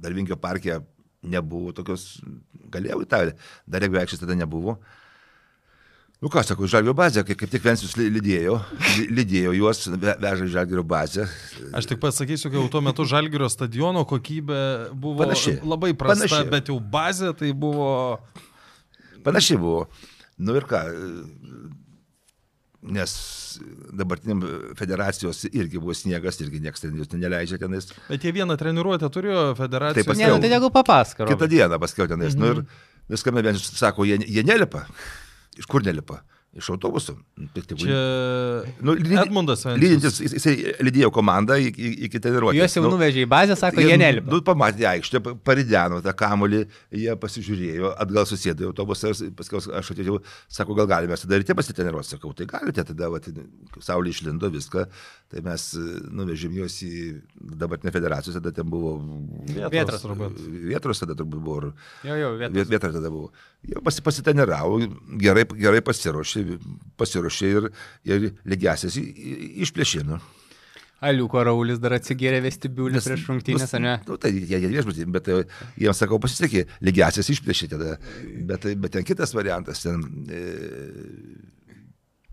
dar 0.01 0.17
Vingio 0.17 0.39
parke 0.41 0.81
nebuvo 1.29 1.75
tokios, 1.77 2.23
galėjau 2.73 3.03
į 3.05 3.11
tą, 3.11 3.21
dar 3.69 3.85
jeigu 3.85 4.01
aikštės 4.01 4.23
tada 4.23 4.37
nebuvo. 4.39 4.79
Nu 6.19 6.27
ką, 6.27 6.43
sakau, 6.43 6.66
žalgio 6.66 6.91
bazė, 6.99 7.23
kaip, 7.23 7.39
kaip 7.39 7.51
tik 7.53 7.62
Vensius 7.62 7.93
ly- 7.95 8.09
lydėjo, 8.11 8.57
ly- 8.99 9.05
lydėjo 9.21 9.53
juos, 9.55 9.85
ve- 10.03 10.16
veža 10.19 10.49
į 10.49 10.51
žalgio 10.51 10.83
bazę. 10.83 11.29
Aš 11.79 11.87
tik 11.87 12.01
pasakysiu, 12.03 12.51
kad 12.51 12.59
jau 12.59 12.64
tuo 12.73 12.81
metu 12.83 13.05
Žalgirio 13.07 13.47
stadiono 13.53 14.03
kokybė 14.05 14.91
buvo 14.99 15.23
Panaši. 15.23 15.61
labai 15.62 15.93
prasta, 15.95 16.27
Panaši. 16.27 16.51
bet 16.51 16.73
jau 16.73 16.81
bazė 16.83 17.31
tai 17.39 17.53
buvo... 17.55 18.19
Panašiai 19.23 19.61
buvo. 19.62 19.85
Nu 20.43 20.57
ir 20.59 20.66
ką, 20.66 20.81
nes 22.83 23.14
dabartiniam 23.99 24.43
federacijos 24.79 25.45
irgi 25.53 25.79
buvo 25.83 25.95
sniegas, 25.99 26.39
irgi 26.43 26.61
niekas 26.62 26.83
ten 26.83 26.99
jūs 26.99 27.14
neleidžia 27.14 27.59
tenais. 27.62 27.89
Bet 28.11 28.27
jie 28.27 28.33
vieną 28.35 28.59
treniruotę 28.59 29.07
turėjo 29.11 29.55
federacija. 29.59 30.03
Taip, 30.03 30.16
Ne, 30.19 30.29
nu, 30.35 30.43
tai 30.43 30.51
jeigu 30.51 30.71
papasako. 30.75 31.31
Kitą 31.31 31.47
dieną 31.51 31.79
paskiau 31.83 32.11
tenais. 32.11 32.35
Mhm. 32.35 32.43
Nu 32.43 32.47
ir 32.51 32.64
viskame 33.11 33.43
vienas 33.43 33.62
sako, 33.79 34.03
jie, 34.07 34.19
jie 34.27 34.43
nelipa. 34.47 34.83
Iš 35.59 35.67
kur 35.67 35.83
nelipa? 35.85 36.23
Iš 36.57 36.71
autobusų. 36.73 37.13
Nu, 37.37 37.47
tai 37.53 37.77
Čia 37.77 37.97
Nu, 38.81 38.95
lydi- 38.97 39.19
Edmundas. 39.21 39.67
Lydintis, 39.69 40.17
jis- 40.25 40.33
jisai 40.39 40.55
lydėjo 40.81 41.11
komandą 41.13 41.59
iki, 41.61 41.91
iki 42.09 42.19
treniruotės. 42.19 42.57
Juos 42.57 42.75
jau 42.75 42.83
Nu, 42.87 42.91
nuvežė 42.97 43.27
į 43.27 43.29
bazę, 43.29 43.55
sako, 43.55 43.83
jie 43.85 43.99
nelipa. 44.01 44.33
Nu, 44.33 44.41
pamatė 44.41 44.87
aikštę, 44.97 45.21
pa- 45.23 45.35
parideno 45.35 46.01
tą 46.03 46.15
kamolį, 46.17 46.63
jie 46.91 47.13
pasižiūrėjo, 47.21 47.93
atgal 48.01 48.25
susėdė 48.25 48.65
į 48.65 48.71
autobusą, 48.73 49.13
ir 49.13 49.31
paskui 49.37 49.61
aš 49.61 49.93
atėjau, 49.93 50.23
sako, 50.49 50.75
gal 50.75 50.87
galime 50.89 51.15
ryte 51.15 51.55
pasiteniruoti, 51.55 52.09
sakau, 52.17 52.33
tai 52.35 52.47
galite, 52.47 52.83
tada 52.83 53.11
vat, 53.13 53.29
saulė 53.85 54.09
išlindo 54.09 54.49
viską, 54.51 54.87
tai 55.31 55.41
mes 55.45 55.75
e, 55.77 55.85
nuvežėm 56.11 56.57
juos 56.57 56.81
į 56.83 57.21
dabartinę 57.39 57.93
federaciją, 57.93 58.33
tada 58.41 58.51
ten 58.57 58.65
buvo 58.65 58.97
Vietras 59.71 60.03
turbūt. 60.03 60.41
Vietros 60.73 60.99
tada 61.05 61.15
turbūt 61.15 61.45
buvo, 61.45 61.73
Jo, 62.05 62.15
jo, 62.17 62.29
Viet- 62.39 62.53
vietos. 62.57 62.69
Vieta 62.73 62.91
tada 62.93 63.11
buvo. 63.11 63.31
Jie 63.67 63.75
pasi, 63.85 64.01
pasiteniravo, 64.01 64.79
gerai, 65.19 65.45
gerai 65.59 65.81
pasiruošė, 65.83 66.38
pasiruošė 67.01 67.55
ir, 67.55 67.70
ir 68.09 68.28
lygiasis 68.49 68.99
išplėšė. 68.99 70.05
Nu. 70.09 70.20
Aliuko 70.99 71.43
Raulis 71.47 71.78
dar 71.78 71.95
atsigėrė 71.95 72.41
vestibiulį 72.43 73.03
prieš 73.05 73.28
rungtynės, 73.28 73.74
ar 73.78 73.82
ne? 73.84 73.93
Nu, 74.09 74.16
tai 74.18 74.32
jie 74.34 74.59
jie 74.59 74.70
viešbutį, 74.72 75.07
bet 75.14 75.30
e, 75.30 75.36
jiems 75.78 76.01
sakau, 76.03 76.18
pasisekė, 76.22 76.64
lygiasis 76.89 77.30
išplėšė 77.36 77.68
tada. 77.70 77.93
Bet, 78.49 78.66
bet 78.82 78.97
ten 78.97 79.07
kitas 79.07 79.34
variantas, 79.36 79.84
ten 79.84 80.03
e, 80.26 80.43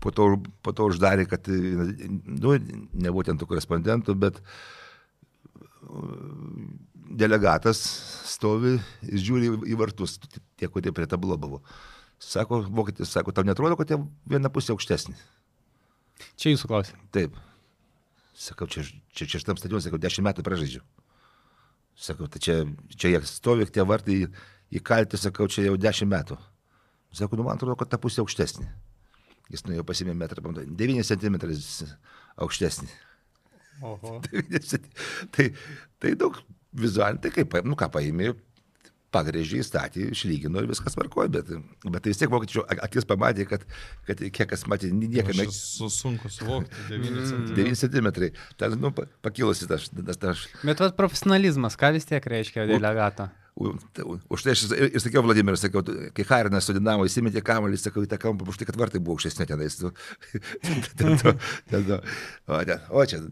po, 0.02 0.10
to, 0.10 0.32
po 0.66 0.74
to 0.74 0.90
uždarė, 0.90 1.28
kad, 1.30 1.46
e, 1.46 2.10
nu, 2.10 2.56
nebuvo 3.06 3.22
ten 3.28 3.38
tų 3.38 3.46
korespondentų, 3.52 4.18
bet 4.26 4.42
e, 4.42 4.46
delegatas 7.22 7.84
stovi 8.26 8.80
ir 9.06 9.22
žiūri 9.28 9.52
į 9.70 9.78
vartus, 9.78 10.18
tie, 10.58 10.66
kurie 10.66 10.90
prie 10.96 11.06
tablo 11.06 11.38
buvo. 11.38 11.62
Sako, 12.22 12.62
vokietis, 12.72 13.10
sako, 13.12 13.32
tau 13.36 13.44
netrodo, 13.44 13.76
kad 13.76 13.90
jie 13.92 13.98
viena 14.30 14.48
pusė 14.52 14.72
aukštesnė. 14.74 15.14
Čia 16.40 16.54
jūsų 16.54 16.70
klausimas. 16.70 17.08
Taip. 17.12 17.36
Sakau, 18.36 18.68
čia, 18.68 18.84
čia, 19.12 19.26
čia 19.28 19.40
šitam 19.40 19.58
stadionui, 19.60 19.84
sakau, 19.84 20.00
dešimt 20.00 20.24
metų 20.28 20.44
pražaidžiu. 20.46 20.82
Sakau, 21.96 22.28
tai 22.32 22.40
čia, 22.44 22.56
čia 22.96 23.12
jie 23.14 23.20
stovi, 23.28 23.68
tie 23.72 23.84
vartai 23.88 24.18
įkalti, 24.76 25.20
sakau, 25.20 25.48
čia 25.52 25.66
jau 25.68 25.76
dešimt 25.80 26.12
metų. 26.12 26.36
Sakau, 27.16 27.38
nu 27.40 27.46
man 27.46 27.56
atrodo, 27.56 27.76
kad 27.80 27.92
ta 27.92 28.00
pusė 28.00 28.22
aukštesnė. 28.24 28.66
Jis 29.52 29.62
nuėjo 29.68 29.84
pasimė 29.86 30.16
metrą, 30.18 30.42
pamatai, 30.44 30.66
9 30.68 31.04
cm 31.06 31.36
aukštesnė. 32.44 32.90
Oho. 33.86 34.18
9 34.32 34.64
centi- 34.66 34.92
tai, 35.36 35.50
tai 36.02 36.12
daug 36.18 36.40
vizualiai, 36.76 37.20
tai 37.22 37.32
kaip, 37.32 37.56
nu 37.64 37.76
ką 37.78 37.88
paėmė, 37.92 38.32
pagrėžė, 39.14 39.60
įstatė, 39.62 40.10
išlygino 40.12 40.60
ir 40.60 40.66
viskas 40.68 40.96
varkoja, 40.98 41.28
bet, 41.32 41.48
bet 41.86 42.02
tai 42.04 42.10
vis 42.12 42.18
tiek 42.20 42.30
vokiečių 42.32 42.64
ak- 42.66 42.82
akis 42.88 43.06
pamatė, 43.08 43.46
kad, 43.48 43.64
kad 44.06 44.18
kiek 44.20 44.48
kas 44.50 44.66
matė, 44.68 44.90
niekame. 44.92 45.46
Su, 45.54 45.88
sunku 45.88 46.28
suvokti. 46.28 46.74
9 46.90 47.10
Mm. 47.10 47.26
cm. 47.30 47.54
9 47.54 47.76
cm. 47.80 48.30
Ten, 48.58 48.76
nu, 48.80 48.90
pa- 48.92 49.06
pakilusi 49.22 49.66
tas, 49.70 49.88
tas, 49.88 50.16
tas, 50.18 50.46
Bet 50.64 50.78
vad 50.80 50.96
profesionalizmas, 50.98 51.76
ką 51.78 51.92
vis 51.94 52.04
tiek 52.04 52.24
reiškia 52.26 52.66
delegato? 52.66 53.28
Tai 53.28 53.32
u- 53.32 53.45
Už 53.56 54.42
tai 54.44 54.52
aš 54.52 54.66
ir, 54.76 54.98
sakiau 55.00 55.22
Vladimiras, 55.24 55.62
sakiau, 55.64 55.80
kai 56.12 56.24
Harinas 56.28 56.66
su 56.68 56.74
Dinamo 56.76 57.06
įsimetė 57.08 57.40
kamuolį, 57.40 57.78
sakau, 57.80 58.02
į 58.04 58.10
tą 58.10 58.18
kampą, 58.20 58.44
už 58.52 58.60
tai, 58.60 58.66
kad 58.68 58.76
vartai 58.76 59.00
buvo 59.00 59.16
aukštesnė 59.16 59.46
tenais. 59.48 59.78
O, 62.92 63.00
čia 63.08 63.22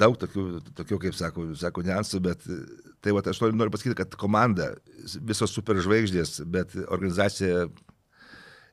daug 0.00 0.16
tokių, 0.20 0.46
tokių 0.78 0.98
kaip 1.04 1.16
sako, 1.18 1.44
sako 1.58 1.84
niansų, 1.84 2.22
bet 2.24 2.48
tai 3.04 3.12
va, 3.12 3.20
aš 3.28 3.42
noriu, 3.42 3.58
noriu 3.60 3.74
pasakyti, 3.74 3.98
kad 4.00 4.16
komanda, 4.18 4.72
visos 5.20 5.52
superžvaigždės, 5.52 6.38
bet 6.48 6.72
organizacija 6.88 7.66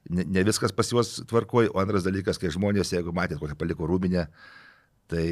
ne, 0.08 0.24
ne 0.24 0.44
viskas 0.48 0.72
pas 0.76 0.92
juos 0.92 1.18
tvarkoja, 1.28 1.74
o 1.74 1.84
antras 1.84 2.08
dalykas, 2.08 2.40
kai 2.40 2.54
žmonės, 2.56 2.96
jeigu 2.96 3.14
matėt, 3.16 3.42
kokią 3.42 3.58
paliko 3.60 3.90
rūbinę, 3.90 4.30
tai, 5.12 5.28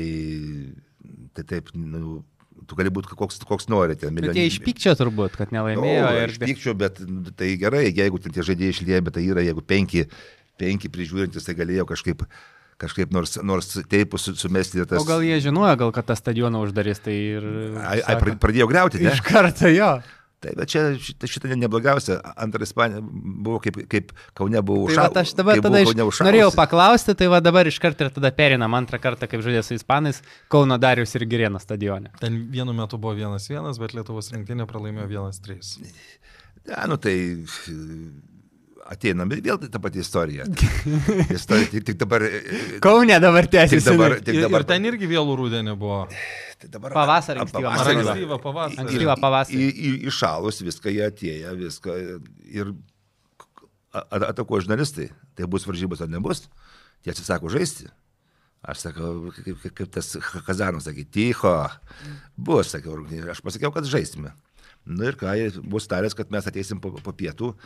tai 1.38 1.48
taip, 1.56 1.72
nu, 1.78 2.20
tu 2.66 2.76
gali 2.80 2.90
būti 2.94 3.14
koks, 3.14 3.40
koks 3.46 3.68
nori 3.70 3.96
ten 3.96 4.10
Bet 4.16 4.24
milijonai. 4.24 4.42
jie 4.42 4.50
iš 4.52 4.60
pykčio 4.66 4.96
turbūt, 4.98 5.38
kad 5.38 5.54
nelaimėjo. 5.56 6.04
Nu, 6.10 6.18
ir... 6.24 6.34
iš 6.34 6.40
pykčio, 6.42 6.74
bet 6.80 7.00
tai 7.38 7.54
gerai, 7.62 7.86
jeigu 7.94 8.20
ten 8.24 8.34
tie 8.36 8.44
žaidėjai 8.48 8.74
išlieja, 8.76 9.02
bet 9.06 9.18
tai 9.20 9.24
yra, 9.30 9.44
jeigu 9.46 9.62
penki, 9.62 10.08
penki 10.58 10.90
prižiūrintis, 10.90 11.46
tai 11.46 11.56
galėjo 11.60 11.86
kažkaip, 11.90 12.24
kažkaip 12.82 13.14
nors, 13.14 13.38
nors 13.46 13.72
teipus 13.90 14.26
su- 14.28 14.36
sumesti 14.38 14.84
tas... 14.86 15.02
O 15.02 15.06
gal 15.08 15.22
jie 15.26 15.40
žinojo, 15.42 15.76
gal 15.80 15.94
kad 15.96 16.06
tą 16.10 16.18
stadioną 16.18 16.62
uždarys, 16.68 17.00
tai 17.06 17.16
ir... 17.38 17.46
Sako, 18.04 18.20
pra- 18.26 18.38
pradėjo 18.48 18.68
greuti, 18.70 19.02
ne? 19.06 19.14
Iš 19.14 19.22
karto 19.26 19.70
jo. 19.74 19.96
Tai 20.38 20.52
bet 20.54 20.70
čia 20.70 20.82
šitą, 21.02 21.26
šitą 21.34 21.56
neblogiausia. 21.58 22.20
Antra 22.38 22.62
Ispanija 22.62 23.02
buvo 23.02 23.58
kaip, 23.64 23.80
kaip 23.90 24.12
Kaune 24.38 24.62
buvo 24.62 24.86
Tai 24.86 24.94
užšalusi. 24.94 25.16
va, 25.16 25.24
aš 25.26 25.34
dabar 25.40 25.62
tada 25.66 25.82
iš... 25.82 26.22
norėjau 26.28 26.52
paklausti, 26.54 27.16
tai 27.18 27.30
va 27.34 27.40
dabar 27.42 27.70
iš 27.70 27.80
karto 27.82 28.06
ir 28.06 28.14
tada 28.14 28.30
perinam 28.38 28.78
antrą 28.78 29.00
kartą, 29.02 29.30
kaip 29.32 29.42
žaidė 29.46 29.64
su 29.66 29.74
Ispanais, 29.80 30.22
Kauno 30.54 30.78
Darius 30.78 31.18
ir 31.18 31.26
Girėno 31.30 31.62
stadione. 31.64 32.14
Ten 32.22 32.44
vienu 32.54 32.76
metu 32.78 33.02
buvo 33.02 33.18
1-1, 33.18 33.82
bet 33.82 33.98
Lietuvos 33.98 34.30
rinktinė 34.36 34.70
pralaimėjo 34.70 35.10
1-3. 35.10 35.74
Ne, 36.68 36.84
nu 36.92 37.02
tai 37.02 37.16
ateinam, 38.92 39.30
bet 39.32 39.42
vėl 39.46 39.60
ta 39.64 39.80
pati 39.84 40.00
istorija. 40.04 40.46
istorija 41.38 41.70
tik, 41.74 41.86
tik 41.92 41.98
dabar... 42.02 42.24
Kaune 42.84 43.18
dabar 43.24 43.48
Tik 43.48 43.56
tęsiasi. 43.58 43.86
dabar, 43.90 44.16
Ir, 44.18 44.24
tik 44.28 44.40
dabar, 44.46 44.64
ir 44.64 44.70
ten 44.70 44.88
irgi 44.90 45.10
vėlų 45.12 45.36
rudenį 45.42 45.76
buvo. 45.80 46.00
tai 46.62 46.70
dabar 46.74 46.96
Pavasarį, 46.96 47.44
ankstyvą 47.46 47.70
Ar 47.70 47.78
pavasarį 47.78 48.40
pavasarį. 48.48 48.82
Ankstyvą 48.86 49.18
pavasarį. 49.22 49.70
Išalus 50.12 50.62
viską, 50.66 50.94
jie 50.96 51.06
atėjo, 51.12 51.54
viską. 51.62 51.98
Ir 52.58 52.74
a- 53.94 54.06
a- 54.08 54.26
atako 54.32 54.62
žurnalistai, 54.64 55.10
tai 55.38 55.46
bus 55.50 55.68
varžybos 55.68 56.02
ar 56.02 56.10
nebus, 56.12 56.48
jie 57.06 57.14
atsisako 57.14 57.52
žaisti. 57.54 57.88
Aš 58.68 58.88
sakau, 58.88 59.30
kaip, 59.36 59.60
kaip, 59.64 59.74
kaip 59.78 59.92
tas 59.94 60.16
Kazanas 60.48 60.88
sakė, 60.90 61.04
tycho, 61.14 61.52
bus, 62.36 62.72
sakiau, 62.74 63.04
aš 63.32 63.40
pasakiau, 63.46 63.70
kad 63.76 63.86
žaisime. 63.88 64.34
Na 64.88 65.10
ir 65.12 65.16
ką, 65.20 65.30
bus 65.68 65.86
taręs, 65.88 66.16
kad 66.18 66.32
mes 66.34 66.48
ateisim 66.48 66.80
po, 66.82 66.94
po 67.04 67.12
pietų, 67.14 67.52
e, 67.54 67.58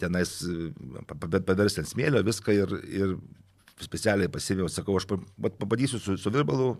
tenais 0.00 0.32
e, 0.46 0.70
pa- 1.06 1.18
pa- 1.20 1.44
paversti 1.52 1.82
ant 1.82 1.90
smėlio 1.90 2.22
viską 2.26 2.56
ir, 2.56 2.74
ir 2.90 3.14
specialiai 3.80 4.30
pasivėjau, 4.32 4.70
sakau, 4.72 4.98
aš 4.98 5.06
pabandysiu 5.08 6.00
su, 6.02 6.16
su 6.20 6.32
virbalu 6.34 6.72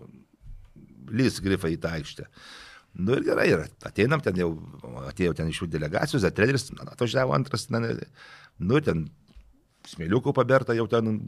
lys 1.11 1.39
grifą 1.43 1.71
į 1.71 1.79
tą 1.81 1.95
aikštę. 1.97 2.27
Nu 3.01 3.15
ir 3.15 3.23
gerai, 3.23 3.47
ir 3.47 3.63
ateinam 3.87 4.19
ten 4.23 4.35
jau, 4.39 4.51
atėjo 5.07 5.33
ten 5.37 5.49
iš 5.51 5.63
jų 5.63 5.69
delegacijos, 5.71 6.27
treneris 6.35 6.67
atvažiavo 6.83 7.33
antras, 7.35 7.69
na, 7.71 7.79
nu 8.59 8.81
ten 8.83 9.05
smėliukų 9.87 10.33
paberta 10.35 10.75
jau 10.77 10.85
ten 10.91 11.21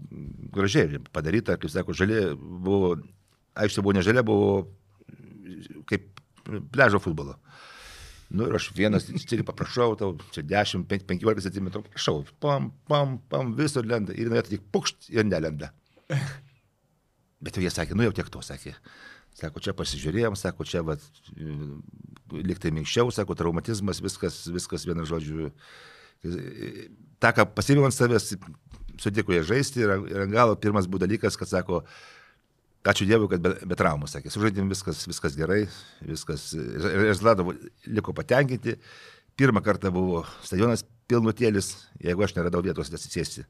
gražiai 0.53 0.99
padaryta, 1.15 1.55
kaip 1.57 1.71
sako, 1.71 1.95
žalė 1.97 2.33
buvo, 2.35 2.97
aikštė 3.55 3.85
buvo 3.85 3.95
ne 3.95 4.03
žalė, 4.05 4.25
buvo 4.27 4.67
kaip 5.89 6.11
pležo 6.73 6.99
futbolo. 7.01 7.37
Nu 8.33 8.47
ir 8.49 8.55
aš 8.57 8.71
vienas, 8.73 9.05
tik 9.05 9.43
paprašau, 9.45 9.93
tau 9.99 10.15
čia 10.33 10.41
10-15 10.49 11.51
cm, 11.53 11.67
prašau, 11.85 12.23
pam, 12.41 12.71
pam, 12.89 13.19
pam, 13.29 13.51
visur 13.57 13.85
lenda 13.85 14.15
ir 14.15 14.25
jinai 14.25 14.41
tik 14.47 14.63
pukšt 14.73 15.11
ir 15.13 15.27
nelenda. 15.27 15.69
Bet 17.43 17.59
jau 17.59 17.63
jie 17.65 17.73
sakė, 17.73 17.97
nu 17.97 18.07
jau 18.07 18.15
tiek 18.17 18.31
to 18.33 18.41
sakė. 18.41 18.73
Sako, 19.37 19.61
čia 19.65 19.73
pasižiūrėjom, 19.77 20.37
sako, 20.37 20.65
čia 20.65 20.81
va, 20.85 20.95
liktai 22.33 22.71
minkščiau, 22.73 23.11
sako, 23.13 23.37
traumatizmas, 23.37 24.01
viskas, 24.01 24.43
viskas 24.53 24.85
vienu 24.89 25.05
žodžiu. 25.09 25.51
Ta, 27.21 27.33
ką 27.35 27.47
pasimėjau 27.57 27.89
ant 27.89 27.97
savęs, 27.97 28.31
sutiko 29.01 29.33
jie 29.33 29.43
žaisti 29.45 29.83
ir 29.83 29.93
ant 29.93 30.33
galo 30.33 30.57
pirmas 30.57 30.89
buvo 30.89 31.01
dalykas, 31.05 31.37
kad 31.37 31.49
sako, 31.49 31.81
ačiū 32.91 33.07
Dievui, 33.07 33.29
kad 33.31 33.43
be, 33.43 33.53
be 33.69 33.77
traumų, 33.79 34.09
sakė, 34.11 34.31
sužaidėm 34.33 34.71
viskas, 34.71 35.05
viskas 35.07 35.37
gerai, 35.39 35.63
viskas, 36.03 36.49
Zladov 37.19 37.53
liko 37.87 38.15
patenkinti. 38.15 38.77
Pirmą 39.39 39.63
kartą 39.65 39.89
buvo 39.93 40.21
stadionas 40.45 40.83
pilnutėlis, 41.09 41.71
jeigu 42.03 42.25
aš 42.25 42.35
neradau 42.37 42.61
vietos 42.65 42.91
atsisėsti. 42.93 43.47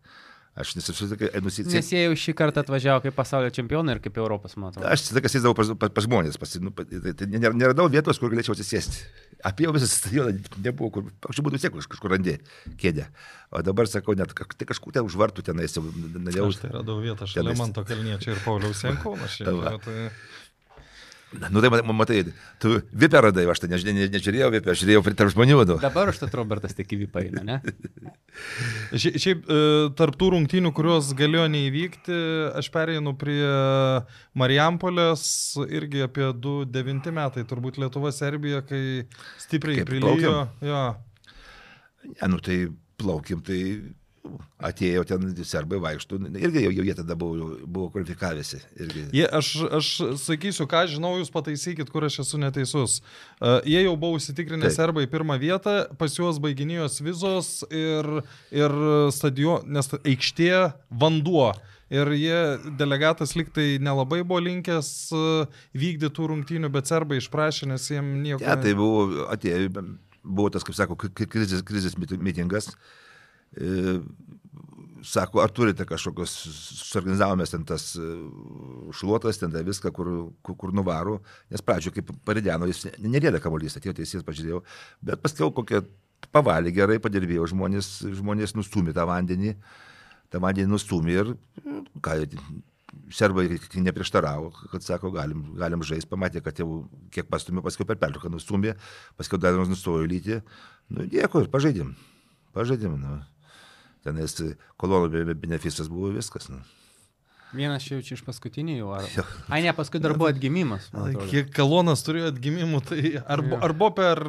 Aš 0.54 0.76
nesusitikai, 0.78 1.32
nusitėjau. 1.42 1.80
Nes 1.80 1.88
jie 1.90 2.02
jau 2.04 2.18
šį 2.24 2.34
kartą 2.38 2.62
atvažiavo 2.62 3.02
kaip 3.02 3.16
pasaulio 3.18 3.50
čempionai 3.56 3.96
ir 3.96 4.02
kaip 4.04 4.20
Europos, 4.22 4.54
matau. 4.62 4.84
Aš 4.86 5.08
visą 5.08 5.16
laiką 5.18 5.32
sėdavau 5.34 5.58
pas, 5.58 5.72
pas, 5.82 5.94
pas 5.96 6.06
žmonės, 6.06 6.38
pas, 6.38 6.52
nu, 6.62 6.70
tai, 6.78 7.14
tai 7.18 7.28
neradau 7.42 7.88
vietos, 7.90 8.20
kur 8.22 8.30
galėčiau 8.30 8.54
atsisėsti. 8.54 9.02
Apie 9.50 9.66
visą 9.74 9.90
stadioną 9.90 10.36
nebuvo, 10.62 10.92
kur, 10.94 11.08
aš 11.26 11.42
būtų 11.48 11.62
tiek 11.64 11.74
kažkur 11.74 12.14
randė 12.14 12.38
kėdę. 12.78 13.08
O 13.50 13.64
dabar 13.66 13.90
sakau, 13.90 14.14
net 14.18 14.36
tai 14.38 14.70
kažkur 14.70 14.94
ten 14.94 15.10
užvartų 15.10 15.48
tenais 15.50 15.74
jau. 15.74 15.88
Jau 16.38 16.46
aš 16.52 16.62
tai 16.62 16.72
radau 16.78 17.00
vietą 17.02 17.26
šalia 17.30 17.58
Manto 17.58 17.82
Kalniečio 17.90 18.36
ir 18.38 18.46
Pauliaus 18.46 18.86
Jankūno. 18.86 19.26
Tai... 19.84 19.98
Nu 21.52 21.62
tai 21.62 21.70
matai, 21.94 22.20
tu 22.62 22.76
vipę 22.92 23.22
radai, 23.26 23.46
aš 23.50 23.64
tai 23.64 23.70
nežiūrėjau, 23.72 23.98
ne, 23.98 24.10
nežiūrėjau 24.14 24.50
vipę, 24.54 24.74
aš 24.74 24.84
žiūrėjau 24.84 25.14
tarp 25.18 25.32
žmonių. 25.34 25.58
Nu. 25.70 25.78
Dabar 25.82 26.12
už 26.12 26.20
tą 26.22 26.30
Robertas 26.34 26.76
tik 26.78 26.94
vipą 27.00 27.24
eina, 27.24 27.44
ne? 27.48 27.58
Šiaip, 29.02 29.18
šiaip 29.22 29.48
tarp 29.98 30.18
tų 30.20 30.32
rungtynių, 30.36 30.74
kurios 30.76 31.12
galėjo 31.18 31.48
neįvykti, 31.54 32.20
aš 32.60 32.70
pereinu 32.74 33.16
prie 33.20 33.42
Marijampolės, 34.38 35.26
irgi 35.70 36.06
apie 36.06 36.30
2-9 36.34 37.14
metai, 37.14 37.46
turbūt 37.50 37.82
Lietuva, 37.82 38.14
Serbija, 38.14 38.62
kai 38.66 38.84
stipriai 39.42 39.86
prilyjo. 39.88 40.38
Ja. 40.66 40.86
Ja, 42.20 42.30
nu 42.30 42.42
tai 42.44 42.66
plaukim, 43.00 43.42
tai 43.46 43.60
atėjo 44.64 45.04
ten 45.08 45.34
serbai 45.48 45.80
vaikštų, 45.84 46.20
irgi 46.40 46.64
jau, 46.64 46.72
jau 46.78 46.86
jie 46.88 46.96
tada 46.96 47.16
buvo, 47.20 47.50
buvo 47.66 47.90
kvalifikavęsi. 47.94 48.62
Jie, 49.16 49.26
aš, 49.28 49.50
aš 49.80 49.90
sakysiu, 50.22 50.68
ką 50.72 50.86
žinau, 50.94 51.16
jūs 51.20 51.32
pataisykit, 51.34 51.92
kur 51.92 52.08
aš 52.08 52.22
esu 52.24 52.40
neteisus. 52.42 53.02
Uh, 53.40 53.60
jie 53.68 53.84
jau 53.84 53.98
buvo 54.00 54.20
užsitikrinę 54.20 54.70
Taip. 54.70 54.78
serbai 54.78 55.06
pirmą 55.12 55.38
vietą, 55.42 55.76
pas 56.00 56.16
juos 56.16 56.40
baiginėjos 56.44 57.02
vizos 57.04 57.52
ir, 57.68 58.10
ir 58.56 58.80
stadion, 59.16 59.68
nes 59.68 59.92
aikštė 60.00 60.50
vanduo. 61.04 61.52
Ir 61.94 62.10
jie, 62.18 62.40
delegatas 62.80 63.36
liktai 63.38 63.76
nelabai 63.84 64.24
buvo 64.24 64.40
linkęs 64.42 64.88
vykdyti 65.78 66.26
rungtynių, 66.32 66.72
bet 66.74 66.90
serbai 66.90 67.20
išprašė, 67.22 67.68
nes 67.70 67.86
jiem 67.92 68.16
nieko. 68.24 68.42
Ne, 68.42 68.50
ja, 68.50 68.56
tai 68.58 68.72
buvo, 68.80 69.28
atėjo, 69.30 69.84
buvo 70.24 70.50
tas, 70.56 70.66
kaip 70.66 70.80
sako, 70.80 70.98
krizės, 71.12 71.62
krizės 71.68 72.00
mitingas. 72.00 72.72
Uh, 72.72 73.04
E, 73.13 73.13
sako, 75.04 75.42
ar 75.44 75.52
turite 75.52 75.86
kažkokios, 75.86 76.32
suorganizavome 76.80 77.46
ten 77.50 77.66
tas 77.68 77.94
e, 78.00 78.10
šluotas, 78.96 79.40
ten 79.42 79.52
tą 79.52 79.64
viską, 79.66 79.92
kur, 79.96 80.10
kur, 80.46 80.58
kur 80.60 80.74
nuvaro, 80.76 81.20
nes 81.52 81.64
pradžioje, 81.66 82.00
kaip 82.00 82.14
parideno, 82.26 82.68
jis 82.70 82.86
nerėdė 83.04 83.42
kamuolys, 83.44 83.76
atėjo 83.78 83.98
teisėjas, 84.00 84.26
pažiūrėjau, 84.28 84.62
bet 85.04 85.24
paskiau 85.24 85.52
kokią 85.56 85.84
pavalį 86.34 86.72
gerai 86.76 87.00
padirbėjo, 87.04 87.50
žmonės, 87.52 87.98
žmonės 88.20 88.56
nustumė 88.56 88.96
tą 88.96 89.06
vandenį, 89.10 89.58
tą 90.32 90.42
vandenį 90.44 90.72
nustumė 90.72 91.18
ir, 91.20 91.34
ką, 92.04 92.16
serbai 93.14 93.48
neprieštaravo, 93.76 94.54
kad 94.72 94.86
sako, 94.86 95.12
galim, 95.14 95.44
galim 95.60 95.84
žaisti, 95.84 96.10
pamatė, 96.10 96.44
kad 96.46 96.64
jau 96.64 96.86
kiek 97.14 97.28
pastumė, 97.30 97.66
paskui 97.66 97.90
per 97.90 98.00
pertrauką 98.02 98.32
nustumė, 98.32 98.78
paskui 99.20 99.42
dar 99.42 99.60
nustojo 99.60 100.08
lyti, 100.08 100.40
nu, 100.94 101.10
dėkui, 101.12 101.50
pažaidėm, 101.52 101.96
pažaidėm, 102.56 102.98
nu 103.02 103.20
tenais 104.06 104.38
kolonų 104.82 105.36
benefisas 105.40 105.92
buvo 105.92 106.14
viskas. 106.16 106.50
Nu. 106.52 106.62
Vienas 107.54 107.86
čia 107.86 108.00
jau 108.00 108.04
čia 108.06 108.16
iš 108.18 108.24
paskutinių 108.26 108.80
jau. 108.80 108.94
Ar... 108.98 109.06
Ai, 109.54 109.62
ne, 109.62 109.72
paskui 109.78 110.02
dar 110.02 110.16
buvo 110.18 110.32
atgimimas. 110.32 110.88
Kiek 111.30 111.52
kalonas 111.54 112.02
turėjo 112.06 112.32
atgimimų, 112.32 112.80
tai 112.90 113.12
arba, 113.22 113.60
arba 113.68 113.90
per 113.94 114.22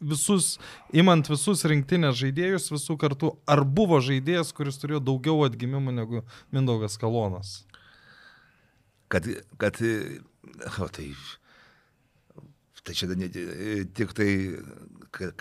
visus, 0.00 0.54
imant 0.96 1.28
visus 1.28 1.64
rinktinės 1.68 2.16
žaidėjus 2.22 2.70
visų 2.72 2.96
kartų, 3.00 3.34
ar 3.50 3.64
buvo 3.68 4.00
žaidėjas, 4.04 4.54
kuris 4.56 4.80
turėjo 4.80 5.02
daugiau 5.04 5.44
atgimimų 5.44 5.92
negu 5.92 6.24
Mindaugas 6.56 6.96
kalonas? 7.00 7.58
Kad, 9.12 9.28
kad, 9.60 9.78
o 10.80 10.88
tai, 10.88 11.10
tai 12.80 12.96
čia 12.96 13.12
ne, 13.12 13.28
tik 13.92 14.16
tai, 14.16 14.30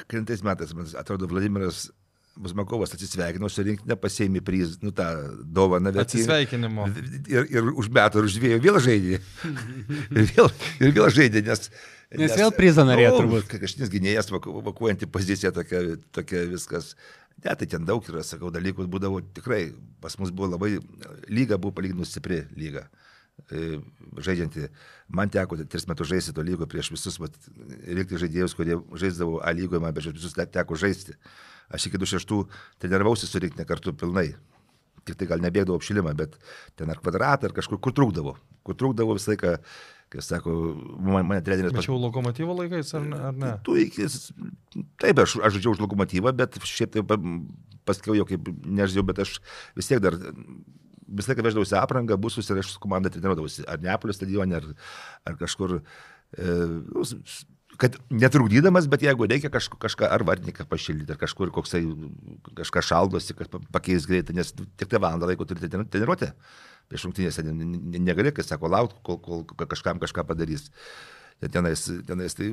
krintais 0.04 0.44
metais, 0.44 0.76
man 0.76 0.92
atrodo, 1.00 1.32
Vladimiras 1.32 1.88
Busmakovas 2.36 2.96
atsisveikino 2.96 3.50
su 3.52 3.62
rinktinė, 3.66 3.98
pasėmė 4.02 4.42
priz, 4.46 4.78
nu, 4.82 4.90
tą 4.96 5.06
dovaną. 5.54 5.92
Atsisveikinimo. 6.02 6.88
Ir, 7.30 7.46
ir 7.46 7.68
už 7.70 7.92
metų, 7.94 8.24
ir 8.24 8.30
už 8.30 8.38
dviejų 8.40 8.62
vėl 8.64 8.80
žaidė. 8.82 9.20
ir, 10.18 10.32
vėl, 10.32 10.50
ir 10.82 10.96
vėl 10.96 11.12
žaidė, 11.14 11.44
nes... 11.46 11.70
Nes, 12.14 12.28
nes 12.28 12.36
vėl 12.38 12.52
prizą 12.54 12.86
norėjo 12.86 13.14
nu, 13.14 13.22
turbūt. 13.22 13.54
Kažkas 13.62 13.90
gynėjas 13.90 14.30
vakuojanti 14.34 15.10
pozicija, 15.10 15.54
tokia, 15.54 15.96
tokia 16.14 16.44
viskas. 16.50 16.92
Ne, 17.42 17.54
tai 17.58 17.66
ten 17.70 17.86
daug 17.86 18.06
yra, 18.10 18.22
sakau, 18.26 18.52
dalykų 18.54 18.86
būdavo 18.90 19.22
tikrai, 19.38 19.64
pas 20.02 20.18
mus 20.22 20.34
buvo 20.34 20.52
labai, 20.54 20.76
lyga 21.34 21.58
buvo 21.58 21.74
palyginus 21.78 22.14
stipri 22.14 22.44
lyga 22.58 22.86
e, 22.86 23.03
žaidžianti. 24.24 24.68
Man 25.14 25.30
teko 25.30 25.58
tris 25.66 25.88
metus 25.90 26.10
žaisti 26.10 26.34
to 26.34 26.42
lygo 26.46 26.68
prieš 26.70 26.92
visus, 26.94 27.20
rinkti 27.20 28.20
žaidėjus, 28.22 28.56
kurie 28.58 28.78
žaisdavo 29.00 29.42
A 29.44 29.54
lygoje, 29.56 29.82
man 29.84 29.94
prieš 29.94 30.14
visus 30.14 30.38
teko 30.38 30.78
žaisti. 30.80 31.18
Aš 31.74 31.88
iki 31.90 31.98
26 31.98 32.46
treniravausi 32.82 33.28
su 33.28 33.42
rinktinė 33.42 33.66
kartu 33.68 33.94
pilnai. 33.94 34.34
Tik 35.04 35.18
tai 35.20 35.28
gal 35.28 35.42
nebėgdavo 35.44 35.76
apšilimą, 35.80 36.14
bet 36.16 36.38
ten 36.80 36.92
ar 36.92 37.02
kvadratą, 37.02 37.50
ar 37.50 37.56
kažkur, 37.56 37.82
kur 37.84 37.92
trūkdavo. 37.96 38.38
Kur 38.64 38.78
trūkdavo 38.80 39.18
visą 39.18 39.34
laiką, 39.34 39.58
kai 40.14 40.24
sako, 40.24 40.54
man, 41.04 41.26
mane 41.28 41.42
treneris... 41.44 41.74
Tačiau 41.76 41.98
pas... 41.98 42.06
lokomotyvo 42.06 42.56
laikais 42.62 42.94
ar 42.96 43.04
ne? 43.10 43.20
Ar 43.32 43.36
ne? 43.36 43.52
Tu 43.68 43.82
iki... 43.84 44.08
Taip, 45.02 45.20
aš, 45.26 45.36
aš 45.44 45.58
žaidžiau 45.58 45.76
už 45.76 45.84
lokomotyvą, 45.84 46.32
bet 46.40 46.56
šiaip 46.70 46.96
tai 46.96 47.04
paskiau 47.84 48.16
jau 48.16 48.28
kaip 48.30 48.48
nežinau, 48.64 49.04
bet 49.10 49.20
aš 49.26 49.36
vis 49.76 49.92
tiek 49.92 50.00
dar 50.04 50.16
visą 51.08 51.34
laiką 51.34 51.46
veždavausi 51.48 51.76
aprangą, 51.80 52.18
busus 52.22 52.50
ir 52.50 52.62
aš 52.62 52.76
su 52.76 52.84
komanda 52.84 53.12
treniruodavausi. 53.14 53.66
Ar 53.70 53.82
Neapolio 53.84 54.16
stadione, 54.16 54.60
ar, 54.60 54.70
ar 55.30 55.40
kažkur. 55.40 55.80
E, 56.38 56.56
nu, 56.90 57.06
kad 57.82 57.96
netrukdydamas, 58.14 58.88
bet 58.92 59.02
jeigu 59.06 59.26
reikia 59.30 59.50
kažko, 59.54 59.80
kažką 59.82 60.10
ar 60.14 60.24
vartininką 60.28 60.66
pašildyti, 60.70 61.16
ar 61.16 61.20
kažkur 61.22 61.50
koksai 61.54 61.82
kažką 62.60 62.84
šaldosi, 62.86 63.36
kad 63.38 63.58
pakeis 63.74 64.06
greitai, 64.10 64.36
nes 64.38 64.54
tik 64.54 64.90
tai 64.92 65.02
valandą 65.02 65.30
laiko 65.30 65.48
turite 65.50 65.72
treniruoti. 65.72 66.30
Prieš 66.92 67.08
rungtynėse 67.08 67.46
negali, 67.48 68.34
kai 68.36 68.46
sako, 68.46 68.70
laukti, 68.70 69.02
kol, 69.08 69.20
kol, 69.24 69.44
kažkam 69.66 70.02
kažką 70.04 70.26
padarys. 70.30 70.68
Tenais, 71.44 71.88
tenais 72.08 72.38
tai, 72.38 72.52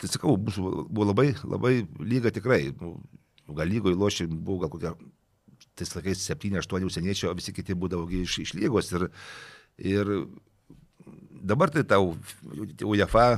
tai 0.00 0.10
sakau, 0.12 0.36
buvo, 0.38 1.08
labai, 1.08 1.32
labai 1.42 1.74
lyga 1.98 2.30
tikrai. 2.32 2.68
Nu, 2.78 3.00
gal 3.56 3.70
lygoje 3.70 3.98
lošiai 3.98 4.30
buvo 4.30 4.60
gal 4.62 4.72
kokia, 4.72 4.94
tais 5.76 5.92
laikais 5.96 6.24
7-8 6.28 6.86
užsieniečių, 6.88 7.30
o 7.30 7.36
visi 7.38 7.54
kiti 7.56 7.76
būdavo 7.76 8.08
iš, 8.22 8.38
iš 8.44 8.54
lygos. 8.58 8.92
Ir, 8.96 9.08
ir 9.94 10.14
dabar 11.46 11.72
tai 11.74 11.84
tau 11.88 12.14
UEFA 12.82 13.28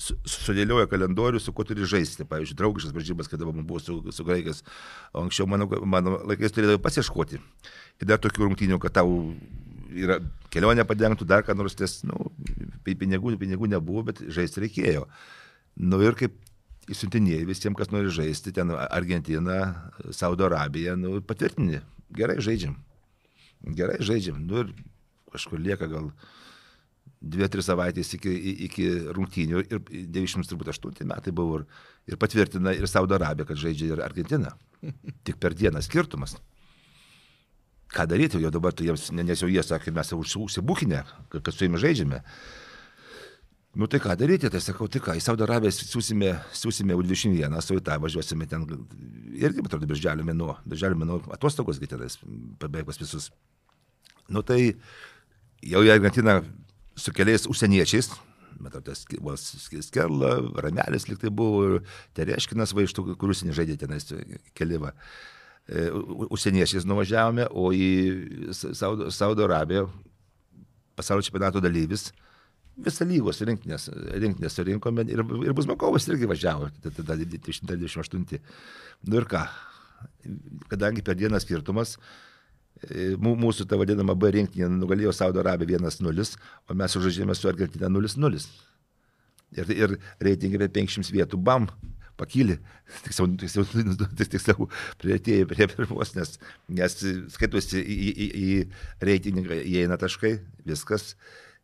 sudėlioja 0.00 0.88
kalendorių, 0.88 1.40
su 1.42 1.52
kuo 1.52 1.64
turi 1.68 1.84
žaisti. 1.88 2.24
Pavyzdžiui, 2.28 2.56
draugiškas 2.56 2.94
varžybas, 2.96 3.28
kada 3.28 3.48
man 3.48 3.66
buvo 3.68 3.82
su, 3.82 3.98
su 4.14 4.24
graikais. 4.24 4.62
Anksčiau 5.16 5.48
mano, 5.50 5.68
mano 5.84 6.16
laikais 6.30 6.54
turėdavai 6.56 6.80
pasieškoti. 6.86 7.40
Ir 8.00 8.08
dar 8.08 8.20
tokių 8.22 8.48
rungtynių, 8.48 8.80
kad 8.80 8.96
tau 8.96 9.12
yra 9.90 10.20
kelionė 10.54 10.86
padengtų, 10.88 11.26
dar 11.28 11.44
ką 11.44 11.56
nors, 11.58 11.76
nes, 11.80 11.98
nu, 12.08 12.30
pinigų, 12.86 13.34
pinigų 13.40 13.68
nebuvo, 13.74 14.06
bet 14.08 14.22
žaisti 14.32 14.64
reikėjo. 14.64 15.04
Nu 15.80 16.00
ir 16.04 16.16
kaip 16.18 16.36
įsiuntinėjai 16.90 17.46
visiems, 17.48 17.76
kas 17.78 17.90
nori 17.92 18.12
žaisti, 18.14 18.52
ten 18.56 18.72
Argentina, 18.72 19.58
Saudo 20.16 20.46
Arabija, 20.48 20.96
nu, 20.98 21.18
patvirtini, 21.22 21.82
gerai 22.16 22.38
žaidžiam. 22.42 22.78
Gerai 23.76 23.98
žaidžiam. 24.04 24.40
Nu 24.46 24.64
ir 24.64 24.72
kažkur 25.30 25.60
lieka 25.60 25.88
gal 25.90 26.10
dvi-tris 27.20 27.68
savaitės 27.68 28.14
iki, 28.16 28.32
iki 28.66 28.86
rungtynių 29.12 29.64
ir 29.66 29.82
98 30.16 31.04
metai 31.08 31.34
buvo 31.36 31.60
ir, 31.60 31.66
ir 32.08 32.16
patvirtina 32.20 32.72
ir 32.76 32.88
Saudo 32.88 33.18
Arabija, 33.18 33.50
kad 33.50 33.60
žaidžia 33.60 33.92
ir 33.92 34.04
Argentina. 34.04 34.54
Tik 35.26 35.36
per 35.42 35.54
dieną 35.54 35.82
skirtumas. 35.84 36.38
Ką 37.90 38.06
daryti, 38.06 38.38
jau 38.38 38.52
dabar 38.54 38.72
tu 38.72 38.86
jiems, 38.86 39.08
nes 39.18 39.42
jau 39.42 39.50
jie 39.50 39.62
sakė, 39.66 39.92
mes 39.92 40.12
jau 40.12 40.20
užsibūkinę, 40.22 41.02
kad 41.34 41.52
su 41.52 41.66
jais 41.66 41.82
žaidžiame. 41.84 42.22
Nu 43.74 43.86
tai 43.86 44.00
ką 44.02 44.16
daryti, 44.18 44.48
tai 44.50 44.58
sakau, 44.58 44.88
tai 44.90 44.98
ką, 44.98 45.14
į 45.14 45.22
Saudo 45.22 45.44
Arabiją 45.46 45.70
siūsime, 45.70 46.32
siūsime 46.58 46.96
U21, 46.98 47.54
su 47.62 47.76
į 47.78 47.82
tą 47.86 48.00
važiuosime 48.02 48.48
ten, 48.50 48.64
irgi, 49.38 49.62
atrodo, 49.62 49.86
birželio 49.86 50.24
mėnuo, 50.26 50.56
birželio 50.66 50.98
mėnuo 50.98 51.20
atostogos, 51.36 51.78
kai 51.78 51.86
tenais 51.92 52.16
pabėg 52.58 52.88
pas 52.88 52.98
visus. 52.98 53.28
Nu 54.26 54.42
tai 54.42 54.58
jau 55.62 55.84
į 55.86 55.92
Argentiną 55.94 56.40
su 56.98 57.14
keliais 57.14 57.46
užsieniečiais, 57.46 58.10
bet 58.58 58.74
tas 58.88 59.04
Skerla, 59.86 60.32
Ramelis 60.66 61.06
liktai 61.06 61.30
buvo, 61.30 61.78
Tereškinas 62.18 62.74
va 62.74 62.82
iš 62.82 62.96
tų, 62.96 63.14
kuriuos 63.20 63.44
nežaidė 63.46 63.76
tenais 63.84 64.08
keliva. 64.58 64.96
E, 65.70 65.86
užsieniečiais 66.26 66.88
nuvažiavome, 66.90 67.46
o 67.54 67.70
į 67.70 68.50
Saudo, 68.50 69.12
Saudo 69.14 69.46
Arabiją 69.46 69.86
pasaulio 70.98 71.22
čempionato 71.22 71.62
dalyvis 71.62 72.08
visą 72.78 73.06
lygos 73.08 73.40
rinktinės, 73.46 73.88
rinktinės 74.22 74.56
surinkome 74.56 75.04
ir, 75.10 75.22
ir 75.44 75.54
Buzmakovas 75.56 76.08
irgi 76.08 76.28
važiavo, 76.30 76.70
tada 76.86 77.16
28. 77.18 78.40
Nu 79.08 79.20
ir 79.20 79.28
ką, 79.30 79.44
kadangi 80.70 81.04
per 81.04 81.18
dieną 81.18 81.40
skirtumas, 81.42 81.96
e, 82.86 83.12
mūsų 83.20 83.68
ta 83.68 83.78
vadinama 83.80 84.16
B 84.16 84.32
rinktinė 84.36 84.70
nugalėjo 84.72 85.14
Saudo 85.16 85.42
Arabiją 85.44 85.80
1-0, 85.82 86.34
o 86.68 86.76
mes 86.78 86.98
užžaidėme 86.98 87.36
su 87.36 87.50
Argentina 87.50 87.92
0-0. 87.92 88.42
Ir, 89.58 89.72
ir 89.74 89.96
reitingai 90.22 90.60
apie 90.62 90.70
500 90.78 91.10
vietų, 91.10 91.40
bam, 91.42 91.66
pakyli, 92.20 92.58
tiksliau, 93.04 93.30
tiksliau, 93.40 93.66
tiksliau 94.20 94.68
prieartėjai 95.02 95.48
prie 95.50 95.68
pirmos, 95.72 96.14
nes, 96.16 96.36
nes 96.70 97.00
skaitusi 97.34 97.82
į, 97.82 98.10
į, 98.10 98.28
į 98.30 99.06
reitingą 99.10 99.58
įeina 99.64 99.98
taškai, 100.00 100.36
viskas. 100.68 101.14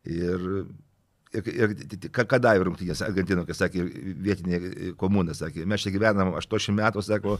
Ir 0.07 0.67
ir, 1.41 1.73
ir 1.85 2.11
ką 2.13 2.39
davė 2.41 2.67
rungtynės 2.67 3.03
Argentino, 3.05 3.45
kai 3.47 3.55
sakė, 3.57 3.85
vietinė 4.27 4.59
komuna, 4.99 5.35
sakė, 5.37 5.65
mes 5.69 5.83
čia 5.83 5.93
gyvenam 5.93 6.33
80 6.37 6.77
metų, 6.77 7.03
sako, 7.05 7.37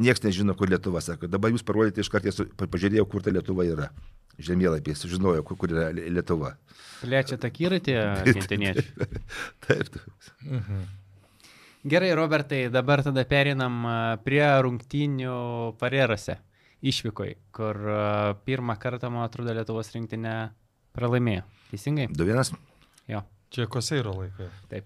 niekas 0.00 0.24
nežino, 0.24 0.56
kur 0.58 0.70
Lietuva, 0.72 1.02
sako, 1.04 1.30
dabar 1.30 1.52
jūs 1.54 1.66
parodėte 1.66 2.04
iš 2.04 2.10
karto, 2.12 2.46
pažiūrėjau, 2.60 3.06
kur 3.10 3.24
ta 3.24 3.34
Lietuva 3.34 3.66
yra. 3.68 3.90
Žemėlapį, 4.40 4.94
sužinojau, 4.96 5.42
kur, 5.44 5.58
kur 5.60 5.74
yra 5.74 5.90
Lietuva. 5.92 6.54
Plečia 7.02 7.36
takyratį 7.40 7.96
argentiniečiai. 8.00 9.10
taip, 9.66 9.90
taip. 9.92 10.30
Mhm. 10.46 10.86
Gerai, 11.90 12.10
Robertai, 12.12 12.66
dabar 12.68 13.00
tada 13.00 13.24
perinam 13.24 13.82
prie 14.24 14.44
rungtynių 14.64 15.36
parerose 15.80 16.36
išvykoj, 16.80 17.34
kur 17.56 17.78
pirmą 18.44 18.76
kartą, 18.80 19.10
man 19.12 19.24
atrodo, 19.26 19.54
Lietuvos 19.56 19.92
rinktinė 19.94 20.34
pralaimėjo. 20.96 21.44
Teisingai? 21.70 22.08
2-1. 22.12 22.56
Jo. 23.08 23.22
Čia 23.50 23.66
Koseiro 23.70 24.14
laikai. 24.18 24.48
Taip. 24.70 24.84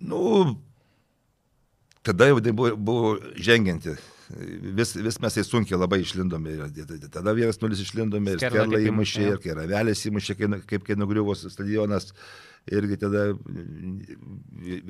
Nu, 0.00 0.56
tada 2.02 2.30
jau 2.30 2.40
tai 2.40 2.52
buvo, 2.56 2.76
buvo 2.76 3.18
žengianti. 3.36 3.96
Vis, 4.76 4.94
vis 4.94 5.18
mes 5.18 5.34
tai 5.34 5.42
sunkiai 5.42 5.78
labai 5.80 6.00
išlindome. 6.04 6.52
Tada 7.10 7.34
vienas 7.34 7.58
nulis 7.62 7.80
išlindome 7.82 8.36
ir 8.36 8.42
Skerla 8.42 8.78
įmušė, 8.90 9.24
ir 9.32 9.40
kai 9.42 9.56
Ravelės 9.58 10.04
įmušė, 10.06 10.36
kaip 10.70 10.86
kai 10.86 10.96
nugriuvo 10.98 11.34
stadionas. 11.38 12.12
Irgi 12.70 12.98
tada 13.00 13.22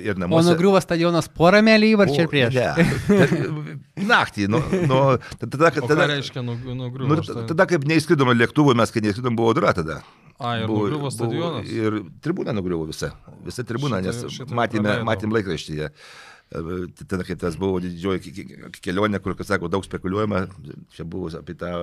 ir 0.02 0.18
namuose. 0.18 0.42
O 0.42 0.50
nugriuvo 0.50 0.80
stadionas 0.82 1.28
porą 1.30 1.60
melį 1.64 1.92
įvarčių 1.94 2.24
ir 2.24 2.30
prieš. 2.32 2.56
Ne. 2.58 2.86
Naktį. 4.10 4.48
Nu, 4.50 4.58
nu, 4.90 4.98
tada, 5.38 5.70
tada, 5.70 5.70
tada, 5.78 6.08
reiškia 6.10 6.42
nugriuvo? 6.44 7.06
Nu, 7.14 7.44
tada, 7.52 7.68
kaip 7.70 7.86
neįskridome 7.88 8.34
lėktuvu, 8.34 8.74
mes 8.76 8.92
kai 8.92 9.04
neįskridom, 9.06 9.38
buvo 9.38 9.54
audra 9.54 9.72
tada. 9.76 10.00
A, 10.40 10.56
ir 10.58 10.66
buvo, 10.66 10.88
nugriuvo 10.88 11.12
stadionas. 11.14 11.70
Buvo, 11.70 11.78
ir 11.78 12.02
tribūna 12.24 12.56
nugriuvo 12.58 12.90
visa. 12.90 13.12
Visa 13.46 13.64
tribūna, 13.64 14.02
šitą, 14.02 14.18
nes 14.26 14.36
šitą 14.40 14.58
matėme, 14.58 14.98
matėm 15.06 15.38
laikraštyje. 15.38 15.92
Tada, 16.50 17.22
kai 17.22 17.36
tas 17.38 17.54
buvo 17.58 17.78
didžioji 17.82 18.32
kelionė, 18.82 19.20
kur, 19.22 19.36
kas 19.38 19.52
sako, 19.52 19.70
daug 19.70 19.86
spekuliuojama, 19.86 20.48
čia 20.96 21.06
buvo 21.06 21.30
apie 21.38 21.54
tą 21.58 21.74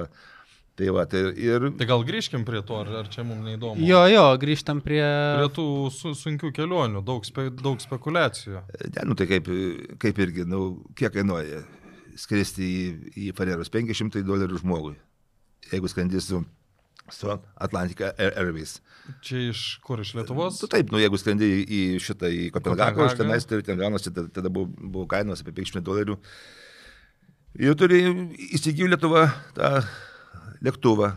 Tai, 0.77 0.91
va, 0.93 1.07
tai, 1.09 1.23
ir... 1.41 1.63
tai 1.73 1.85
gal 1.89 2.03
grįžkim 2.05 2.43
prie 2.45 2.59
to, 2.61 2.75
ar, 2.77 2.89
ar 2.99 3.07
čia 3.09 3.23
mums 3.25 3.41
neįdomu? 3.47 3.81
Jo, 3.81 4.03
jo, 4.11 4.25
grįžtam 4.37 4.83
prie... 4.85 5.01
Prie 5.01 5.47
tų 5.55 5.65
su, 5.89 6.11
sunkių 6.13 6.51
kelionių, 6.53 7.01
daug, 7.05 7.25
spe, 7.25 7.47
daug 7.49 7.81
spekulacijų. 7.81 8.61
Ne, 8.83 9.05
nu 9.09 9.17
tai 9.17 9.25
kaip, 9.31 9.49
kaip 9.97 10.21
irgi, 10.21 10.45
nu, 10.45 10.59
kiek 10.99 11.15
kainuoja 11.15 11.63
skristi 12.21 12.67
į, 12.67 12.83
į 13.23 13.33
Farerus 13.39 13.73
500 13.73 14.21
dolerių 14.27 14.61
žmogui, 14.61 14.93
jeigu 15.71 15.89
skandys 15.89 16.29
su, 17.13 17.31
Atlantika 17.55 18.11
Airways. 18.17 18.77
Čia 19.23 19.47
iš 19.51 19.63
kur, 19.85 20.01
iš 20.03 20.13
Lietuvos? 20.17 20.59
Nu, 20.63 20.69
taip, 20.71 20.91
nu, 20.91 20.99
jeigu 21.01 21.19
skrendi 21.19 21.47
į 21.63 21.81
šitą, 22.03 22.29
į 22.31 22.49
Kopenhagą, 22.55 23.07
iš 23.07 23.17
tenais, 23.19 23.47
tai 23.47 23.61
ten 23.65 23.79
gaunasi, 23.79 24.11
tada, 24.15 24.31
tada 24.39 24.51
buvo, 24.53 24.69
buvo 24.81 25.07
kainos 25.11 25.43
apie 25.43 25.55
500 25.55 25.83
dolerių. 25.87 26.17
Ir 27.63 27.77
turi 27.79 28.03
įsigijų 28.53 28.91
Lietuvą 28.91 29.27
tą 29.57 29.71
lėktuvą. 30.65 31.15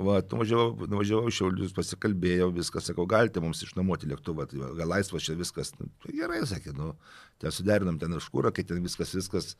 Va, 0.00 0.20
nuvažiavau, 0.32 0.86
nuvažiavau 0.88 1.28
iš 1.28 1.40
Šiaulius, 1.40 1.72
pasikalbėjau, 1.76 2.48
viskas, 2.56 2.86
sakau, 2.88 3.04
galite 3.10 3.42
mums 3.42 3.60
išnuomoti 3.66 4.08
lėktuvą, 4.08 4.46
tai 4.48 4.60
gal 4.78 4.88
laisvas 4.88 5.26
čia 5.26 5.34
viskas. 5.36 5.74
Nu, 5.76 5.90
tai 6.00 6.14
gerai, 6.16 6.40
sakė, 6.48 6.72
nu, 6.76 6.94
ten 7.42 7.52
suderinam 7.52 7.98
ten 8.00 8.16
iškūrą, 8.16 8.52
kai 8.56 8.64
ten 8.64 8.80
viskas, 8.84 9.12
viskas. 9.18 9.50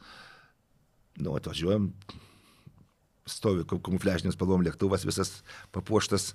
Nu, 1.21 1.35
atvažiuojam, 1.37 1.91
stovi 3.31 3.67
kamufliažinės 3.71 4.37
spalvom 4.37 4.65
lėktuvas, 4.67 5.07
visas 5.09 5.41
papuoštas, 5.75 6.33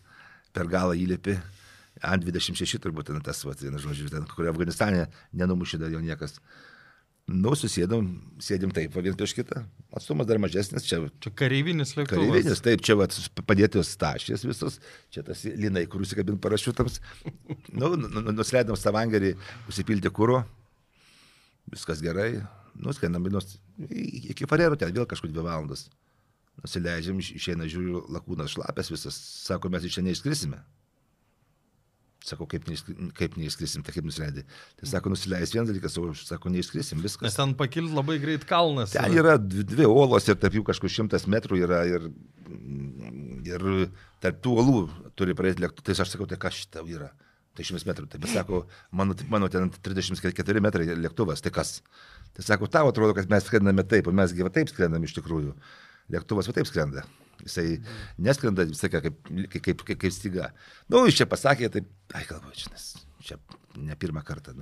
per 0.55 0.69
galą 0.71 0.95
įlipi. 0.97 1.37
Ant 2.03 2.25
26 2.25 2.81
turbūt 2.83 3.09
ten 3.09 3.21
tas, 3.23 3.39
va, 3.47 3.53
ten, 3.55 3.75
žodžiu, 3.79 4.09
ten, 4.11 4.25
kurio 4.27 4.51
Afganistane 4.51 5.05
nenumušė 5.35 5.79
dar 5.79 5.93
jau 5.93 6.01
niekas. 6.03 6.35
Nu, 7.25 7.55
susėdom, 7.57 8.09
sėdim 8.43 8.69
taip, 8.75 8.93
vienas 8.99 9.17
prieš 9.17 9.33
kitą. 9.33 9.63
Atstumas 9.97 10.27
dar 10.29 10.37
mažesnis. 10.37 10.85
Čia, 10.85 10.99
čia 11.23 11.31
kareivinis 11.33 11.95
lėktuvas. 11.97 12.19
Kareivinis, 12.19 12.61
taip, 12.61 12.83
čia 12.85 12.97
va, 12.99 13.07
padėtos 13.49 13.95
tašės 13.97 14.43
visos, 14.45 14.77
čia 15.09 15.23
tas 15.25 15.41
linai, 15.47 15.87
kur 15.89 16.03
užsikabint 16.05 16.37
parašiutams. 16.43 16.99
nu, 17.79 17.95
nu, 17.95 18.11
nu, 18.11 18.27
nusileidom 18.35 18.77
savangerį, 18.77 19.33
užsipilti 19.71 20.11
kūro, 20.13 20.43
viskas 21.73 22.03
gerai. 22.05 22.43
Nuskendam, 22.75 23.25
nus, 23.31 23.55
iki 23.87 24.45
Farero 24.51 24.75
ten 24.77 24.91
vėl 24.93 25.07
kažkur 25.09 25.31
dvi 25.31 25.47
valandas. 25.47 25.87
Nusileidžiam, 26.63 27.19
išeina, 27.19 27.67
žiūriu, 27.69 28.05
lakūnas 28.15 28.55
šlapės 28.55 28.91
visas, 28.93 29.17
sako, 29.45 29.69
mes 29.73 29.85
iš 29.85 29.97
čia 29.97 30.05
neišskrisime. 30.05 30.61
Sakau, 32.25 32.47
kaip, 32.49 32.63
neįskri, 32.65 32.95
kaip 33.13 33.35
neįskrisim, 33.37 33.83
tai 33.85 33.93
kaip 33.93 34.07
nusileidai. 34.07 34.45
Tai 34.79 34.87
sako, 34.89 35.11
nusileis 35.13 35.51
vienas 35.53 35.69
dalykas, 35.69 35.97
o 36.01 36.07
aš 36.09 36.23
sako, 36.25 36.49
neįskrisim, 36.55 37.03
viskas. 37.03 37.27
Nes 37.27 37.37
ten 37.37 37.53
pakilti 37.59 37.93
labai 37.93 38.15
greit 38.23 38.47
kalnas. 38.49 38.95
Ten 38.95 39.13
yra 39.13 39.35
dvi, 39.37 39.65
dvi 39.75 39.85
olos 39.85 40.25
ir 40.31 40.39
tarp 40.41 40.57
jų 40.57 40.63
kažkur 40.65 40.89
šimtas 40.89 41.27
metrų 41.29 41.59
yra 41.67 41.83
ir, 41.85 42.09
ir 43.45 43.67
tarp 44.25 44.41
tų 44.41 44.55
olų 44.63 44.79
turi 45.13 45.37
praeiti 45.37 45.61
lėktuvą. 45.61 45.85
Tai 45.85 45.97
aš 46.01 46.15
sakau, 46.15 46.25
tai 46.31 46.41
kas 46.41 46.57
šitą 46.63 46.81
yra? 46.89 47.11
Tai 47.53 47.67
šimtas 47.69 47.85
metrų. 47.91 48.09
Tai 48.09 48.33
sako, 48.33 48.65
mano, 48.89 49.13
mano 49.29 49.51
ten 49.53 49.69
34 49.69 50.65
metrai 50.65 50.89
lėktuvas, 50.97 51.45
tai 51.45 51.53
kas? 51.53 51.77
Tai 52.33 52.47
sako, 52.47 52.71
tau 52.73 52.89
atrodo, 52.89 53.13
kad 53.19 53.29
mes 53.29 53.45
skrendame 53.45 53.85
taip, 53.85 54.09
o 54.09 54.15
mes 54.15 54.33
gyva 54.33 54.49
taip 54.55 54.73
skrendame 54.73 55.05
iš 55.05 55.13
tikrųjų. 55.19 55.53
Lėktuvas 56.13 56.49
va 56.49 56.55
taip 56.57 56.69
skrenda. 56.69 57.05
Jisai 57.45 57.79
neskrenda 58.21 58.65
visą 58.67 58.87
laiką 58.87 59.01
kaip, 59.05 59.17
kaip, 59.27 59.61
kaip, 59.65 59.83
kaip, 59.89 59.99
kaip 60.05 60.13
styga. 60.13 60.49
Na, 60.87 60.97
nu, 60.97 61.05
jis 61.09 61.19
čia 61.19 61.27
pasakė, 61.29 61.69
tai, 61.73 61.83
ai 62.15 62.23
galvoju, 62.29 62.55
čia, 62.61 63.01
čia 63.25 63.37
ne 63.81 63.97
pirmą 63.99 64.23
kartą. 64.25 64.53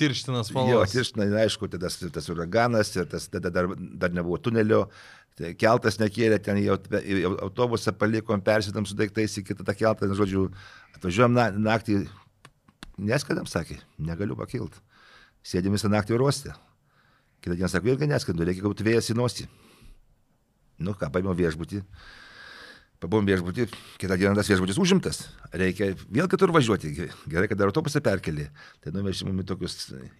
Tirštinas 0.00 0.50
spalvos. 0.52 0.74
Jo, 0.74 0.82
tirštinas, 0.92 1.32
aišku, 1.44 1.70
tada 1.72 1.88
tas, 1.88 1.98
tas 2.16 2.28
uraganas 2.32 2.92
ir 2.96 3.08
tas, 3.10 3.26
tada 3.32 3.52
dar, 3.54 3.70
dar 3.76 4.14
nebuvo 4.14 4.38
tunelio, 4.42 4.84
tai 5.38 5.54
keltas 5.58 5.98
nekėlė, 6.02 6.40
ten 6.44 6.60
jau, 6.60 6.76
autobusą 7.46 7.94
palikom, 7.96 8.42
persėdam 8.44 8.86
su 8.86 8.98
daiktais 8.98 9.38
į 9.40 9.46
kitą 9.48 9.66
tą 9.66 9.76
keltą, 9.78 10.10
žodžiu, 10.18 10.48
atvažiuojam 10.98 11.34
na, 11.38 11.48
naktį, 11.70 12.02
neskadam, 13.00 13.48
sakė, 13.50 13.80
negaliu 14.04 14.36
pakilti. 14.38 14.82
Sėdėm 15.46 15.74
visą 15.78 15.88
naktį 15.88 16.20
uoste. 16.20 16.52
Kitą 17.40 17.56
dieną 17.56 17.70
sako, 17.72 17.88
irgi 17.88 18.10
neskrendu, 18.10 18.44
reikia 18.44 18.66
gauti 18.66 18.84
vėjas 18.84 19.08
į 19.14 19.16
nosį. 19.16 19.46
Nu 20.80 20.96
ką, 20.96 21.10
paėmiau 21.12 21.36
viešbutį. 21.36 21.82
Pabuvom 23.00 23.24
viešbutį, 23.24 23.64
kitą 24.00 24.16
dieną 24.20 24.34
tas 24.36 24.48
viešbutis 24.50 24.76
užimtas. 24.80 25.22
Reikia 25.56 25.94
vėl 26.12 26.26
kitur 26.28 26.52
važiuoti. 26.52 26.90
Gerai, 27.32 27.46
kad 27.48 27.56
dar 27.56 27.70
autobusą 27.70 28.02
perkelį. 28.04 28.50
Tai 28.84 28.92
nuvežim 28.92 29.40
į 29.40 29.46
tokius, 29.48 29.76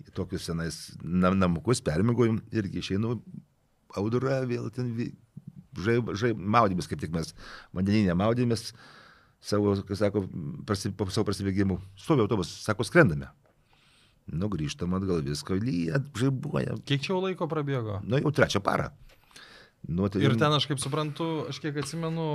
į 0.08 0.14
tokius 0.16 0.46
senais 0.48 0.78
nam, 1.04 1.36
namukus, 1.36 1.82
permigojim 1.84 2.38
irgi 2.56 2.80
išeinu 2.80 3.18
audurą, 4.00 4.38
vėl 4.48 4.70
ten 4.72 4.94
žai, 5.76 5.98
žai, 6.16 6.32
maudėmės, 6.32 6.88
kaip 6.88 7.02
tik 7.02 7.12
mes 7.14 7.34
vandeninė 7.76 8.16
maudėmės. 8.16 8.70
savo, 9.40 9.76
kaip 9.84 9.96
sako, 9.96 10.24
prasi, 10.68 10.90
po 10.92 11.08
savo 11.08 11.28
prasibėgimų. 11.28 11.78
Stovi 12.00 12.24
autobusas, 12.24 12.64
sako, 12.64 12.84
skrendame. 12.84 13.30
Nu, 14.30 14.48
grįžtam 14.52 14.92
atgal, 14.94 15.22
visko 15.26 15.56
lyja, 15.56 16.00
žaibuoja. 16.16 16.76
Kiek 16.86 17.02
čia 17.02 17.16
laiko 17.16 17.48
prabėgo? 17.50 18.00
Nu, 18.04 18.20
jau 18.20 18.32
trečią 18.32 18.60
parą. 18.64 18.90
Nu, 19.88 20.08
tai 20.12 20.20
Ir 20.22 20.36
ten, 20.38 20.52
aš 20.52 20.66
kaip 20.70 20.78
suprantu, 20.82 21.46
aš 21.50 21.58
kiek 21.62 21.76
atsimenu, 21.80 22.26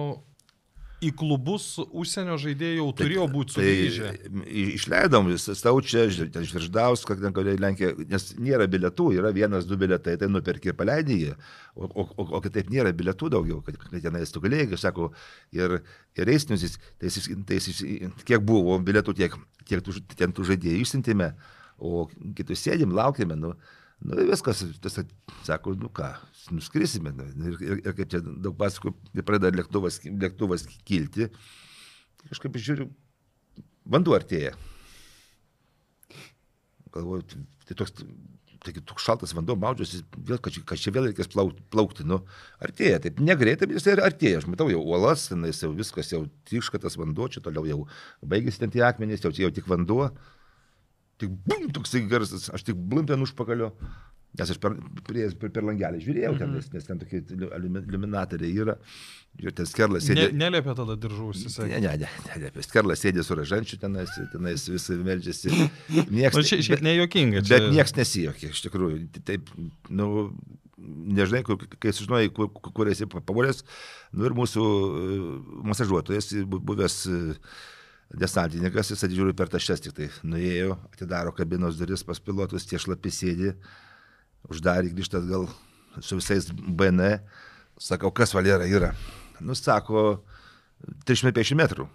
į 1.06 1.10
klubus 1.20 1.76
užsienio 1.84 2.38
žaidėjai 2.40 2.78
jau 2.80 2.86
turėjo 2.98 3.26
būti 3.30 3.54
sugrįžę. 3.58 4.12
Tai 4.16 4.54
išleidom 4.76 5.28
visą 5.30 5.54
Staučią, 5.54 6.06
Žvirždauską, 6.10 7.18
ten 7.22 7.36
kodėl 7.36 7.60
Lenkija, 7.62 7.92
nes 8.10 8.30
nėra 8.42 8.66
bilietų, 8.72 9.10
yra 9.20 9.30
vienas, 9.36 9.68
du 9.70 9.78
bilietai, 9.78 10.16
tai 10.18 10.30
nuperki 10.32 10.72
ir 10.72 10.78
paleidai 10.80 11.18
jį, 11.20 11.36
o, 11.76 11.86
o, 11.92 12.08
o, 12.16 12.28
o 12.40 12.42
kitaip 12.42 12.72
nėra 12.74 12.96
bilietų 12.96 13.30
daugiau, 13.36 13.60
kad, 13.68 13.78
kad 13.84 14.00
tenais 14.08 14.32
tu 14.34 14.42
galėjai, 14.42 14.70
kaip 14.72 14.82
sako, 14.82 15.12
ir, 15.54 15.78
ir 16.16 16.30
reisnius, 16.32 16.64
jis- 16.66 16.80
tai, 16.98 17.12
jis- 17.12 17.32
tai, 17.46 17.60
jis- 17.60 18.26
kiek 18.26 18.42
buvo 18.48 18.80
bilietų, 18.88 19.18
tiek, 19.20 19.36
tiek 19.68 19.84
tų, 19.86 20.00
ten 20.16 20.34
tų 20.34 20.48
žaidėjų 20.54 20.88
išsintėme, 20.88 21.34
o 21.78 22.08
kitus 22.40 22.64
sėdim, 22.66 22.96
laukėme, 22.96 23.36
nu, 23.38 23.54
nu 24.04 24.20
ir 24.20 24.30
viskas, 24.32 24.64
tas, 24.84 25.00
sako, 25.48 25.76
nu 25.80 25.90
ką, 25.94 26.12
nuskrisime, 26.56 27.14
nu, 27.16 27.28
ir, 27.48 27.58
ir, 27.64 27.82
ir 27.86 27.96
kaip 27.98 28.12
čia 28.12 28.22
daug 28.26 28.56
pasakų, 28.60 28.94
pradeda 29.24 29.56
lėktuvas, 29.56 30.02
lėktuvas 30.06 30.68
kilti, 30.88 31.30
kažkaip 32.30 32.60
žiūriu, 32.60 32.90
vanduo 33.86 34.18
artėja. 34.18 34.56
Galvoju, 36.96 37.26
tai- 37.28 37.46
tai 37.68 37.76
toks, 37.76 37.94
taigi 38.66 38.82
toks 38.82 39.04
šaltas 39.06 39.34
vanduo 39.36 39.56
maudžiasi, 39.60 40.04
vėl, 40.16 40.40
kad, 40.42 40.56
kad 40.66 40.80
čia 40.82 40.94
vėl 40.96 41.10
reikės 41.10 41.30
plaukti, 41.30 42.06
nu, 42.08 42.22
artėja, 42.64 43.02
taip 43.04 43.20
negreitai, 43.20 43.68
bet 43.68 43.78
jis 43.78 43.90
ir 43.92 44.02
artėja, 44.04 44.40
aš 44.42 44.48
matau 44.52 44.70
jau 44.72 44.82
uolas, 44.82 45.28
tenais 45.30 45.60
jau 45.62 45.72
viskas 45.76 46.12
jau 46.14 46.24
tiška 46.50 46.82
tas 46.82 46.98
vanduo, 46.98 47.28
čia 47.30 47.44
toliau 47.46 47.68
jau 47.70 47.80
baigėsi 48.26 48.64
ten 48.64 48.74
tie 48.74 48.86
akmenys, 48.88 49.26
jau 49.26 49.34
jau 49.36 49.52
tik 49.54 49.68
vanduo, 49.68 50.10
tik 51.22 51.32
bum, 51.48 51.70
toksai 51.76 52.04
garsas, 52.12 52.50
aš 52.54 52.64
tik 52.68 52.76
blumpėn 52.76 53.22
užpakalio, 53.26 53.72
nes 54.36 54.50
aš 54.52 54.58
per, 54.60 54.74
prie, 55.08 55.30
per, 55.40 55.52
per 55.56 55.64
langelį 55.64 56.02
žiūrėjau 56.04 56.34
ten, 56.42 56.50
nes, 56.58 56.66
nes 56.74 56.84
ten 56.90 57.00
tokie 57.00 57.22
liuminatoriai 57.32 58.52
yra, 58.66 58.76
ir 59.40 59.54
ten 59.56 59.68
skerlas 59.70 60.10
Ne, 60.10 60.16
sėdė. 60.26 60.36
neliepė 60.42 60.76
tada 60.76 60.98
diržų 61.00 61.24
Ne, 61.24 61.30
užsisakyti. 61.32 61.80
ne, 61.86 61.94
ne, 62.04 62.10
ne, 62.28 62.50
ne, 62.56 62.66
Skerlas 62.68 63.04
sėdė 63.04 63.24
su 63.24 63.38
ražančiu 63.40 63.80
tenais, 63.80 64.12
tenais 64.34 64.68
visi 64.72 64.98
meldžiasi. 65.08 65.56
Nieks, 66.12 66.36
Na, 66.36 66.44
čia 66.52 66.60
šiaip 66.68 66.84
nejuokinga. 66.84 67.46
bet 67.48 67.70
niekas 67.72 67.96
nesijokė, 67.96 68.52
iš 68.52 68.64
tikrųjų. 68.68 69.00
Taip, 69.28 69.52
nu, 69.90 70.10
nežinai, 71.16 71.42
kai 71.80 71.94
sužinojai, 71.96 72.28
kur, 72.36 72.52
kur 72.52 72.92
esi 72.92 73.08
pavulęs, 73.08 73.64
nu 74.16 74.28
ir 74.28 74.36
mūsų 74.38 74.66
e, 74.66 75.22
masažuotojas, 75.72 76.28
bu- 76.52 76.60
buvęs 76.72 76.98
e, 77.08 77.22
desantininkas, 78.14 78.92
jis 78.94 79.04
atžiūri 79.08 79.34
per 79.38 79.50
tašes 79.50 79.82
tik 79.82 79.96
tai 79.98 80.10
nuėjo, 80.24 80.78
atidaro 80.94 81.32
kabinos 81.36 81.78
duris 81.80 82.04
pas 82.06 82.20
pilotus, 82.22 82.66
tie 82.70 82.78
šlapi 82.82 83.12
sėdi, 83.12 83.54
uždarė, 84.52 84.92
grįžta 84.94 85.20
atgal 85.24 85.48
su 86.04 86.20
visais 86.20 86.48
BN, 86.54 87.20
sakau, 87.82 88.12
kas 88.14 88.34
valera 88.36 88.68
yra. 88.70 88.94
Nu, 89.42 89.56
sako, 89.58 90.22
350 91.08 91.58
metrų. 91.60 91.88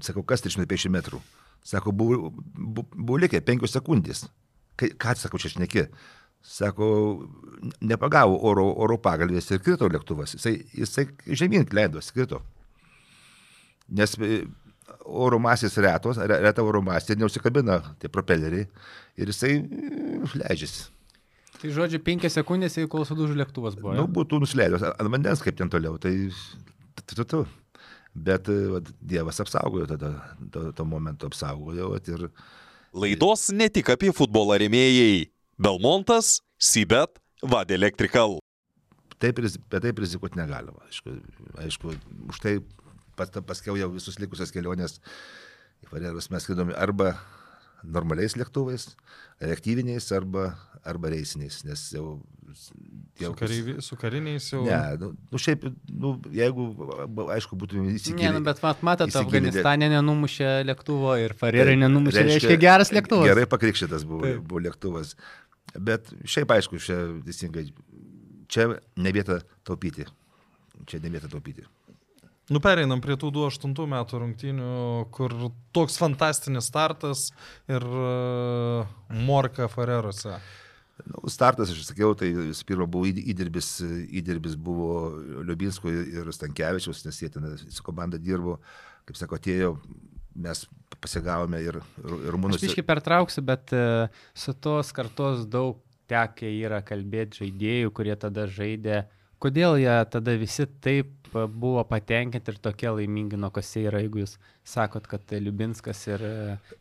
Sakau, 0.00 0.22
kas 0.24 0.40
350 0.44 0.92
metrų? 0.94 1.18
Sako, 1.66 1.92
buvo, 1.92 2.30
bu- 2.54 2.86
buvo 2.94 3.18
likę 3.20 3.40
5 3.44 3.66
sekundės. 3.68 4.28
Kai- 4.80 4.94
Ką, 4.96 5.12
sakau, 5.18 5.36
čia 5.38 5.50
šneki? 5.52 5.88
Sako, 6.40 7.28
nepagavo 7.84 8.38
oro, 8.48 8.64
oro 8.80 8.96
pagalvės 8.96 9.50
ir 9.52 9.58
krito 9.60 9.88
lėktuvas. 9.92 10.32
Jisai, 10.38 10.54
jisai 10.72 11.04
žemyn 11.26 11.66
leido, 11.72 12.00
krito. 12.14 12.40
Nes 13.90 14.14
e, 14.18 14.46
oro 15.04 15.38
masės 15.42 15.76
retos, 15.82 16.18
re- 16.20 16.40
reta 16.44 16.62
oro 16.66 16.80
masė, 16.84 17.16
neusikabina 17.18 17.80
tie 18.02 18.08
propeleriai 18.12 18.66
ir 19.20 19.30
jisai 19.32 19.52
e, 19.60 20.20
leidžiasi. 20.40 20.88
Tai 21.60 21.70
žodžiu, 21.76 21.98
penkias 22.00 22.36
sekundės, 22.38 22.78
jeigu 22.78 22.88
kol 22.94 23.04
sudužų 23.04 23.34
lėktuvas 23.36 23.74
buvo. 23.76 23.92
Nu, 23.92 24.06
jo? 24.06 24.12
būtų 24.16 24.38
nusileidęs 24.40 24.84
ant 24.94 25.10
vandens, 25.12 25.42
kaip 25.44 25.58
ten 25.58 25.68
toliau. 25.72 25.98
Tai 26.00 26.12
tu, 27.04 27.14
tu, 27.18 27.24
tu. 27.28 27.40
Bet 28.16 28.48
e, 28.50 28.56
vat, 28.72 28.88
Dievas 28.98 29.38
apsaugojo 29.44 29.86
tada, 29.90 30.14
to, 30.50 30.70
to 30.74 30.86
momento 30.88 31.28
apsaugojo. 31.30 31.92
vat, 31.92 32.08
Ir 32.08 32.30
Laidos 32.96 33.50
ne 33.54 33.68
tik 33.70 33.92
apie 33.92 34.10
futbolą 34.16 34.56
remėjai. 34.58 35.28
Belmontas, 35.60 36.38
Sibet, 36.58 37.20
Vad 37.44 37.70
Electrical. 37.70 38.38
taip, 39.20 39.38
bet 39.70 39.82
taip 39.84 39.98
rizikuoti 40.00 40.40
negalima. 40.40 40.80
Aišku, 40.88 41.12
aišku 41.60 41.92
už 42.32 42.40
tai 42.40 42.54
pas, 43.20 43.32
paskiau 43.52 43.76
jau 43.78 43.90
visus 43.92 44.18
likusias 44.22 44.52
keliones 44.54 44.98
į 45.84 45.92
Farerus 45.92 46.30
mes 46.32 46.44
skridome 46.44 46.74
arba 46.76 47.14
normaliais 47.84 48.34
lėktuvais, 48.36 48.90
reaktyviniais 49.40 50.10
arba, 50.12 50.50
arba 50.84 51.12
reisiniais, 51.14 51.62
nes 51.64 51.86
jau... 51.94 52.18
Su, 52.50 52.74
kareivi, 53.38 53.76
su 53.84 53.96
kariniais 53.96 54.48
jau. 54.50 54.64
Ne, 54.66 54.78
nu, 55.00 55.12
nu 55.30 55.40
šiaip, 55.40 55.64
nu, 55.88 56.16
jeigu, 56.34 56.66
aišku, 57.36 57.56
būtume 57.60 57.86
Ne, 57.86 57.94
įsigilinę. 57.96 58.32
nu, 58.36 58.44
bet 58.48 58.60
mat, 58.64 58.82
matot, 58.86 59.14
Afganistane 59.20 59.86
nenumušė 59.92 60.50
lėktuvo 60.66 61.14
ir 61.22 61.36
Farerai 61.38 61.76
nenumušė, 61.78 62.24
Reiškia, 62.26 62.48
reiškia 62.50 62.60
geras 62.66 62.90
lėktuvas. 62.96 63.30
Gerai 63.30 63.46
pakrikštytas 63.54 64.04
buvo, 64.08 64.26
Taip. 64.26 64.42
buvo 64.50 64.64
lėktuvas. 64.66 65.14
Bet 65.78 66.10
šiaip 66.26 66.50
aišku, 66.56 66.82
čia 66.82 66.98
teisingai, 67.28 67.68
čia 68.50 68.66
ne 68.98 69.14
vieta 69.14 69.38
taupyti. 69.64 70.08
Čia 70.90 70.98
ne 71.04 71.12
vieta 71.14 71.30
taupyti. 71.30 71.62
Nu, 72.50 72.58
pereinam 72.62 72.98
prie 73.02 73.14
tų 73.20 73.28
28 73.36 73.86
metų 73.92 74.18
rungtynių, 74.24 74.70
kur 75.14 75.34
toks 75.76 75.98
fantastinis 76.00 76.66
startas 76.66 77.28
ir 77.70 77.84
uh, 77.86 78.88
Morka 79.26 79.68
Farerose. 79.70 80.40
Nu, 81.06 81.30
startas, 81.32 81.70
aš 81.72 81.84
sakiau, 81.92 82.10
tai 82.18 82.32
visų 82.34 82.66
pirma 82.68 82.88
buvo 82.90 83.06
įd- 83.08 83.22
įdirbis, 83.32 83.68
įdirbis 84.20 84.56
buvo 84.60 85.12
Liubinsko 85.46 85.88
ir 85.94 86.28
Stankievičiaus, 86.34 87.04
nes 87.06 87.22
jie 87.22 87.30
ten 87.32 87.46
su 87.70 87.86
komanda 87.86 88.18
dirbo, 88.20 88.58
kaip 89.08 89.16
sako, 89.16 89.38
atėjo, 89.40 89.70
mes 90.34 90.66
pasigavome 91.00 91.62
ir, 91.64 91.78
ir 92.02 92.18
Aš 92.18 92.34
rumunus. 92.34 92.60
biškai 92.66 92.84
pertrauksiu, 92.86 93.46
bet 93.46 93.72
e, 93.72 93.80
su 94.36 94.52
tos 94.58 94.90
kartos 94.94 95.46
daug 95.48 95.78
tekę 96.10 96.50
yra 96.66 96.82
kalbėti 96.84 97.44
žaidėjų, 97.46 97.94
kurie 97.96 98.18
tada 98.20 98.44
žaidė. 98.50 99.04
Kodėl 99.40 99.78
jie 99.80 99.92
tada 100.12 100.34
visi 100.36 100.66
taip 100.84 101.30
e, 101.32 101.46
buvo 101.48 101.80
patenkinti 101.88 102.52
ir 102.52 102.58
tokie 102.60 102.90
laimingi 102.92 103.38
nuo 103.40 103.48
kose 103.54 103.86
yra, 103.88 104.02
jeigu 104.04 104.20
jūs 104.22 104.34
sakot, 104.68 105.06
kad 105.08 105.32
Liubinskas 105.32 106.02
ir 106.10 106.24
e, 106.28 106.32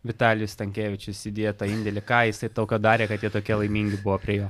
Vitalijus 0.10 0.58
Stankievičius 0.58 1.22
įdėjo 1.32 1.54
tą 1.62 1.70
indėlį, 1.72 2.04
ką 2.10 2.26
jisai 2.28 2.50
tokio 2.52 2.80
darė, 2.84 3.08
kad 3.12 3.24
jie 3.24 3.32
tokie 3.32 3.56
laimingi 3.62 4.02
buvo 4.04 4.18
prie 4.20 4.42
jo. 4.42 4.50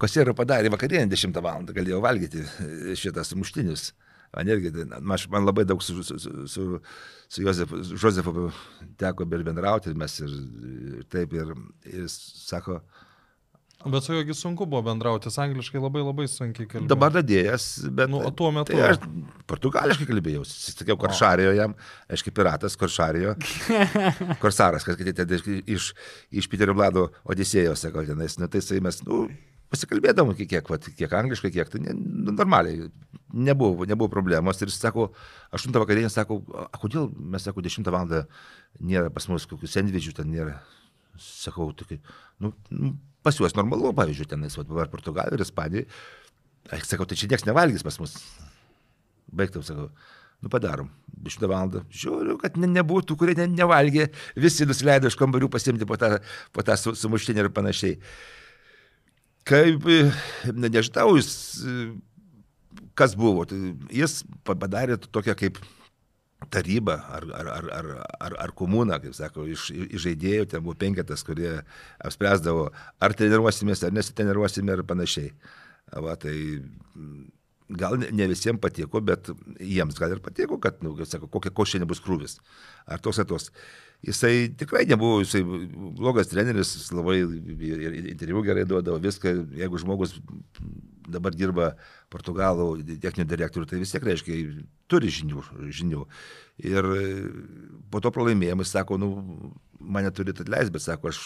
Kosėra 0.00 0.32
padarė 0.38 0.72
vakarienę 0.72 1.10
10 1.12 1.42
val. 1.44 1.66
galėjau 1.76 2.00
valgyti 2.04 2.40
e, 2.46 2.96
šitas 2.96 3.34
muštinius. 3.36 3.90
Man 4.32 4.48
irgi, 4.48 4.70
man, 4.88 5.12
aš- 5.18 5.28
man 5.28 5.44
labai 5.44 5.66
daug 5.68 5.82
su, 5.84 6.00
su, 6.02 6.16
su, 6.18 6.66
su, 7.28 7.42
Jozefu, 7.44 7.82
Jozefu 8.00 8.46
teko 8.96 9.26
bendrauti, 9.28 9.90
ir 9.92 9.96
mes 10.00 10.14
ir, 10.24 10.32
ir 10.96 11.04
taip, 11.12 11.34
ir 11.36 11.52
ir 11.92 12.08
sako, 12.08 12.78
Bet 13.84 14.06
su 14.06 14.14
juogi 14.14 14.34
sunku 14.36 14.66
buvo 14.70 14.82
bendrauti, 14.86 15.30
jis 15.30 15.38
angliškai 15.42 15.80
labai 15.82 16.02
labai 16.04 16.26
sunkiai 16.30 16.68
kalbėjo. 16.70 16.90
dabar 16.92 17.14
dadėjęs, 17.14 17.68
bet... 17.90 18.10
Nu, 18.12 18.20
o 18.22 18.30
tuo 18.36 18.52
metu? 18.54 18.74
Tai 18.74 18.92
aš 18.92 19.00
portugališkai 19.50 20.06
kalbėjau, 20.08 20.44
sakiau, 20.46 20.98
koršarijo 21.00 21.54
jam, 21.58 21.76
aiškiai, 22.12 22.34
piratas, 22.36 22.78
koršarijo, 22.78 23.34
korsaras, 24.42 24.86
kad 24.86 25.02
kad 25.02 25.34
iš, 25.66 25.92
iš 26.30 26.50
Piterio 26.52 26.76
Blado 26.78 27.08
Odisėjos, 27.24 27.82
sakau, 27.82 28.06
tenais, 28.06 28.38
nu, 28.38 28.50
tai 28.52 28.82
mes, 28.84 29.02
nu, 29.08 29.24
pasikalbėdavom 29.72 30.36
kiek, 30.36 30.50
kiek, 30.50 30.68
vat, 30.70 30.86
kiek 30.96 31.14
angliškai, 31.16 31.50
kiek, 31.54 31.70
tai 31.72 31.80
ne, 31.82 31.94
nu, 31.96 32.34
normaliai, 32.36 32.90
nebuvo, 33.32 33.86
nebuvo 33.88 34.10
problemos. 34.12 34.60
Ir 34.60 34.70
jis 34.70 34.80
sako, 34.82 35.08
8 35.56 35.78
vakarienė, 35.82 36.10
sako, 36.12 36.42
a 36.68 36.80
kodėl 36.80 37.08
mes, 37.16 37.44
sako, 37.46 37.64
10 37.64 37.88
val. 37.94 38.12
nėra 38.80 39.12
pas 39.14 39.28
mus 39.30 39.46
kokių 39.48 39.70
sendvičių, 39.70 40.14
ten 40.18 40.30
nėra. 40.32 40.58
Sakau, 41.20 41.70
kaip, 41.88 42.12
nu, 42.40 42.52
nu, 42.72 42.94
pas 43.22 43.36
juos 43.38 43.54
normalu, 43.58 43.92
pavyzdžiui, 43.96 44.28
tenais, 44.32 44.56
vat, 44.58 44.72
ar 44.84 44.90
Portugalijoje, 44.92 45.38
ir 45.40 45.44
Ispanijoje. 45.46 45.86
Aš 46.72 46.88
sakau, 46.92 47.06
tai 47.08 47.18
čia 47.18 47.28
niekas 47.30 47.46
nevalgys 47.48 47.82
pas 47.86 47.96
mus. 48.02 48.16
Baigtam, 49.32 49.64
sakau, 49.66 49.88
nu 50.42 50.50
padarom. 50.52 50.90
10 51.22 51.46
val. 51.50 51.70
Žiūriu, 51.94 52.36
kad 52.42 52.56
ne, 52.58 52.66
nebuvo 52.70 53.02
tų, 53.06 53.16
kurie 53.20 53.34
ne, 53.38 53.46
nevalgė, 53.50 54.08
visi 54.42 54.66
nusileido 54.66 55.10
iš 55.10 55.16
kambarių 55.20 55.48
pasimti 55.54 55.86
po 55.86 55.98
tą, 56.00 56.16
po 56.54 56.64
tą 56.66 56.74
su- 56.78 56.94
sumuštinį 56.98 57.44
ir 57.44 57.50
panašiai. 57.54 57.98
Kaip, 59.46 59.86
ne, 60.54 60.68
nežinau, 60.70 61.16
jis, 61.18 61.32
kas 62.98 63.14
buvo, 63.18 63.44
tai 63.50 63.58
jis 63.90 64.20
pa- 64.46 64.54
padarė 64.58 64.98
tokią 65.02 65.34
kaip 65.38 65.58
tarybą 66.50 66.96
ar, 67.16 67.26
ar, 67.38 67.50
ar, 67.56 67.68
ar, 67.78 67.90
ar, 68.26 68.36
ar 68.46 68.54
komuną, 68.58 68.98
kaip 69.02 69.14
sako, 69.16 69.46
iš, 69.50 69.68
iš 69.72 70.06
žaidėjų, 70.06 70.48
ten 70.52 70.64
buvo 70.64 70.74
penketas, 70.78 71.22
kurie 71.26 71.52
apspręsdavo, 72.02 72.70
ar 73.02 73.14
treniruosimės, 73.18 73.84
ar 73.86 73.94
nesitreniruosime 73.96 74.74
ir 74.76 74.84
panašiai. 74.88 75.30
Va, 75.92 76.16
tai 76.16 76.34
mm, 76.62 77.22
gal 77.78 77.98
ne- 78.00 78.28
visiems 78.30 78.60
patiko, 78.62 79.00
bet 79.04 79.30
jiems 79.60 79.98
gal 79.98 80.16
ir 80.16 80.22
patiko, 80.24 80.58
kad, 80.62 80.80
nu, 80.84 80.96
sako, 81.04 81.28
kokia 81.32 81.52
košė 81.54 81.82
nebus 81.82 82.02
krūvis. 82.04 82.38
Ar 82.86 83.02
toks 83.02 83.22
ar 83.22 83.28
toks. 83.28 83.50
Jisai 84.02 84.48
tikrai 84.58 84.82
nebuvo, 84.90 85.20
jisai 85.22 85.44
blogas 85.98 86.26
treneris, 86.26 86.72
jis 86.74 86.88
labai 86.90 87.20
ir 87.22 87.98
interviu 88.00 88.42
gerai 88.42 88.64
duodavo, 88.66 88.98
viską, 89.02 89.34
jeigu 89.60 89.78
žmogus 89.78 90.16
dabar 91.12 91.34
dirba 91.34 91.72
Portugalų 92.10 92.66
techninių 93.02 93.28
direktorių, 93.30 93.68
tai 93.70 93.78
vis 93.78 93.94
tiek 93.94 94.04
reiškia, 94.06 94.38
turi 94.90 95.12
žinių. 95.12 95.44
žinių. 95.78 96.02
Ir 96.66 96.88
po 97.92 98.02
to 98.02 98.10
pralaimėjimo 98.14 98.66
jis 98.66 98.74
sako, 98.74 98.98
nu, 98.98 99.12
mane 99.78 100.10
turi 100.14 100.34
atleisti, 100.34 100.74
bet 100.74 100.84
sako, 100.84 101.12
aš, 101.12 101.22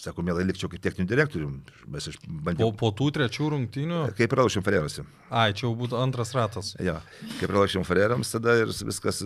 sako, 0.00 0.24
mielai 0.26 0.44
likčiau 0.48 0.68
kaip 0.72 0.82
techninių 0.82 1.08
direktorių, 1.10 1.48
mes 1.94 2.08
aš 2.10 2.16
Po, 2.58 2.70
po 2.78 2.90
tų 2.96 3.10
trečių 3.14 3.50
rungtynių. 3.54 4.00
Kaip 4.18 4.32
pralašėm 4.32 4.64
Ferreruose. 4.66 5.04
Ai, 5.30 5.52
čia 5.54 5.66
jau 5.68 5.74
būtų 5.78 5.98
antras 6.00 6.34
ratas. 6.36 6.72
Jo, 6.82 6.96
kaip 7.38 7.50
pralašėm 7.52 7.86
Ferrerams, 7.86 8.32
tada 8.34 8.56
ir 8.62 8.72
viskas, 8.74 9.22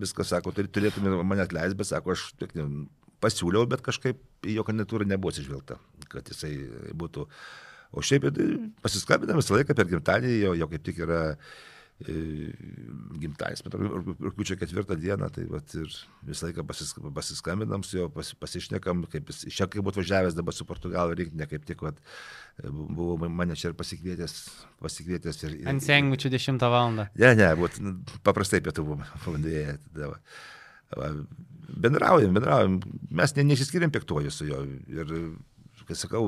viskas 0.00 0.32
sako, 0.34 0.52
tai 0.56 0.66
turėtume 0.66 1.14
mane 1.22 1.46
atleisti, 1.46 1.78
bet 1.78 1.90
sako, 1.92 2.16
aš 2.16 2.30
ne- 2.58 2.88
pasiūliau, 3.20 3.66
bet 3.68 3.82
kažkaip 3.84 4.20
jo 4.48 4.64
kandidatūrą 4.66 5.06
nebuvo 5.08 5.32
atsižvelgta, 5.32 5.76
kad 6.08 6.28
jisai 6.32 6.54
būtų. 6.96 7.26
O 7.90 8.02
šiaip 8.06 8.28
tai 8.34 8.46
pasiskambinam 8.84 9.40
visą 9.40 9.56
laiką 9.58 9.74
per 9.76 9.88
gimtadienį, 9.90 10.36
jo, 10.44 10.54
jo 10.62 10.68
kaip 10.70 10.84
tik 10.86 11.00
yra 11.04 11.20
e, 11.34 11.36
gimtadienis, 12.00 13.62
bet 13.66 13.74
rū- 13.76 14.14
rūpiučio 14.24 14.56
ketvirtą 14.60 14.96
dieną, 15.00 15.28
tai 15.34 15.44
vat, 15.50 15.74
ir 15.76 15.90
visą 16.26 16.48
laiką 16.48 16.64
pasis, 16.68 16.94
pasiskambinam 17.16 17.84
su 17.84 17.98
juo, 17.98 18.06
pas, 18.14 18.30
pasišnekam, 18.40 19.04
kaip 19.12 19.28
jis 19.32 19.42
iš 19.50 19.58
čia 19.60 19.68
kaip 19.70 19.84
būtų 19.84 20.00
važiavęs 20.02 20.38
dabar 20.38 20.56
su 20.56 20.64
Portugalų 20.68 21.18
rinktinė, 21.18 21.48
kaip 21.50 21.66
tik 21.68 21.84
vat, 21.84 22.00
buvo 22.64 23.18
mane 23.28 23.56
čia 23.58 23.72
ir 23.72 23.76
pasikvietęs, 23.78 24.36
pasikvietęs 24.80 25.42
ir, 25.44 25.58
ir, 25.60 25.68
Ant 25.74 25.84
sengmučių 25.84 26.32
10 26.36 26.66
val. 26.72 26.94
Ne, 26.96 27.34
ne, 27.36 27.50
būt, 27.60 27.80
nu, 27.84 27.96
paprastai 28.26 28.62
pietų 28.64 28.86
buvom 28.88 29.04
valandėje. 29.26 29.76
tada 29.90 30.14
va. 30.14 30.20
Va, 30.96 31.12
Bendraujam, 31.70 32.32
bendraujam. 32.34 32.80
Mes 33.14 33.36
ne, 33.36 33.44
nesiskiriam 33.52 33.92
piktuoju 33.94 34.32
su 34.34 34.48
juo. 34.48 34.64
Ir, 34.90 35.12
kai 35.86 35.94
sakau, 35.98 36.24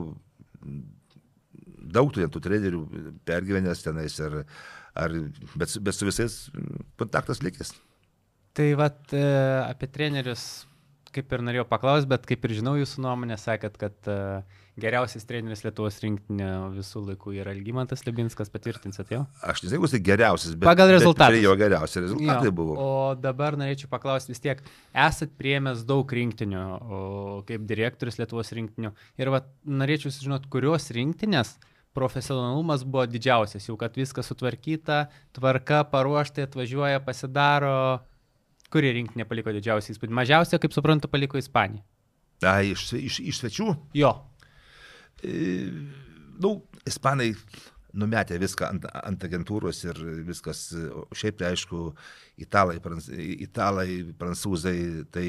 daug 1.93 2.13
tų 2.15 2.43
trenerių 2.43 2.83
pergyvenęs 3.27 3.83
tenais, 3.85 4.19
ar, 4.23 4.43
ar, 4.99 5.15
bet, 5.57 5.73
su- 5.73 5.81
bet 5.85 5.97
su 5.97 6.09
visais 6.09 6.37
kontaktas 7.01 7.43
likęs. 7.45 7.75
Tai 8.53 8.69
vat 8.77 9.15
e, 9.17 9.23
apie 9.65 9.89
trenerius, 9.89 10.67
kaip 11.13 11.31
ir 11.33 11.43
norėjau 11.45 11.65
paklausti, 11.69 12.09
bet 12.09 12.27
kaip 12.29 12.43
ir 12.45 12.53
žinau 12.59 12.75
jūsų 12.77 13.01
nuomonę, 13.05 13.37
sakėt, 13.41 13.79
kad 13.81 14.09
e, 14.13 14.17
geriausias 14.81 15.25
treneris 15.29 15.61
Lietuvos 15.65 15.99
rinktinė 16.05 16.47
visų 16.77 17.03
laikų 17.11 17.35
yra 17.41 17.53
Algymantas 17.53 18.05
Libinskas, 18.07 18.49
patvirtinsit 18.53 19.13
jo? 19.13 19.23
Aš 19.45 19.65
nežinau, 19.65 19.85
jis 19.89 19.93
tai 19.97 20.01
geriausias, 20.05 20.55
bet 20.57 20.69
Pagal 20.69 20.93
rezultatus. 20.95 21.37
Bet 21.37 21.45
jo 21.45 21.57
geriausi 21.61 22.05
rezultatai 22.05 22.53
buvo. 22.57 22.77
O 22.81 22.93
dabar 23.21 23.57
norėčiau 23.61 23.89
paklausti 23.93 24.33
vis 24.33 24.41
tiek, 24.45 24.63
esat 24.93 25.33
priemęs 25.41 25.85
daug 25.89 26.09
rinktinių 26.21 26.65
kaip 27.49 27.69
direktorius 27.69 28.21
Lietuvos 28.21 28.53
rinktinių 28.57 28.93
ir 29.21 29.33
vat, 29.33 29.49
norėčiau 29.65 30.13
sužinoti, 30.13 30.49
kurios 30.53 30.89
rinktinės 30.97 31.57
profesionalumas 31.97 32.85
buvo 32.85 33.05
didžiausias, 33.11 33.67
jau 33.69 33.77
kad 33.81 33.97
viskas 33.97 34.29
sutvarkyta, 34.31 35.07
tvarka 35.37 35.83
paruošta, 35.93 36.47
atvažiuoja, 36.49 37.03
pasidaro. 37.05 37.77
Kuri 38.73 38.95
rinktinė 38.97 39.27
paliko 39.29 39.53
didžiausią 39.53 39.93
įspūdį? 39.93 40.17
Mažiausia, 40.17 40.61
kaip 40.61 40.73
suprantu, 40.73 41.11
paliko 41.13 41.37
Ispanija. 41.37 41.85
Ai, 42.49 42.73
iš, 42.73 42.89
iš, 42.97 43.21
iš 43.21 43.43
svečių 43.43 43.75
Jo. 43.95 44.15
E, 45.23 45.69
nu, 46.43 46.57
ispanai 46.89 47.31
numetė 47.93 48.39
viską 48.41 48.69
ant, 48.73 48.87
ant 48.89 49.25
agentūros 49.27 49.83
ir 49.85 49.99
viskas, 50.27 50.65
šiaip 51.17 51.39
tai 51.41 51.53
aišku, 51.53 51.91
italai, 52.41 52.79
prans, 52.83 53.09
italai, 53.13 53.89
prancūzai, 54.19 54.77
tai 55.13 55.27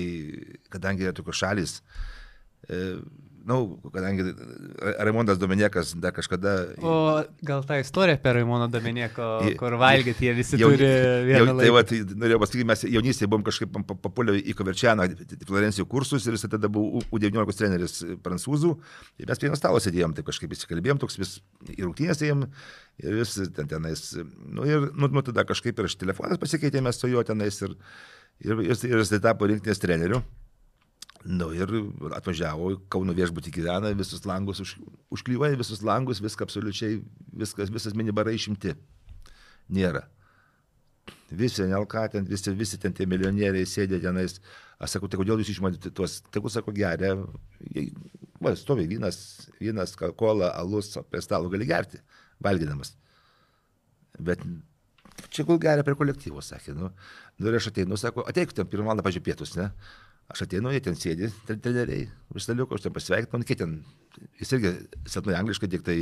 kadangi 0.74 1.06
yra 1.06 1.16
tokios 1.16 1.42
šalis, 1.44 1.76
e, 2.70 2.80
na, 3.46 3.54
nu, 3.58 3.78
kadangi 3.92 4.24
Raimondas 5.04 5.38
Dominiekas 5.38 5.94
dar 6.00 6.14
kažkada... 6.16 6.54
O 6.80 7.24
gal 7.44 7.64
ta 7.68 7.78
istorija 7.82 8.16
apie 8.16 8.34
Raimono 8.38 8.68
Domenieko, 8.72 9.26
Į- 9.50 9.56
kur 9.60 9.76
valgyti 9.82 10.28
jie 10.30 10.34
visi 10.38 10.58
Jau- 10.62 10.70
turi 10.72 10.88
jau- 10.88 11.26
vieną 11.28 11.46
Tai 11.50 11.56
laiką. 11.60 11.74
va, 11.76 11.84
tai 11.90 12.00
norėjau 12.24 12.40
pasakyti, 12.44 12.66
mes 12.72 12.84
jaunystėje 12.88 13.30
buvom 13.34 13.44
kažkaip 13.48 13.72
pa- 13.76 13.84
pa- 13.92 13.98
papulę 14.08 14.38
į 14.40 14.56
Koverčianą, 14.60 15.08
Florencijų 15.50 15.86
kursus 15.92 16.28
ir 16.28 16.38
jis 16.38 16.48
tada 16.48 16.70
buvo 16.72 17.02
U- 17.02 17.20
U19 17.20 17.58
treneris 17.60 17.98
prancūzų. 18.24 18.72
Ir 19.20 19.28
mes 19.28 19.40
prie 19.42 19.50
vieno 19.50 19.60
stalo 19.60 19.82
sėdėjom, 19.84 20.16
tai 20.16 20.24
kažkaip 20.24 20.56
įsikalbėjom, 20.56 21.02
toks 21.04 21.20
vis 21.20 21.36
į 21.68 21.82
rungtynės 21.84 22.24
ėjom 22.24 22.46
ir 23.04 23.20
vis 23.20 23.36
ten 23.56 23.68
tenais. 23.68 24.06
Nu, 24.48 24.64
ir 24.66 24.90
nu, 24.96 25.08
nu, 25.12 25.22
tada 25.22 25.44
kažkaip 25.44 25.78
ir 25.84 25.86
aš 25.92 25.96
telefonas 26.00 26.40
pasikeitėme 26.40 26.94
su 26.96 27.12
juo 27.12 27.24
tenais 27.28 27.60
ir, 27.62 27.76
ir, 28.40 28.56
ir, 28.70 28.72
ir 28.88 28.98
jis 29.04 29.12
tai 29.14 29.20
tapo 29.20 29.48
rinktinės 29.52 29.80
treneriu. 29.84 30.24
Nu 31.24 31.54
ir 31.56 31.70
atvažiavo, 32.18 32.74
Kauno 32.92 33.14
viešbutį 33.16 33.54
gyvena, 33.56 33.94
visus 33.96 34.26
langus 34.28 34.60
už, 34.60 34.74
užklyvai, 35.16 35.54
visus 35.60 35.80
langus, 35.86 36.20
viską 36.24 36.44
absoliučiai, 36.44 36.98
viskas, 37.40 37.72
visas 37.72 37.96
minibarai 37.96 38.36
išimti. 38.36 38.76
Nėra. 39.72 40.04
Visi 41.34 41.64
NLK, 41.64 42.04
ten, 42.12 42.28
visi, 42.28 42.52
visi 42.60 42.78
ten 42.80 42.94
tie 42.96 43.08
milijonieriai 43.10 43.68
sėdė 43.68 44.02
tenais. 44.04 44.38
Aš 44.84 44.98
sakau, 44.98 45.08
tai 45.08 45.22
kodėl 45.22 45.40
jūs 45.40 45.54
išmatėte 45.56 45.94
tuos, 45.96 46.20
tegu 46.34 46.52
sako, 46.52 46.74
geria, 46.76 47.16
va, 48.44 48.54
stovi 48.60 48.86
vynas, 48.92 49.18
vynas, 49.62 49.96
kola, 50.20 50.52
alus, 50.60 50.92
prie 51.08 51.24
stalo 51.24 51.52
gali 51.54 51.68
gerti, 51.70 52.04
valgydamas. 52.44 52.98
Bet 54.20 54.44
čia 55.32 55.48
kol 55.48 55.62
geria 55.62 55.86
prie 55.88 55.96
kolektyvo, 55.98 56.44
sakė, 56.44 56.76
nu, 56.78 56.92
nu 57.40 57.50
ir 57.50 57.58
aš 57.58 57.72
ateinu, 57.72 57.98
sako, 57.98 58.28
ateik 58.30 58.52
ten 58.54 58.68
pirmą 58.68 58.92
valandą, 58.92 59.08
pažiūrėjau, 59.08 59.30
pietus, 59.32 59.56
ne? 59.58 59.72
Aš 60.32 60.46
ateinu, 60.46 60.72
jie 60.72 60.80
ten 60.82 60.96
sėdi, 60.98 61.28
treneriai, 61.48 62.08
už 62.34 62.46
staliuko, 62.46 62.78
aš 62.78 62.86
ten 62.86 62.94
pasveikinu, 62.96 63.42
nu, 63.42 63.48
kiek 63.48 63.60
ten, 63.60 63.74
jis 64.40 64.54
irgi 64.56 64.72
silpnai 65.12 65.36
angliškai, 65.42 65.68
tik 65.70 65.84
tai 65.86 65.98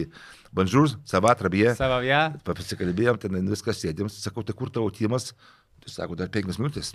bonjour, 0.55 0.91
savat, 1.09 1.41
rabie. 1.41 1.65
Savavja. 1.77 2.21
Pasikalbėjom, 2.45 3.17
ten 3.23 3.49
viskas 3.49 3.81
sėdėm, 3.81 4.11
sakau, 4.13 4.45
tai 4.45 4.55
kur 4.57 4.71
tavo 4.73 4.91
tymas? 4.93 5.31
Tai 5.81 5.93
sako, 5.95 6.19
dar 6.19 6.29
penkias 6.31 6.61
minutės. 6.61 6.93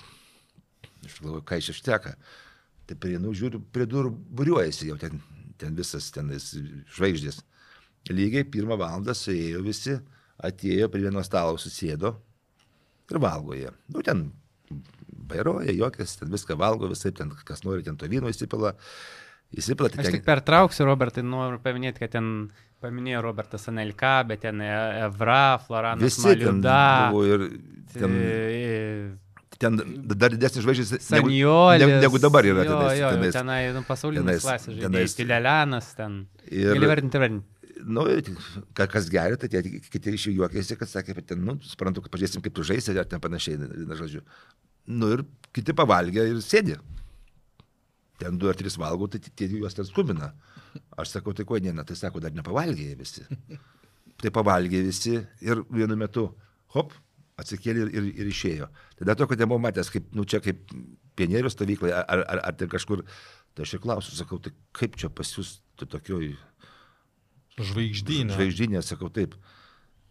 Aš 1.04 1.18
galvoju, 1.24 1.42
ką 1.48 1.58
iš 1.58 1.72
išteka. 1.74 2.14
Tai 2.86 2.98
prieinu, 3.02 3.34
žiūriu, 3.34 3.60
prie 3.74 3.88
durų 3.90 4.14
būriuojasi 4.38 4.92
jau 4.92 4.96
ten, 5.00 5.18
ten 5.58 5.74
visas, 5.76 6.12
ten 6.14 6.30
žvaigždės. 6.30 7.42
Lygiai 8.14 8.46
pirmą 8.46 8.78
valandą 8.78 9.16
suėjo 9.18 9.64
visi, 9.66 9.98
atėjo 10.38 10.86
prie 10.92 11.08
vieno 11.08 11.26
stalo, 11.26 11.58
susėdo 11.58 12.14
ir 13.10 13.18
valgo 13.22 13.56
jie. 13.58 13.72
Nu, 13.90 14.02
ten 14.06 14.28
bairoja, 15.16 15.72
jokias, 15.72 16.16
ten 16.20 16.28
viską 16.32 16.56
valgo, 16.60 16.88
visai 16.92 17.12
ten, 17.12 17.30
kas 17.44 17.64
nori, 17.64 17.82
ten 17.86 17.96
to 17.96 18.06
vyno 18.10 18.28
įsipila. 18.32 18.74
Įsipila, 19.56 19.88
tai 19.88 20.00
Aš 20.02 20.08
ten 20.10 20.16
tik 20.18 20.24
pertrauksiu, 20.26 20.84
Robertai, 20.88 21.22
noriu 21.22 21.60
paminėti, 21.62 22.02
kad 22.02 22.10
ten 22.16 22.50
paminėjo 22.82 23.20
Robertas 23.22 23.68
Anelka, 23.70 24.16
bet 24.26 24.42
ten 24.42 24.60
E- 24.60 25.04
Evra, 25.06 25.58
Floranas 25.62 26.02
visi 26.02 26.26
Maliuda. 26.26 26.80
ir 27.30 27.46
ten... 27.94 28.16
ten 29.62 29.78
dar 30.20 30.34
didesnis 30.34 30.64
žvaigždės 30.66 31.10
negu, 31.14 31.30
negu, 31.32 31.92
negu 32.04 32.18
dabar 32.20 32.44
yra 32.44 32.64
Jo, 32.66 32.72
tenais. 32.74 32.98
jo, 33.00 33.10
tenais. 33.14 33.36
tenai 33.38 33.60
nu, 33.72 33.82
pasaulinės 33.88 34.26
tenais- 34.26 34.44
klasės 34.44 34.72
žaidėjai. 34.74 34.90
tenais- 34.92 35.14
Tilelianas 35.16 35.88
ten. 35.96 36.18
Ir- 36.50 36.74
Gali 36.74 36.90
vardinti, 36.90 37.18
vardinti. 37.22 37.46
Nu, 37.86 38.02
ka- 38.74 38.86
kas 38.90 39.08
geria, 39.12 39.36
tai 39.36 39.48
tie 39.48 39.62
kiti 39.62 40.12
iš 40.16 40.26
jų 40.28 40.34
juokėsi, 40.42 40.76
kad 40.80 40.88
sakė, 40.90 41.14
kad 41.14 41.26
ten, 41.32 41.44
nu, 41.44 41.54
suprantu, 41.62 42.02
kad 42.02 42.10
pažiūrėsim, 42.12 42.42
kaip 42.42 42.54
tu 42.56 42.62
žaisi, 42.66 42.92
ar 42.98 43.04
ten 43.06 43.20
panašiai, 43.20 43.56
na, 43.86 43.94
žodžiu. 43.94 44.22
Nu 44.86 45.10
ir 45.14 45.24
kiti 45.56 45.74
pavalgė 45.76 46.26
ir 46.30 46.42
sėdi. 46.44 46.76
Ten 48.20 48.38
du 48.40 48.48
ar 48.48 48.56
trys 48.56 48.78
valgo, 48.80 49.08
tai 49.12 49.20
tie 49.20 49.48
juos 49.50 49.76
ten 49.76 49.86
skubina. 49.88 50.32
Aš 50.96 51.16
sakau, 51.16 51.34
tai 51.36 51.44
ko 51.48 51.58
ne, 51.60 51.72
na, 51.76 51.84
tai 51.84 51.96
sako, 51.98 52.20
dar 52.24 52.34
nepavalgė 52.36 52.94
visi. 52.98 53.26
Tai 54.16 54.32
pavalgė 54.32 54.80
visi 54.86 55.18
ir 55.44 55.60
vienu 55.68 55.96
metu, 56.00 56.30
hop, 56.72 56.94
atsikėlė 57.36 57.82
ir, 57.84 57.90
ir, 57.92 58.06
ir 58.22 58.30
išėjo. 58.30 58.70
Tada 59.00 59.16
to, 59.18 59.26
kad 59.28 59.42
nebuvo 59.42 59.60
matęs, 59.60 59.90
kaip, 59.92 60.08
nu, 60.16 60.24
čia 60.24 60.40
kaip 60.44 60.62
pionierių 61.20 61.52
stovyklai, 61.52 61.92
ar, 61.98 62.22
ar, 62.24 62.40
ar 62.48 62.56
ten 62.56 62.70
kažkur, 62.72 63.04
tai 63.52 63.66
aš 63.66 63.76
ir 63.76 63.82
klausiu, 63.84 64.16
sakau, 64.16 64.40
tai 64.40 64.54
kaip 64.76 64.96
čia 64.96 65.12
pas 65.12 65.28
jūs 65.36 65.58
tu 65.76 65.88
tokioj 65.92 66.32
Žvaigždynė. 67.56 68.34
Žvaigždynė, 68.36 68.80
sakau 68.84 69.08
taip. 69.12 69.36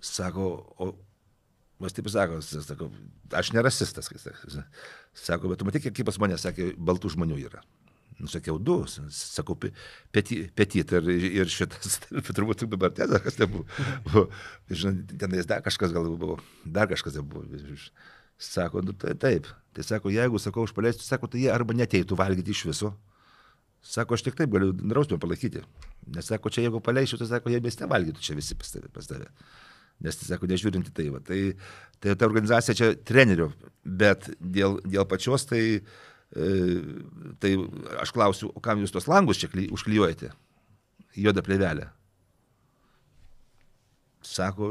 Sako, 0.02 0.48
o 0.82 0.88
Mas 1.80 1.96
taip 1.96 2.08
sako, 2.08 2.40
sakau, 2.42 2.88
aš 3.36 3.52
nerasistas, 3.52 4.08
kai 4.08 4.20
sako. 4.22 4.64
Sako, 5.16 5.52
bet 5.52 5.60
tu 5.60 5.68
matai, 5.68 5.82
kiek 5.84 6.06
pas 6.08 6.20
mane, 6.24 6.38
sakė, 6.40 6.72
baltų 6.80 7.12
žmonių 7.18 7.40
yra. 7.50 7.64
Nusakiau, 8.16 8.56
du, 8.64 8.78
sakau, 9.12 9.58
petit 10.16 10.94
ir, 10.96 11.10
ir 11.12 11.52
šitas, 11.52 11.98
turbūt 12.36 12.62
tik 12.64 12.72
dabar 12.72 12.94
ten, 12.96 13.12
kas 13.20 13.36
ten 13.36 13.52
buvo. 13.52 14.30
Žinai, 14.72 15.18
tenais 15.20 15.50
dar 15.50 15.66
kažkas 15.66 15.92
gal 15.96 16.08
buvo, 16.16 16.38
dar 16.64 16.88
kažkas 16.88 17.20
buvo. 17.20 17.44
Sako, 18.40 18.86
nu, 18.88 18.96
tai 18.96 19.18
taip. 19.20 19.52
Tai 19.76 19.84
sako, 19.84 20.14
jeigu, 20.16 20.40
sakau, 20.40 20.64
aš 20.64 20.72
paleisiu, 20.76 21.04
sako, 21.04 21.28
tai 21.32 21.44
jie 21.44 21.52
arba 21.52 21.76
neteitų 21.76 22.16
valgyti 22.20 22.56
iš 22.56 22.64
viso. 22.70 22.94
Sako, 23.84 24.16
aš 24.16 24.24
tik 24.26 24.40
taip 24.40 24.52
galiu 24.52 24.72
drausmę 24.76 25.20
palaikyti. 25.20 25.64
Nes 26.16 26.32
sako, 26.32 26.52
čia 26.52 26.64
jeigu 26.64 26.80
paleisiu, 26.84 27.20
tai 27.20 27.28
sako, 27.30 27.52
jie 27.52 27.60
mes 27.64 27.80
nevalgytų 27.84 28.24
čia 28.24 28.36
visi 28.40 28.56
pas 28.60 28.72
tave. 28.72 28.92
Pas 28.96 29.08
tave. 29.12 29.28
Nes, 30.04 30.18
sako, 30.28 30.50
nežiūrinti 30.52 30.92
tai, 30.96 31.08
va, 31.14 31.22
tai, 31.24 31.40
tai 32.04 32.16
ta 32.20 32.28
organizacija 32.28 32.76
čia 32.76 32.90
trenerių, 33.08 33.50
bet 33.86 34.28
dėl, 34.40 34.80
dėl 34.84 35.08
pačios 35.08 35.48
tai, 35.48 35.62
e, 35.80 36.50
tai 37.40 37.54
aš 38.04 38.12
klausiu, 38.16 38.52
kam 38.66 38.84
jūs 38.84 38.94
tos 38.96 39.08
langus 39.12 39.40
čia 39.40 39.52
užklijuojate? 39.52 40.34
Joda 41.16 41.46
plevelė. 41.46 41.88
Sako, 44.26 44.70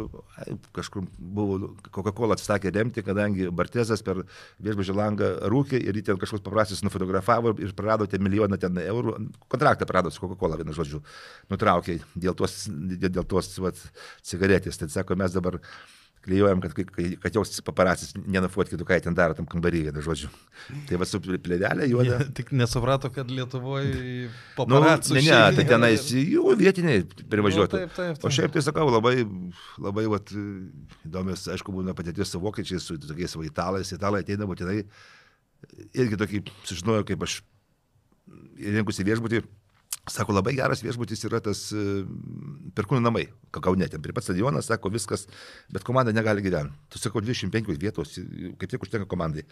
kažkur 0.75 1.07
buvo, 1.19 1.71
Coca-Cola 1.95 2.35
atsisakė 2.35 2.73
remti, 2.75 3.05
kadangi 3.07 3.47
Bartezas 3.55 4.03
per 4.05 4.25
viešbučio 4.65 4.97
langą 4.99 5.31
rūkė 5.53 5.79
ir 5.79 5.95
jį 5.99 6.05
ten 6.09 6.21
kažkoks 6.21 6.43
paprastas 6.45 6.83
nufotografavo 6.85 7.55
ir 7.63 7.75
prarado 7.79 8.09
ten 8.11 8.25
milijoną 8.25 8.59
ten 8.61 8.81
eurų, 8.83 9.17
kontraktą 9.53 9.87
prarado 9.89 10.11
su 10.11 10.23
Coca-Cola, 10.25 10.59
vienu 10.61 10.75
žodžiu, 10.77 11.03
nutraukė 11.53 12.01
dėl 12.15 12.35
tos, 12.39 12.65
dėl 12.69 13.25
tos 13.31 13.53
vat, 13.63 13.79
cigaretės. 14.27 14.81
Tai 14.81 14.91
sako, 14.93 15.19
mes 15.23 15.37
dabar 15.37 15.61
klyjuojam, 16.25 16.61
kad, 16.65 16.75
kad, 16.75 17.35
jos 17.37 17.61
paparacis 17.67 18.15
nenufotkytų, 18.17 18.87
ką 18.89 18.99
ten 19.05 19.17
daro 19.17 19.37
tam 19.37 19.47
kambaryje, 19.51 19.91
vienu 19.91 20.05
žodžiu. 20.05 20.31
Tai 20.89 20.99
va 21.01 21.09
su 21.09 21.21
plėvelė 21.23 21.89
juoda. 21.91 22.19
Jie 22.23 22.29
tik 22.39 22.53
nesuprato, 22.57 23.11
kad 23.15 23.31
Lietuvoje 23.31 23.93
Nu, 23.95 24.31
paparacijų. 24.57 25.19
ne, 25.21 25.25
ne, 25.29 25.41
tai 25.59 25.67
tenais 25.69 26.07
jų 26.11 26.55
vietiniai 26.61 27.03
privažiuotų. 27.05 27.81
Nu, 27.81 27.87
taip, 27.87 27.97
taip, 27.97 28.19
taip. 28.19 28.25
O 28.25 28.33
šiaip 28.33 28.55
tai 28.57 28.65
sakau, 28.65 28.89
labai, 28.93 29.17
labai 29.85 30.07
vat, 30.13 30.33
įdomios, 31.05 31.45
aišku, 31.55 31.75
būna 31.77 31.97
patirtis 31.99 32.33
su 32.33 32.41
vokiečiais, 32.43 32.85
su 32.89 32.97
tokiais 33.03 33.37
va, 33.37 33.45
italais. 33.49 33.93
Italai 33.95 34.25
ateina 34.25 34.49
būtinai 34.49 34.81
irgi 35.97 36.19
tokį 36.21 36.43
sužinojo, 36.69 37.05
kaip 37.09 37.23
aš 37.27 37.41
rinkusi 38.59 39.05
viešbutį. 39.07 39.45
Sako, 40.05 40.35
labai 40.37 40.53
geras 40.59 40.83
viešbutis 40.85 41.23
yra 41.25 41.39
tas 41.41 41.61
e, 41.73 41.83
perkūnų 42.77 43.01
namai, 43.07 43.23
Kaune, 43.55 43.87
ten 43.89 44.03
prie 44.05 44.13
pat 44.13 44.27
stadionas, 44.27 44.67
sako, 44.69 44.91
viskas, 44.93 45.23
bet 45.73 45.85
komanda 45.87 46.13
negali 46.13 46.43
gyventi. 46.45 46.75
Tu 46.93 47.01
sako, 47.01 47.23
25 47.25 47.71
vietos, 47.81 48.19
kaip 48.61 48.69
tik 48.69 48.85
užtenka 48.85 49.09
komandai. 49.09 49.47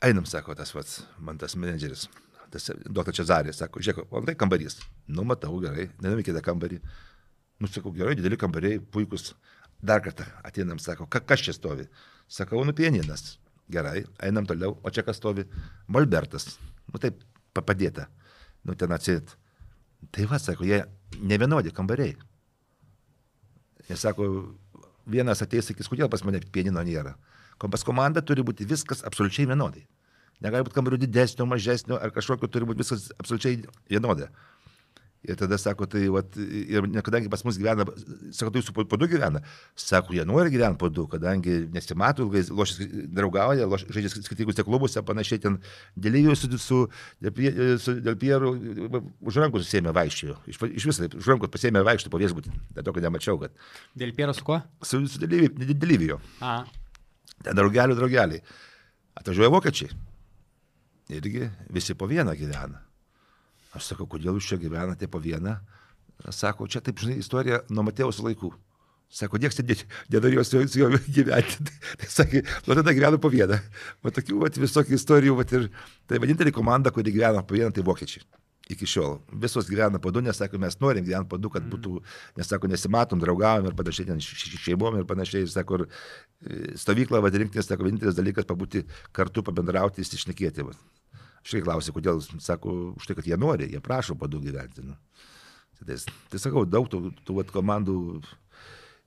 Einam, 0.00 0.24
sako 0.30 0.54
tas 0.56 0.72
pats, 0.72 1.02
man 1.20 1.36
tas 1.36 1.52
menedžeris, 1.58 2.06
tas 2.54 2.70
dr. 2.86 3.12
Čezarės, 3.18 3.58
sako, 3.60 3.82
žiūrėk, 3.84 4.06
o 4.08 4.22
tai 4.24 4.36
kambarys. 4.40 4.78
Nu, 5.10 5.26
matau, 5.28 5.58
gerai, 5.60 5.90
nenami 6.00 6.24
kitą 6.24 6.40
kambarį. 6.46 6.78
Nu, 7.60 7.68
sakau, 7.68 7.92
gerai, 7.92 8.14
dideli 8.16 8.38
kambariai, 8.40 8.78
puikus. 8.80 9.34
Dar 9.84 10.00
kartą 10.02 10.24
ateinam, 10.48 10.80
sako, 10.80 11.04
ka, 11.12 11.20
kas 11.20 11.42
čia 11.44 11.52
stovi? 11.54 11.84
Sakau, 12.30 12.62
nu, 12.64 12.72
pieninas. 12.78 13.34
Gerai, 13.68 14.06
einam 14.24 14.46
toliau, 14.48 14.78
o 14.80 14.90
čia 14.94 15.04
kas 15.04 15.20
stovi? 15.20 15.44
Molbertas. 15.92 16.54
Nu, 16.88 17.02
taip, 17.02 17.20
pa- 17.52 17.66
padėta. 17.68 18.06
Nu, 18.64 18.74
ten 18.78 18.94
atsit. 18.96 19.34
Tai 20.14 20.26
va, 20.30 20.38
sako, 20.38 20.66
jie 20.68 20.82
ne 21.20 21.38
vienodi 21.40 21.72
kambariai. 21.74 22.16
Jie 23.88 23.96
sako, 23.98 24.28
vienas 25.08 25.42
ateis, 25.44 25.68
sakys, 25.68 25.88
kodėl 25.90 26.10
pas 26.12 26.22
mane 26.26 26.40
pienino 26.52 26.82
nėra. 26.84 27.16
Ko 27.58 27.70
Pas 27.72 27.82
komandą 27.82 28.22
turi 28.22 28.44
būti 28.46 28.66
viskas 28.68 29.02
absoliučiai 29.06 29.48
vienodai. 29.50 29.82
Negali 30.44 30.66
būti 30.66 30.76
kambarių 30.76 31.00
didesnio, 31.02 31.48
mažesnio 31.50 31.98
ar 31.98 32.12
kažkokio, 32.14 32.46
turi 32.46 32.68
būti 32.68 32.84
viskas 32.84 33.08
absoliučiai 33.18 33.64
vienodai. 33.90 34.28
Ir 35.26 35.34
tada 35.34 35.56
sako, 35.58 35.88
tai, 35.90 36.04
vat, 36.14 36.36
ir 36.38 36.84
kadangi 37.02 37.30
pas 37.30 37.40
mus 37.42 37.56
gyvena, 37.58 37.82
sako, 38.30 38.52
tai 38.54 38.60
jūsų 38.60 38.74
po, 38.76 38.84
po 38.86 38.98
du 39.00 39.08
gyvena, 39.10 39.40
sako, 39.74 40.14
jie 40.14 40.22
nori 40.28 40.52
gyventi 40.54 40.78
po 40.78 40.90
du, 40.94 41.08
kadangi 41.10 41.56
nesimato 41.74 42.22
ilgai, 42.22 42.44
lošia, 42.54 42.86
draugauja, 43.16 43.66
loš, 43.66 43.88
žaidžia 43.90 44.12
skirtingose 44.14 44.62
klubuose, 44.66 45.02
panašiai 45.02 45.42
ten 45.42 45.58
dėlėjų 45.98 46.38
su, 46.38 46.52
su, 46.62 46.80
su 47.82 47.96
Del 48.06 48.18
Pieru 48.22 48.54
už 49.18 49.40
rankų 49.42 49.64
susėmė 49.64 49.96
vaikščiojo. 49.98 50.38
Iš, 50.54 50.62
iš 50.78 50.88
viso, 50.92 51.10
už 51.18 51.32
rankų 51.34 51.50
pasėmė 51.50 51.82
vaikščioti 51.90 52.14
po 52.14 52.22
viešbutį. 52.22 52.54
Dėl 52.78 52.86
to, 52.86 52.94
kad 52.94 53.10
nemačiau, 53.10 53.42
kad 53.42 53.58
Dėl 53.98 54.14
piero 54.14 54.36
su 54.36 54.46
kuo? 54.46 54.62
su, 54.86 55.02
su 55.10 55.26
dalyvijo. 55.26 56.22
A. 56.38 56.60
Ten 57.42 57.58
draugelių 57.58 57.98
draugeliai. 57.98 58.42
Atvažiuoja 59.18 59.50
vokiečiai. 59.50 59.90
Irgi 61.18 61.48
visi 61.74 61.98
po 61.98 62.06
vieną 62.06 62.38
gyvena. 62.38 62.84
Aš 63.76 63.92
sakau, 63.92 64.06
kodėl 64.08 64.38
jūs 64.38 64.48
čia 64.48 64.60
gyvenate 64.60 65.08
po 65.10 65.20
vieną? 65.20 65.58
Sako, 66.34 66.66
čia 66.66 66.80
taip, 66.82 66.98
žinai, 66.98 67.18
istorija 67.22 67.60
nuo 67.70 67.84
Matėjos 67.86 68.22
laikų. 68.24 68.50
Sako, 69.08 69.38
niekas 69.40 69.62
nenorėjo 70.12 70.42
su 70.44 70.80
juo 70.80 70.90
gyventi. 71.08 71.64
Tai, 72.00 72.08
sakė, 72.12 72.42
nuo 72.66 72.76
tada 72.76 72.92
gyveno 72.92 73.20
po 73.20 73.30
vieną. 73.32 73.56
Va 74.04 74.12
tokių 74.12 74.42
vat, 74.42 74.58
visokių 74.60 74.98
istorijų. 74.98 75.38
Vat, 75.38 75.54
ir, 75.56 75.70
tai 76.10 76.20
vienintelė 76.20 76.52
komanda, 76.52 76.92
kuri 76.92 77.14
gyvena 77.14 77.40
po 77.40 77.56
vieną, 77.56 77.72
tai 77.72 77.86
vokiečiai. 77.86 78.26
Iki 78.68 78.84
šiol. 78.84 79.16
Visos 79.40 79.70
gyvena 79.70 79.96
po 80.02 80.12
du, 80.12 80.20
nes 80.20 80.36
sako, 80.36 80.60
mes 80.60 80.76
norim 80.82 81.06
gyventi 81.06 81.30
po 81.30 81.40
du, 81.40 81.48
kad 81.54 81.64
būtų, 81.72 82.02
nes 82.36 82.52
sako, 82.52 82.68
nesimatom, 82.68 83.22
draugavom 83.22 83.70
ir 83.70 83.78
panašiai, 83.78 84.10
ten 84.10 84.20
šeimom 84.20 85.00
ir 85.00 85.08
panašiai. 85.08 85.46
Ir 85.46 85.54
sako, 85.54 85.80
ir 85.80 85.88
e, 85.88 86.76
stovyklą 86.76 87.24
vadirinktis, 87.24 87.70
sako, 87.70 87.88
vienintelis 87.88 88.18
dalykas 88.18 88.48
pabūti 88.50 88.84
kartu, 89.16 89.46
pabendrauti, 89.46 90.04
įsišnekėti. 90.04 90.68
vat. 90.68 90.88
Aš 91.42 91.54
irgi 91.54 91.66
klausiu, 91.66 91.94
kodėl, 91.96 92.22
sako, 92.42 92.76
už 92.98 93.08
tai, 93.08 93.18
kad 93.18 93.28
jie 93.28 93.38
nori, 93.40 93.70
jie 93.72 93.82
prašo 93.84 94.16
po 94.18 94.28
du 94.30 94.40
gyventi. 94.42 94.84
Nu. 94.84 94.96
Tai, 95.78 95.86
tai, 95.90 95.98
tai 96.32 96.40
sakau, 96.42 96.64
daug 96.66 96.88
tų, 96.90 97.12
tų 97.24 97.38
vat, 97.38 97.52
komandų 97.54 97.98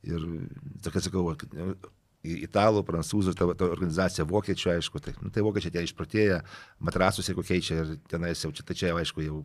ir, 0.07 0.27
tokia 0.85 1.03
sakau, 1.03 1.31
italų, 2.23 2.83
prancūzų, 2.85 3.33
ta, 3.37 3.47
ta 3.57 3.69
organizacija, 3.71 4.25
vokiečių, 4.29 4.75
aišku, 4.75 5.01
tai, 5.03 5.15
nu, 5.21 5.31
tai 5.33 5.43
vokiečiai 5.45 5.73
tie 5.73 5.85
išprotėję, 5.87 6.41
matrasus, 6.85 7.29
jeigu 7.29 7.45
keičia 7.45 7.81
ir 7.81 7.95
tenais 8.11 8.43
jau 8.45 8.51
čia, 8.53 8.65
tai 8.67 8.77
čia 8.77 8.93
aišku, 8.93 9.23
jau, 9.25 9.41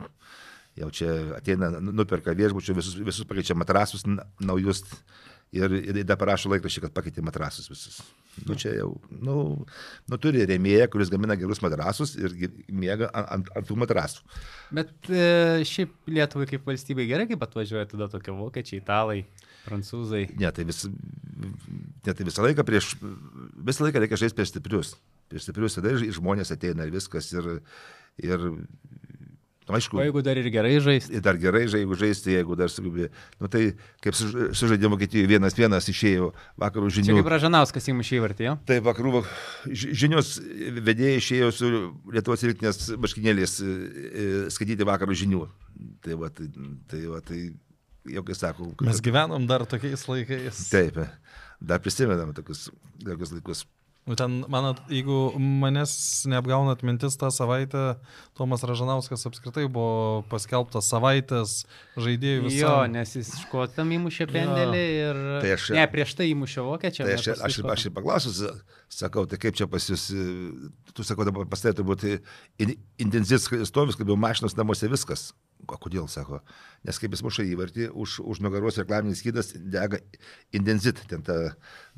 jau 0.77 0.89
čia 0.93 1.13
ateina, 1.39 1.71
nu- 1.81 1.95
nuperka 1.95 2.35
viešbučių, 2.37 2.77
visus, 2.77 2.99
visus 3.01 3.27
pakeičia 3.29 3.57
matrasus 3.57 4.05
naujus 4.39 4.83
ir, 5.55 5.75
ir 5.81 5.99
dar 6.07 6.17
parašo 6.19 6.51
laikrašį, 6.51 6.83
kad 6.85 6.95
pakeitė 6.95 7.23
matrasus 7.25 7.69
visus. 7.71 7.99
Nu, 8.45 8.53
čia 8.59 8.75
jau, 8.75 8.91
nu, 9.09 9.35
nu 10.11 10.19
turi 10.21 10.43
remėją, 10.45 10.89
kuris 10.93 11.09
gamina 11.09 11.37
gerus 11.39 11.61
matrasus 11.63 12.13
ir 12.19 12.35
miega 12.69 13.09
ant, 13.09 13.31
ant, 13.33 13.51
ant 13.57 13.67
tų 13.69 13.77
matrasų. 13.81 14.21
Bet 14.77 15.09
e, 15.09 15.63
šiaip 15.65 16.11
Lietuvai 16.11 16.45
kaip 16.49 16.67
valstybei 16.67 17.07
gerai, 17.09 17.25
kaip 17.29 17.45
atvažiuoja 17.47 17.87
tada 17.89 18.09
tokie 18.11 18.35
vokiečiai, 18.37 18.81
italai, 18.83 19.23
prancūzai. 19.65 20.27
Ne, 20.37 20.51
tai, 20.53 20.67
vis, 20.69 20.83
ne, 20.87 22.13
tai 22.13 22.27
visą 22.27 22.45
laiką 22.45 22.67
prieš, 22.67 22.93
visą 23.67 23.87
laiką 23.87 24.03
reikia 24.03 24.21
žaisti 24.21 24.37
prieš 24.37 24.53
stiprius. 24.53 24.93
Prieš 25.31 25.47
stiprius 25.47 25.79
tada 25.79 25.95
ir 25.95 26.05
žmonės 26.19 26.53
ateina 26.53 26.85
ir 26.87 26.93
viskas. 26.93 27.31
Ir, 27.33 27.57
ir 28.21 28.47
aišku, 29.67 29.97
O 29.99 30.03
jeigu 30.05 30.21
dar 30.23 30.37
ir 30.39 30.47
gerai 30.53 30.79
žais, 30.79 31.09
ir 31.11 31.21
dar 31.21 31.35
gerai, 31.37 31.65
žai- 31.67 31.81
jeigu 31.83 31.95
žaisti, 31.99 32.31
jeigu 32.37 32.55
dar 32.55 32.69
sugebė. 32.71 33.09
Nu, 33.41 33.47
tai 33.51 33.73
kaip 34.01 34.15
su- 34.15 34.49
sužaidė 34.55 34.87
Vokietijoje 34.93 35.27
vienas 35.27 35.53
vienas 35.57 35.87
išėjo 35.91 36.31
vakarų 36.57 36.91
čia 36.93 37.01
žinių. 37.03 37.17
kaip 37.21 37.31
Ražanauskas 37.35 37.89
įmušė 37.91 38.19
įvartį, 38.21 38.43
jo? 38.47 38.55
Tai 38.65 38.79
vakarų 38.87 39.11
va- 39.17 39.27
ži- 39.67 39.91
žinios 39.93 40.39
vedėjai 40.87 41.17
išėjo 41.19 41.51
su 41.53 41.71
Lietuvos 42.13 42.43
rinktinės 42.47 42.95
baškinėlės 42.97 43.57
e, 43.61 43.67
e, 43.67 44.49
skaityti 44.49 44.85
vakarų 44.87 45.13
žinių. 45.23 45.47
Tai 46.01 46.13
va, 46.15 46.29
tai, 46.29 46.47
tai, 46.87 47.01
va, 47.05 47.19
tai 47.21 47.51
jau 48.07 48.23
kai 48.23 48.33
sakau. 48.33 48.71
Mes 48.81 49.01
gyvenom 49.03 49.45
dar 49.47 49.65
tokiais 49.67 50.07
laikais. 50.07 50.69
Taip, 50.71 50.95
dar 51.61 51.79
prisimenam 51.83 52.31
tokius, 52.33 52.69
tokius 53.03 53.33
laikus. 53.35 53.65
Nu, 54.07 54.15
ten, 54.15 54.37
manat, 54.47 54.77
jeigu 54.87 55.33
manęs 55.35 55.91
neapgaunat 56.31 56.79
mintis 56.87 57.17
tą 57.19 57.27
savaitę, 57.33 57.97
Tomas 58.39 58.61
Ražanauskas 58.63 59.25
apskritai 59.27 59.65
buvo 59.67 60.21
paskelbtas 60.31 60.87
savaitės 60.93 61.57
žaidėjų 61.99 62.45
visų. 62.45 62.61
Jo, 62.61 62.75
nes 62.87 63.11
jis 63.19 63.33
škotam 63.43 63.91
įmušė 63.97 64.29
pendelį 64.31 64.83
ir... 65.01 65.19
Tai 65.43 65.51
aš- 65.57 65.73
Ne, 65.75 65.83
prieš 65.91 66.15
tai 66.21 66.29
įmušė 66.31 66.63
vokiečiam. 66.69 67.03
Tai 67.09 67.17
aš, 67.19 67.27
aš, 67.35 67.57
škotam. 67.59 67.73
aš 67.75 67.85
ir 67.89 67.95
paklausiu, 67.99 68.53
sakau, 68.87 69.25
tai 69.27 69.41
kaip 69.43 69.59
čia 69.59 69.67
pas 69.67 69.83
jūs, 69.91 70.07
tu 70.95 71.03
sakau, 71.03 71.27
dabar 71.27 71.43
pas 71.51 71.59
tai 71.67 71.75
turbūt 71.75 72.07
in, 72.63 72.77
intensyvus 73.03 73.49
stovis, 73.67 73.99
kaip 73.99 74.07
jau 74.07 74.15
mašinos 74.15 74.55
namuose 74.55 74.87
viskas. 74.87 75.33
O 75.67 75.75
kodėl, 75.81 76.05
sako, 76.07 76.39
nes 76.87 76.99
kaip 77.01 77.15
jis 77.15 77.23
muša 77.25 77.43
įvartį, 77.49 77.89
už, 77.91 78.19
už 78.23 78.39
nugaros 78.45 78.77
reklaminis 78.79 79.19
skydas 79.23 79.49
dega 79.57 79.99
intenzit, 80.55 81.01
ten 81.09 81.25
ta, 81.25 81.35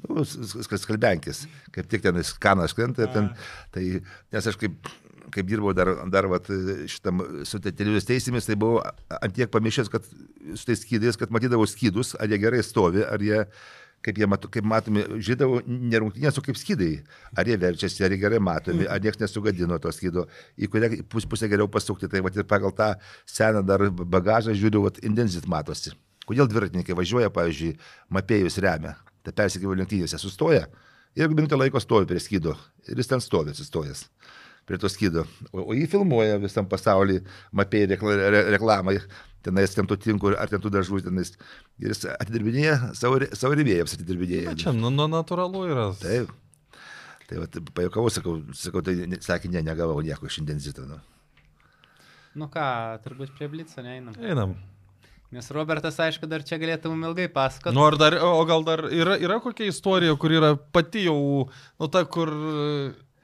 nu, 0.08 0.24
skalbenkis, 0.26 1.44
kaip 1.76 1.90
tik 1.92 2.02
ten 2.06 2.18
skanas 2.26 2.74
krenta, 2.74 3.06
ir 3.06 3.14
ten, 3.14 3.30
tai, 3.76 3.86
nes 4.34 4.50
aš 4.50 4.58
kaip 4.62 4.90
kaip 5.30 5.46
dirbau 5.46 5.74
dar, 5.78 5.92
dar 6.10 6.26
vat, 6.30 6.48
šitam 6.90 7.22
su 7.46 7.60
te- 7.62 7.74
televizijos 7.76 8.08
teisėmis, 8.10 8.48
tai 8.50 8.58
buvau 8.60 8.82
antiek 9.20 9.52
pamiršęs, 9.54 9.92
kad 9.94 10.08
su 10.10 10.66
tais 10.66 10.82
skydais, 10.82 11.20
kad 11.20 11.30
matydavau 11.34 11.68
skydus, 11.70 12.16
ar 12.18 12.32
jie 12.32 12.40
gerai 12.42 12.64
stovi, 12.66 13.04
ar 13.06 13.22
jie, 13.22 13.44
kaip, 14.06 14.20
jie 14.20 14.28
matu, 14.30 14.50
kaip 14.52 14.68
matomi, 14.68 15.04
žydavo 15.26 15.62
nerungtinės, 15.68 16.40
o 16.40 16.44
kaip 16.46 16.58
skydai. 16.60 16.92
Ar 17.38 17.50
jie 17.50 17.58
verčiasi, 17.60 18.04
ar 18.06 18.16
jie 18.16 18.20
gerai 18.22 18.42
matomi, 18.44 18.88
ar 18.90 19.02
niekas 19.04 19.22
nesugadino 19.24 19.80
to 19.82 19.92
skydo, 19.96 20.28
į 20.58 20.70
kurią 20.72 20.92
pus, 21.12 21.28
pusę 21.30 21.50
geriau 21.52 21.70
pasukti. 21.72 22.10
Tai 22.12 22.24
vat, 22.26 22.38
ir 22.38 22.48
pagal 22.50 22.76
tą 22.76 22.94
seną 23.30 23.64
dar 23.66 23.88
bagažą 23.90 24.56
žiūriu, 24.58 24.86
vat, 24.88 25.02
indenzit 25.06 25.50
matosi. 25.52 25.96
Kodėl 26.30 26.50
dviratininkai 26.50 26.98
važiuoja, 26.98 27.32
pavyzdžiui, 27.34 27.74
mapėjus 28.14 28.60
remia, 28.62 28.94
tai 29.26 29.34
persikėjimo 29.36 29.80
lenktynėse 29.80 30.20
sustoja 30.22 30.68
ir 31.18 31.32
minutę 31.34 31.58
laiko 31.58 31.82
stovi 31.82 32.08
prie 32.10 32.22
skydo 32.22 32.54
ir 32.88 33.00
jis 33.02 33.10
ten 33.10 33.24
stovi 33.24 33.54
atsistojęs. 33.54 34.06
Prie 34.70 34.78
to 34.82 34.92
skydo. 34.92 35.26
O, 35.50 35.64
o 35.72 35.78
jį 35.78 35.88
filmuoja 35.90 36.38
visam 36.42 36.68
pasaulyje, 36.70 37.26
re, 37.66 38.44
reklamai, 38.54 39.00
tenais 39.46 39.74
ten 39.74 39.88
tų 39.90 39.98
tinkų 40.04 40.36
ar 40.38 40.52
ten 40.52 40.62
tų 40.62 40.72
dažų, 40.78 41.02
tenais. 41.08 41.34
Ir 41.82 41.94
jis 41.96 42.06
atidirbinėja 42.14 42.94
savo, 42.98 43.20
savo 43.34 43.58
rėmėjams, 43.58 43.98
atidirbinėja. 43.98 44.54
Na, 44.54 44.60
čia 44.60 44.76
nu, 44.76 44.92
nu, 44.94 45.10
natūralu 45.12 45.66
yra. 45.72 45.90
Taip. 46.02 46.34
Tai 47.30 47.44
va, 47.44 47.48
pajokavau, 47.78 48.10
sakau, 48.14 48.40
sakau, 48.58 48.82
tai 48.86 48.96
ne- 49.10 49.22
sakė, 49.22 49.52
ne, 49.54 49.62
negavau 49.66 50.02
nieko 50.06 50.30
šiandien 50.30 50.62
zito. 50.64 50.86
Nu. 50.90 50.98
Nu 52.40 52.50
ką, 52.50 52.66
turbūt 53.06 53.36
prie 53.38 53.50
Blico 53.52 53.84
neeinam. 53.86 54.18
Einam. 54.22 54.56
Nes 55.30 55.46
Robertas, 55.54 56.00
aišku, 56.02 56.26
dar 56.26 56.42
čia 56.42 56.58
galėtų 56.58 56.90
mum 56.90 57.04
ilgai 57.12 57.28
pasakoti. 57.30 57.76
Nu, 57.78 57.84
ar 57.86 58.00
dar, 58.02 58.16
o 58.26 58.42
gal 58.50 58.64
dar 58.66 58.82
yra, 58.90 59.14
yra 59.22 59.38
kokia 59.44 59.68
istorija, 59.70 60.16
kur 60.18 60.34
yra 60.34 60.56
pati 60.58 61.04
jau, 61.06 61.46
nu, 61.78 61.90
ta, 61.94 62.02
kur 62.10 62.32
e, 62.34 62.64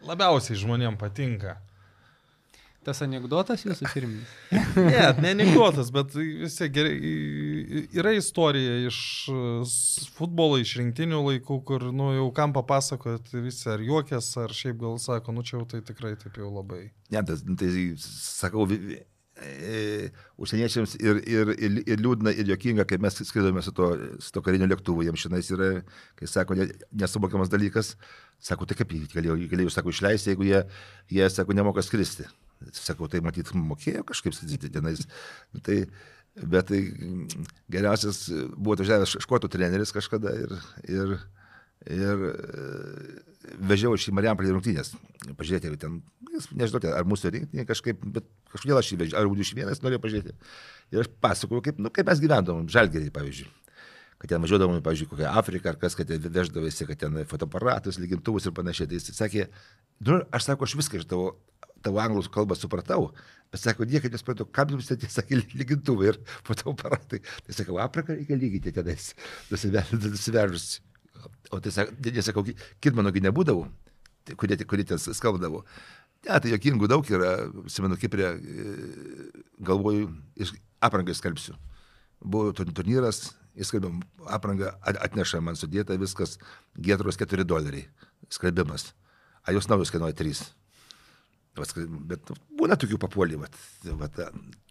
labiausiai 0.08 0.60
žmonėm 0.60 1.00
patinka. 1.02 1.58
Tas 2.86 3.02
anegdotas 3.02 3.64
jūsų 3.66 3.90
pirminis. 3.96 4.34
Ne, 4.76 5.00
ne 5.24 5.32
anegdotas, 5.34 5.90
bet 5.94 6.14
vis 6.14 6.58
tiek 6.60 6.74
gerai. 6.76 6.94
Yra 7.98 8.12
istorija 8.14 8.76
iš 8.86 9.00
futbolo, 10.14 10.60
iš 10.62 10.76
rinktinių 10.82 11.24
laikų, 11.32 11.58
kur, 11.66 11.88
nu, 11.96 12.12
jau 12.14 12.28
kam 12.36 12.54
papasakot, 12.54 13.32
visi 13.42 13.72
ar 13.74 13.82
juokės, 13.82 14.30
ar 14.44 14.54
šiaip 14.54 14.78
gal 14.84 15.00
sako, 15.02 15.34
nu, 15.34 15.46
čia 15.48 15.58
jau 15.58 15.66
tai 15.74 15.82
tikrai 15.88 16.14
taip 16.22 16.38
jau 16.38 16.52
labai. 16.54 16.84
Ne, 17.10 17.26
tas, 17.26 17.42
nu, 17.48 17.58
tai 17.58 17.72
sakau, 18.06 18.68
užsieniečiams 20.40 20.96
ir, 21.02 21.20
ir, 21.28 21.52
ir, 21.60 21.80
ir 21.84 22.00
liūdna, 22.00 22.32
ir 22.32 22.48
jokinga, 22.54 22.86
kai 22.88 23.00
mes 23.04 23.20
skridome 23.28 23.64
su 23.66 23.74
to, 23.76 23.90
su 24.24 24.32
to 24.32 24.44
kariniu 24.46 24.70
lėktuvu, 24.72 25.04
jiems 25.04 25.26
šiandien 25.26 25.58
yra, 25.58 25.70
kai 26.20 26.30
sako, 26.32 26.56
ne, 26.60 26.70
nesuvokiamas 26.96 27.52
dalykas, 27.52 27.94
sako, 28.40 28.68
tai 28.70 28.80
kaip 28.80 28.96
jį 28.96 29.04
galėjo, 29.12 29.38
galėjo, 29.52 29.74
sako, 29.76 29.92
išleisti, 29.92 30.32
jeigu 30.32 30.48
jie, 30.48 30.64
jie, 31.12 31.28
sako, 31.34 31.58
nemoka 31.58 31.84
skristi. 31.84 32.30
Sakau, 32.72 33.10
tai 33.12 33.20
matyt, 33.22 33.52
mokėjo 33.52 34.06
kažkaip 34.08 34.36
skridti 34.38 34.72
tenais. 34.72 35.04
Nu, 35.54 35.60
Tai, 35.66 35.82
bet 36.36 36.68
tai 36.68 36.80
geriausias 37.72 38.26
buvo 38.56 38.76
atvažiavęs 38.76 39.18
škotų 39.24 39.50
treneris 39.52 39.94
kažkada 39.96 40.34
ir, 40.40 40.56
ir, 40.88 41.14
ir 41.92 42.26
e, 42.32 42.66
vežiau 43.72 43.96
iš 43.96 44.08
į 44.10 44.14
Marijampolį 44.16 44.54
rungtynės. 44.56 44.94
Pažiūrėti, 45.38 45.72
ar 45.72 45.78
ten, 45.82 46.00
nežinau, 46.56 46.82
ar 46.92 47.06
mūsų 47.08 47.32
rinktinė 47.34 47.66
kažkaip, 47.68 48.02
bet 48.16 48.28
kažkodėl 48.54 48.80
aš 48.80 48.92
jį 48.92 49.00
vežiau, 49.04 49.20
ar 49.20 49.30
Udiš 49.30 49.54
vienas 49.58 49.84
norėjau 49.84 50.02
pažiūrėti. 50.04 50.36
Ir 50.94 51.04
aš 51.04 51.12
pasakoju, 51.24 51.64
kaip, 51.66 51.80
nu, 51.82 51.92
kaip 51.94 52.10
mes 52.10 52.22
gyvendavom, 52.24 52.68
žalgerį, 52.72 53.12
pavyzdžiui. 53.16 53.50
Kad 54.22 54.32
ten 54.32 54.46
važiuodavom, 54.46 54.80
pavyzdžiui, 54.86 55.10
kokią 55.12 55.32
Afriką 55.42 55.74
ar 55.74 55.80
kas, 55.82 55.98
kad 55.98 56.08
ten 56.10 56.24
veždavosi, 56.24 56.88
kad 56.88 57.02
ten 57.04 57.20
fotoaparatus, 57.28 58.00
lygintuvus 58.00 58.48
ir 58.48 58.56
panašiai. 58.56 58.88
Tai 58.92 59.00
jis 59.02 59.12
sakė, 59.18 59.50
nu, 60.08 60.22
aš 60.32 60.48
sako, 60.50 60.70
aš 60.70 60.78
viską 60.80 61.02
iš 61.02 61.10
tavo, 61.12 61.34
tavo 61.84 62.00
anglų 62.02 62.24
kalbą 62.34 62.56
supratau, 62.58 63.10
bet 63.52 63.62
sako, 63.62 63.88
niekaip 63.92 64.16
nesupratau, 64.16 64.48
kam 64.48 64.72
jums 64.72 64.88
tai 64.88 65.12
sakė 65.12 65.42
lygintuvai 65.44 66.14
ir 66.14 66.22
fotoaparatai. 66.48 67.22
Tai 67.46 67.60
sakau, 67.60 67.80
Afriką 67.84 68.16
reikia 68.16 68.40
lygyti 68.40 68.76
tenais, 68.76 69.12
nusivežus. 69.52 70.80
O 71.52 71.60
tai 71.60 71.72
sako, 71.72 71.94
nesakau, 72.16 72.44
kitmanogi 72.82 73.22
nebūdavo, 73.26 73.68
tai 74.26 74.36
kurie, 74.40 74.58
kurie 74.66 74.86
ten 74.88 74.98
skalbdavo. 74.98 75.64
Ne, 76.26 76.40
tai 76.42 76.52
jokingų 76.56 76.88
daug 76.90 77.06
yra, 77.14 77.36
simenu, 77.70 77.98
Kiprė, 78.02 78.32
e, 78.34 79.46
galvoju, 79.62 80.08
iš 80.42 80.56
aprangai 80.82 81.14
skalbsiu. 81.14 81.54
Buvo 82.26 82.52
tur- 82.56 82.72
turnyras, 82.74 83.36
įskalbėm 83.56 84.02
aprangą, 84.34 84.72
at- 84.82 84.98
atneša 85.06 85.42
man 85.42 85.56
sudėta 85.56 85.98
viskas, 86.02 86.38
gėtros 86.82 87.18
4 87.22 87.44
doleriai, 87.46 87.86
skalbimas. 88.30 88.94
A 89.46 89.52
jos 89.54 89.68
naujos 89.70 89.92
kainuoja 89.94 90.16
3. 90.18 90.42
Vat 91.56 91.68
skai- 91.70 91.86
Bet 91.88 92.28
nu, 92.30 92.36
būna 92.58 92.76
tokių 92.76 92.98
papuolį, 92.98 93.38
vat, 93.40 93.54
vat, 93.84 94.18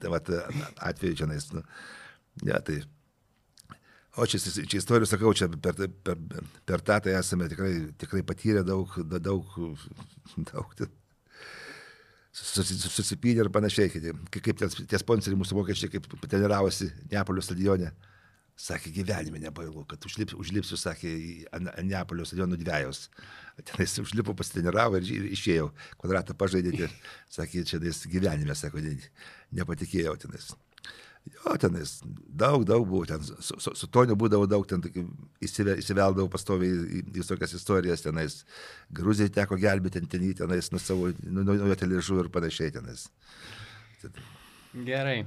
vat, 0.03 0.29
atveju 0.77 1.17
čia 1.17 1.27
nais. 1.27 1.47
Nu, 1.53 1.63
ne, 2.43 2.59
tai. 2.61 2.83
O 4.17 4.27
čia, 4.31 4.39
čia 4.39 4.79
istorijų 4.79 5.09
sakau, 5.11 5.33
čia 5.35 5.49
per, 5.51 5.75
per, 6.07 6.19
per 6.69 6.83
tą 6.87 7.01
tai 7.03 7.17
esame 7.19 7.49
tikrai, 7.51 7.73
tikrai 7.99 8.23
patyrę 8.27 8.63
daug, 8.67 8.93
da- 9.11 9.19
daug, 9.19 9.49
daug 10.53 10.75
ten 10.79 10.93
susi- 12.35 12.79
susipynė 12.79 13.45
ir 13.45 13.51
panašiai, 13.55 13.91
kaip, 14.39 14.59
tie, 14.61 14.69
tie 14.87 15.01
sponsoriai 15.03 15.39
mūsų 15.41 15.59
vokiečiai, 15.59 15.91
kaip 15.97 16.07
treniravosi 16.29 16.93
Neapolio 17.11 17.43
stadione. 17.43 17.91
Sakė, 18.55 18.93
gyvenime 18.95 19.41
nebailu, 19.43 19.83
kad 19.91 20.05
užlipsiu, 20.07 20.37
užlipsiu 20.39 20.77
sakė, 20.79 21.11
į 21.11 21.31
An- 21.59 21.73
Neapolio 21.89 22.23
stadionų 22.23 22.55
dviejos. 22.61 23.09
Tenais 23.67 23.97
užlipo, 23.99 24.31
pasitreniravo 24.39 25.01
ir 25.01 25.09
ir 25.11 25.25
išėjau. 25.35 25.73
Kvadratą 25.99 26.37
pažaidė 26.39 26.71
ir 26.85 26.95
sakė, 27.35 27.65
čia 27.67 27.81
gyvenime, 27.83 28.55
sako, 28.55 28.79
ne, 28.79 28.95
nepatikėjau 29.59 30.15
tenais. 30.23 30.53
Jo, 31.25 31.55
tenais 31.57 31.95
daug, 32.05 32.67
daug 32.69 32.83
buvo, 32.85 33.07
ten 33.09 33.23
su, 33.25 33.57
su, 33.57 33.73
su 33.73 33.87
Toniu 33.89 34.13
būdavo 34.21 34.45
daug, 34.51 34.67
ten 34.69 34.83
įsive, 35.45 35.79
įsiveldavau 35.81 36.29
pastoviai 36.33 36.75
į, 36.75 36.99
į 36.99 37.15
visokias 37.17 37.55
istorijas, 37.57 38.05
tenais 38.05 38.43
Gruzijai 38.93 39.33
teko 39.33 39.57
gelbėti, 39.61 40.03
ten, 40.03 40.11
ten 40.13 40.27
tenais 40.43 40.69
nuo 40.73 40.83
savo, 40.85 41.09
nuo, 41.25 41.47
nuo 41.49 41.71
jo 41.71 41.79
telėžų 41.81 42.19
ir 42.27 42.29
panašiai 42.35 42.75
tenais. 42.77 43.07
Gerai. 44.85 45.23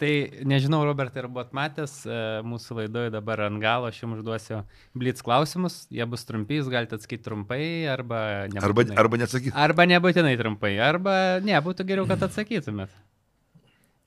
Tai 0.00 0.10
nežinau, 0.48 0.80
Robertai, 0.84 1.22
ar 1.22 1.28
buvot 1.32 1.54
matęs 1.56 1.94
e, 2.08 2.16
mūsų 2.44 2.76
laidoje 2.78 3.12
dabar 3.14 3.44
ant 3.46 3.60
galo, 3.62 3.88
aš 3.88 4.02
jums 4.02 4.18
užduosiu 4.20 4.58
blitz 4.96 5.22
klausimus, 5.24 5.82
jie 5.92 6.04
bus 6.08 6.24
trumpi, 6.28 6.58
jūs 6.58 6.68
galite 6.72 6.96
atsakyti 6.98 7.24
trumpai 7.24 7.62
arba 7.88 8.20
Arba, 8.48 8.82
nebūtinai. 8.82 8.98
arba 9.00 9.20
nesakyti. 9.22 9.54
Arba 9.56 9.86
nebūtinai 9.88 10.34
trumpai, 10.40 10.74
arba 10.84 11.14
ne, 11.44 11.56
būtų 11.64 11.86
geriau, 11.88 12.08
kad 12.08 12.26
atsakytumėt. 12.28 12.92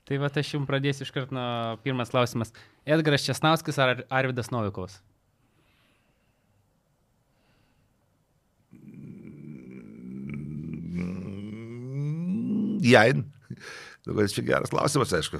Tai 0.04 0.20
va, 0.20 0.28
aš 0.28 0.54
jums 0.58 0.68
pradėsiu 0.68 1.06
iš 1.06 1.14
karto 1.16 1.36
nuo 1.36 1.78
pirmas 1.84 2.12
klausimas. 2.12 2.52
Edgaras 2.84 3.24
Česnauskas 3.24 3.80
ar 3.80 4.04
Arvidas 4.12 4.52
Novikovas? 4.52 5.00
Jain. 12.84 13.24
Dabar 14.04 14.28
čia 14.28 14.44
geras 14.44 14.74
klausimas, 14.74 15.16
aišku. 15.16 15.40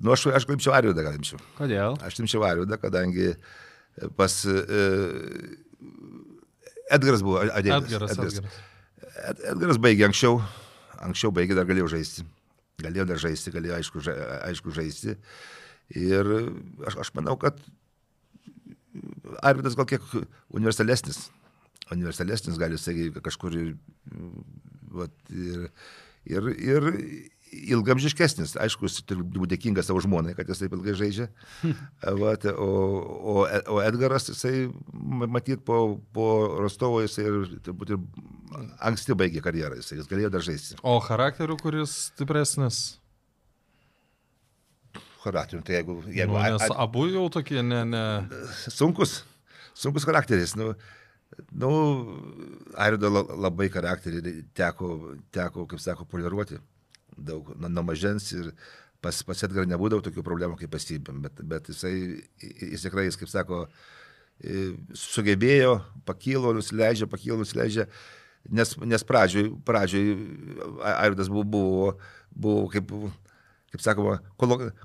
Nu, 0.00 0.14
aš, 0.14 0.28
aš 0.30 0.46
glimpčiau 0.48 0.72
Arvidą, 0.72 1.02
gal 1.04 1.18
imčiau. 1.18 1.40
Kodėl? 1.58 1.98
Aš 2.06 2.22
imčiau 2.22 2.46
Arvidą, 2.46 2.78
kadangi 2.80 3.34
pas 4.16 4.38
e, 4.46 4.60
Edgaras 6.94 7.24
buvo 7.26 7.42
atėjęs. 7.42 7.90
Edgaras, 7.90 8.14
Edgaras. 8.14 8.60
Ed, 9.20 9.42
Edgaras 9.52 9.80
baigė 9.82 10.06
anksčiau, 10.08 10.38
anksčiau 11.10 11.34
baigė, 11.34 11.58
dar 11.58 11.68
galėjau 11.68 11.90
žaisti. 11.98 12.24
Galėjau 12.84 13.06
dar 13.10 13.20
žaisti, 13.22 13.52
galėjau 13.54 13.76
aišku, 13.78 14.02
ža, 14.04 14.14
aišku 14.48 14.74
žaisti. 14.76 15.16
Ir 15.98 16.28
aš, 16.86 17.00
aš 17.04 17.12
manau, 17.18 17.36
kad 17.40 17.58
Arvidas 19.42 19.76
gal 19.78 19.88
kiek 19.90 20.04
universalesnis. 20.54 21.28
Universalesnis 21.90 22.58
gali, 22.58 22.78
sakyti, 22.78 23.22
kažkur 23.24 23.56
ir, 23.58 23.72
vat, 24.94 25.14
ir, 25.30 25.68
ir, 26.30 26.50
ir 26.54 26.90
ilgamžiškesnis. 27.50 28.52
Aišku, 28.62 28.86
jis 28.86 29.00
turi 29.02 29.24
būti 29.26 29.50
dėkingas 29.56 29.88
savo 29.90 29.98
žmonai, 30.04 30.36
kad 30.38 30.48
jis 30.50 30.60
taip 30.62 30.74
ilgai 30.76 30.94
žaidžia. 30.98 31.26
Vat, 32.22 32.44
o, 32.52 32.68
o, 33.34 33.34
o 33.74 33.80
Edgaras, 33.82 34.28
jisai, 34.30 34.68
ma- 34.94 35.26
matyt, 35.38 35.64
po, 35.66 35.98
po 36.14 36.26
Rostovo 36.62 37.00
jisai 37.02 37.26
ir, 37.26 37.40
turbūt 37.66 37.94
ir 37.96 37.98
anksti 38.86 39.16
baigė 39.18 39.42
karjerą, 39.44 39.80
jisai, 39.82 39.98
jis 39.98 40.08
galėjo 40.10 40.30
dar 40.36 40.46
žaisti. 40.46 40.78
O 40.86 40.94
charakterių, 41.02 41.58
kuris 41.60 41.96
stipresnis? 42.12 42.80
Charakteriu, 45.20 45.60
tai 45.66 45.74
jeigu... 45.80 45.98
jeigu 46.08 46.32
Nu, 46.32 46.38
a- 46.40 46.48
nes 46.54 46.62
a- 46.70 46.78
abu 46.86 47.04
jau 47.10 47.26
tokie, 47.34 47.60
ne, 47.66 47.82
ne. 47.84 48.04
sunkus, 48.72 49.18
sunkus 49.76 50.06
charakteris. 50.08 50.54
Nu, 50.56 50.70
nu, 51.52 51.70
Airido 52.80 53.10
la- 53.12 53.26
labai 53.48 53.68
charakterį 53.74 54.38
teko, 54.56 54.94
teko, 55.34 55.66
kaip 55.68 55.82
sako, 55.82 56.06
poliruoti 56.08 56.56
daug 57.20 57.52
nuo, 57.56 57.68
nuo 57.70 57.84
mažens 57.86 58.30
ir 58.36 58.50
pas, 59.00 59.22
pas 59.24 59.44
Edgarą 59.46 59.64
nebūdavo 59.70 60.04
tokių 60.08 60.24
problemų 60.26 60.58
kaip 60.60 60.72
pasibėm, 60.74 61.22
bet, 61.24 61.40
bet 61.48 61.70
jisai, 61.72 61.94
jis 62.42 62.84
tikrai, 62.84 63.06
jis, 63.08 63.16
kaip 63.20 63.30
sako, 63.32 63.62
sugebėjo, 64.96 65.78
pakilo, 66.08 66.52
nusileidžia, 66.56 67.08
pakilo, 67.10 67.40
nusileidžia, 67.42 67.86
nes, 68.48 68.74
nes 68.88 69.04
pradžioj, 69.04 69.50
pradžioj 69.68 70.14
Airidas 70.96 71.28
buvo, 71.32 71.44
buvo, 71.44 71.90
buvo 72.30 72.62
kaip, 72.72 72.92
kaip 73.74 73.84
sakoma, 73.84 74.18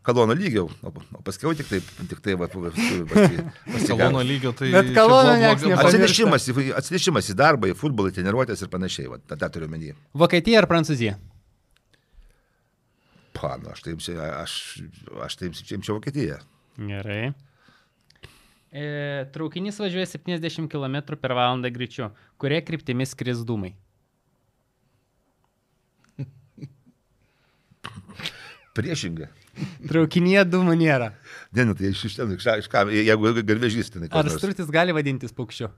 kalono 0.06 0.36
lygio, 0.38 0.68
o, 0.84 0.92
o 1.16 1.22
paskiau 1.26 1.56
tik 1.58 1.70
taip, 1.72 1.88
tik 2.12 2.20
tai, 2.26 2.36
va, 2.40 2.50
paskui, 2.52 3.04
paskui, 3.12 3.46
paskui, 3.72 3.94
Kalono 3.96 4.24
lygio 4.28 4.52
tai... 4.58 4.72
Bet 4.76 4.92
Kalono 4.98 5.38
nepamiršta. 5.40 5.88
Atsinešimas, 5.88 6.50
į- 6.52 6.74
atsinešimas 6.80 7.32
į 7.32 7.38
darbą, 7.40 7.72
į 7.72 7.78
futbolą, 7.80 8.12
į 8.12 8.20
treniruotės 8.20 8.64
ir 8.66 8.72
panašiai, 8.74 9.08
va, 9.12 9.22
tą 9.24 9.50
turiu 9.56 9.72
menį. 9.72 9.96
Vokietija 10.20 10.62
ar 10.64 10.70
Prancūzija? 10.72 11.16
Milano, 13.46 13.70
aš 13.72 13.84
tai 13.86 13.94
imsiu, 13.94 14.18
aš, 14.20 14.82
aš 15.22 15.36
tai 15.38 15.50
imsiu, 15.52 15.78
imsiu 15.78 15.94
Vokietiją. 16.00 16.40
Gerai. 16.82 17.34
E, 18.76 19.26
traukinys 19.32 19.78
važiuoja 19.80 20.08
70 20.10 20.68
km 20.72 21.16
per 21.22 21.34
valandą 21.38 21.70
greičiu. 21.72 22.10
Kurie 22.42 22.58
kryptimi 22.66 23.06
skris 23.08 23.44
dūmai? 23.48 23.72
Priešingai. 28.76 29.30
Traukinyje 29.88 30.44
dūmų 30.50 30.74
nėra. 30.82 31.14
Ne, 31.56 31.64
nu, 31.70 31.78
tai 31.78 31.94
iš, 31.94 32.02
iš 32.10 32.18
ten, 32.18 32.34
iš, 32.36 32.50
iš 32.66 32.68
ką, 32.72 32.90
jeigu 32.92 33.32
garvežys 33.46 33.94
ten. 33.94 34.10
Tai 34.10 34.26
ar 34.26 34.32
strutis 34.34 34.74
gali 34.74 34.92
vadintis 34.96 35.32
paukščiu? 35.38 35.70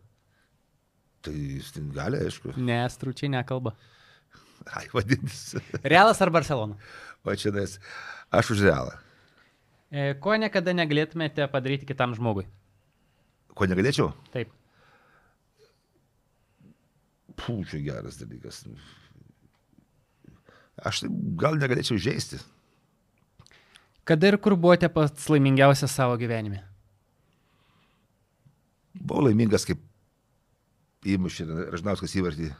Tai 1.27 1.35
jis 1.35 1.69
ten 1.75 1.91
gali, 1.93 2.23
aišku. 2.25 2.55
Ne, 2.57 2.79
stručiai 2.89 3.29
nekalba. 3.35 3.75
Ai, 4.73 4.87
vadintis. 4.95 5.53
Realas 5.85 6.17
ar 6.25 6.33
Barcelona? 6.33 6.79
O 7.27 7.35
čia 7.35 7.51
nes. 7.51 7.75
Aš 8.31 8.55
už 8.55 8.63
realą. 8.63 8.95
E, 9.91 10.15
ko 10.19 10.35
niekada 10.39 10.71
negalėtumėte 10.75 11.47
padaryti 11.51 11.87
kitam 11.87 12.15
žmogui? 12.15 12.45
Ko 13.55 13.67
negalėčiau? 13.67 14.11
Taip. 14.31 14.51
Pū, 17.37 17.61
čia 17.67 17.79
geras 17.83 18.19
dalykas. 18.19 18.63
Aš 20.87 21.03
tai 21.03 21.09
gal 21.39 21.59
negalėčiau 21.59 21.99
žaisti. 21.99 22.39
Kada 24.07 24.31
ir 24.31 24.37
kur 24.39 24.55
buvote 24.55 24.87
pats 24.91 25.27
laimingiausias 25.27 25.91
savo 25.91 26.15
gyvenime? 26.19 26.61
Buvau 28.97 29.27
laimingas, 29.27 29.67
kaip 29.67 29.81
įmušė 31.07 31.47
Ražnauskas 31.73 32.15
įvartį. 32.17 32.53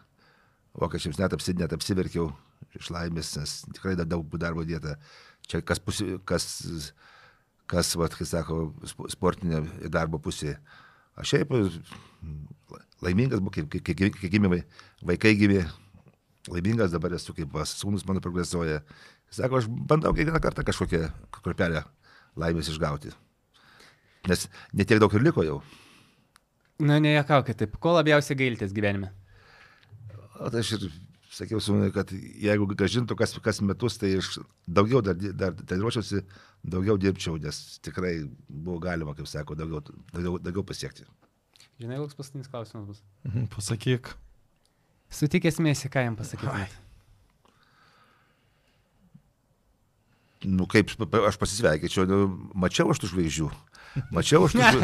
Vokiečiams 0.78 1.18
net, 1.20 1.34
apsi, 1.34 1.56
net 1.58 1.74
apsiverkiau 1.74 2.30
iš 2.78 2.90
laimės, 2.94 3.34
nes 3.38 3.56
tikrai 3.74 3.96
dar 4.00 4.06
daug 4.10 4.28
darbo 4.40 4.64
dėta. 4.68 4.98
Čia 5.48 5.62
kas, 5.64 5.80
pusi, 5.80 6.18
kas, 6.28 6.48
kas 7.68 7.94
vat, 7.96 8.16
kai 8.18 8.26
sako, 8.28 8.74
spo- 8.88 9.10
sportinė 9.12 9.62
darbo 9.94 10.20
pusė. 10.20 10.58
Aš 11.18 11.32
šiaip 11.34 11.52
laimingas 13.02 13.40
buvau, 13.42 13.54
kai, 13.56 13.64
kai, 13.82 13.94
kai, 13.96 14.10
kai 14.14 14.30
gimė 14.34 14.50
vai- 14.52 14.64
vaikai 15.02 15.36
gimė. 15.40 15.64
Laimingas 16.48 16.92
dabar 16.94 17.12
esu, 17.18 17.34
kaip 17.36 17.52
va, 17.52 17.66
sūnus 17.68 18.06
mano 18.08 18.22
progresuoja. 18.24 18.82
Sako, 19.30 19.58
aš 19.60 19.66
bandau 19.68 20.14
kiekvieną 20.16 20.40
kartą 20.40 20.64
kažkokią 20.64 21.10
korpelę 21.44 21.84
laimės 22.38 22.70
išgauti. 22.72 23.12
Nes 24.28 24.48
netiek 24.74 25.00
daug 25.00 25.14
ir 25.14 25.22
liko 25.24 25.44
jau. 25.44 25.62
Na, 26.80 27.00
nejakaukit 27.00 27.58
taip. 27.58 27.78
Ko 27.82 27.96
labiausiai 27.98 28.38
gailitės 28.38 28.72
gyvenime? 28.76 29.10
O 30.40 30.50
tai 30.54 30.60
aš 30.62 30.72
ir 30.78 30.88
sakiau 31.38 31.62
sūnui, 31.64 31.92
kad 31.96 32.12
jeigu 32.14 32.68
gražintų 32.74 33.18
kas, 33.20 33.36
kas 33.44 33.62
metus, 33.66 33.98
tai 34.02 34.16
aš 34.20 34.40
daugiau 34.68 35.04
dar, 35.06 35.18
dar 35.18 35.56
treniruočiausi, 35.60 36.24
daugiau 36.66 36.98
dirbčiau, 37.02 37.38
nes 37.42 37.62
tikrai 37.86 38.16
buvo 38.48 38.80
galima, 38.84 39.14
kaip 39.18 39.30
sako, 39.30 39.58
daugiau, 39.60 39.84
daugiau, 40.14 40.38
daugiau 40.42 40.66
pasiekti. 40.68 41.06
Žinai, 41.78 42.00
koks 42.02 42.18
paskutinis 42.18 42.50
klausimas 42.50 42.88
bus. 42.90 43.04
Mhm, 43.28 43.52
Pasakyk. 43.54 44.16
Sutikęs 45.14 45.62
mėsi, 45.64 45.92
ką 45.94 46.04
jam 46.08 46.18
pasakytumėte? 46.20 46.87
Nu, 50.46 50.68
kaip 50.70 50.92
aš 51.26 51.40
pasisveikinčiau, 51.42 52.06
nu, 52.10 52.18
mačiau 52.54 52.92
aš 52.94 53.02
tų 53.02 53.10
žvaigždžių. 53.14 53.48
Mačiau 54.14 54.44
aš 54.46 54.54
tų. 54.54 54.82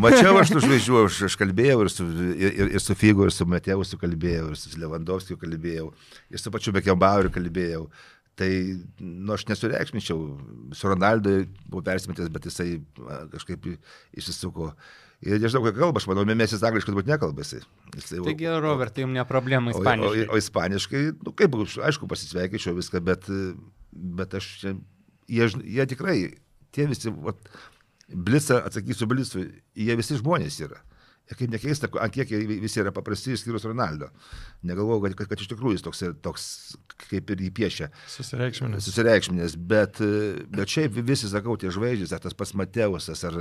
Mačiau 0.00 0.38
aš 0.40 0.52
tų 0.54 0.62
žvaigždžių, 0.64 1.00
aš, 1.04 1.18
aš 1.28 1.34
kalbėjau 1.40 1.82
ir 1.84 1.90
su, 1.92 2.06
ir, 2.32 2.54
ir, 2.70 2.80
su 2.80 2.96
Figu, 2.96 3.26
ir 3.28 3.34
su 3.34 3.44
Mateusu 3.48 3.98
kalbėjau, 4.00 4.46
ir 4.54 4.56
su 4.60 4.72
Lewandowskiu 4.80 5.36
kalbėjau, 5.40 5.90
ir 6.32 6.40
su 6.40 6.52
pačiu 6.54 6.72
Bekembaueriu 6.76 7.32
kalbėjau. 7.34 7.82
Tai, 8.38 8.48
nu, 9.02 9.34
aš 9.34 9.48
nesureikšminčiau, 9.50 10.18
su 10.78 10.88
Ronaldu 10.88 11.40
buvau 11.66 11.82
persimetęs, 11.90 12.30
bet 12.30 12.46
jisai 12.46 12.76
kažkaip 13.34 13.66
išsisuko. 14.14 14.70
Ir 15.26 15.40
nežinau, 15.42 15.64
ką 15.66 15.72
kalba, 15.74 15.98
aš 15.98 16.06
manau, 16.06 16.22
mėnesis 16.28 16.62
angliškai 16.62 16.92
turbūt 16.92 17.08
nekalba 17.10 17.42
jisai. 17.42 17.64
Taigi, 17.98 18.46
Robertai, 18.62 19.02
jums 19.02 19.18
ne 19.18 19.24
problema 19.26 19.72
O, 19.72 19.74
o, 19.74 19.82
ispaniškai. 19.82 20.28
o 20.30 20.38
ispaniškai, 20.38 21.02
nu 21.26 21.34
kaip, 21.34 21.56
aišku, 21.90 22.06
pasisveikinčiau 22.08 22.76
viską, 22.78 23.02
bet, 23.02 23.26
bet 24.18 24.36
aš 24.38 24.50
čia, 24.60 24.74
jie, 25.28 25.48
jie 25.64 25.86
tikrai, 25.90 26.18
tie 26.74 26.88
visi, 26.90 27.12
vat, 27.24 27.50
Blisa, 28.08 28.62
atsakysiu 28.64 29.08
Blisui, 29.10 29.48
jie 29.76 29.96
visi 29.98 30.16
žmonės 30.16 30.56
yra. 30.64 30.80
Ir 31.28 31.36
kaip 31.36 31.50
nekeista, 31.52 31.90
ant 32.00 32.14
kiek 32.14 32.30
jie 32.32 32.40
visi 32.48 32.80
yra 32.80 32.92
paprasti, 32.94 33.34
išskyrus 33.36 33.66
Ronaldo. 33.68 34.08
Negalvoju, 34.68 35.02
kad, 35.04 35.16
kad, 35.18 35.28
kad 35.32 35.42
iš 35.44 35.50
tikrųjų 35.50 35.76
jis 35.76 35.84
toks, 35.84 36.00
toks 36.24 36.46
kaip 37.04 37.32
ir 37.34 37.42
jį 37.44 37.50
piešia. 37.58 37.90
Susireikšminės. 38.14 38.86
Susireikšminės, 38.88 39.58
bet, 39.70 40.00
bet 40.54 40.72
šiaip 40.72 40.96
visi, 41.04 41.28
sakau, 41.28 41.58
tie 41.60 41.72
žvaigždės, 41.74 42.14
ar 42.16 42.24
tas 42.24 42.36
pats 42.38 42.54
Mateusas, 42.56 43.24
ar, 43.28 43.36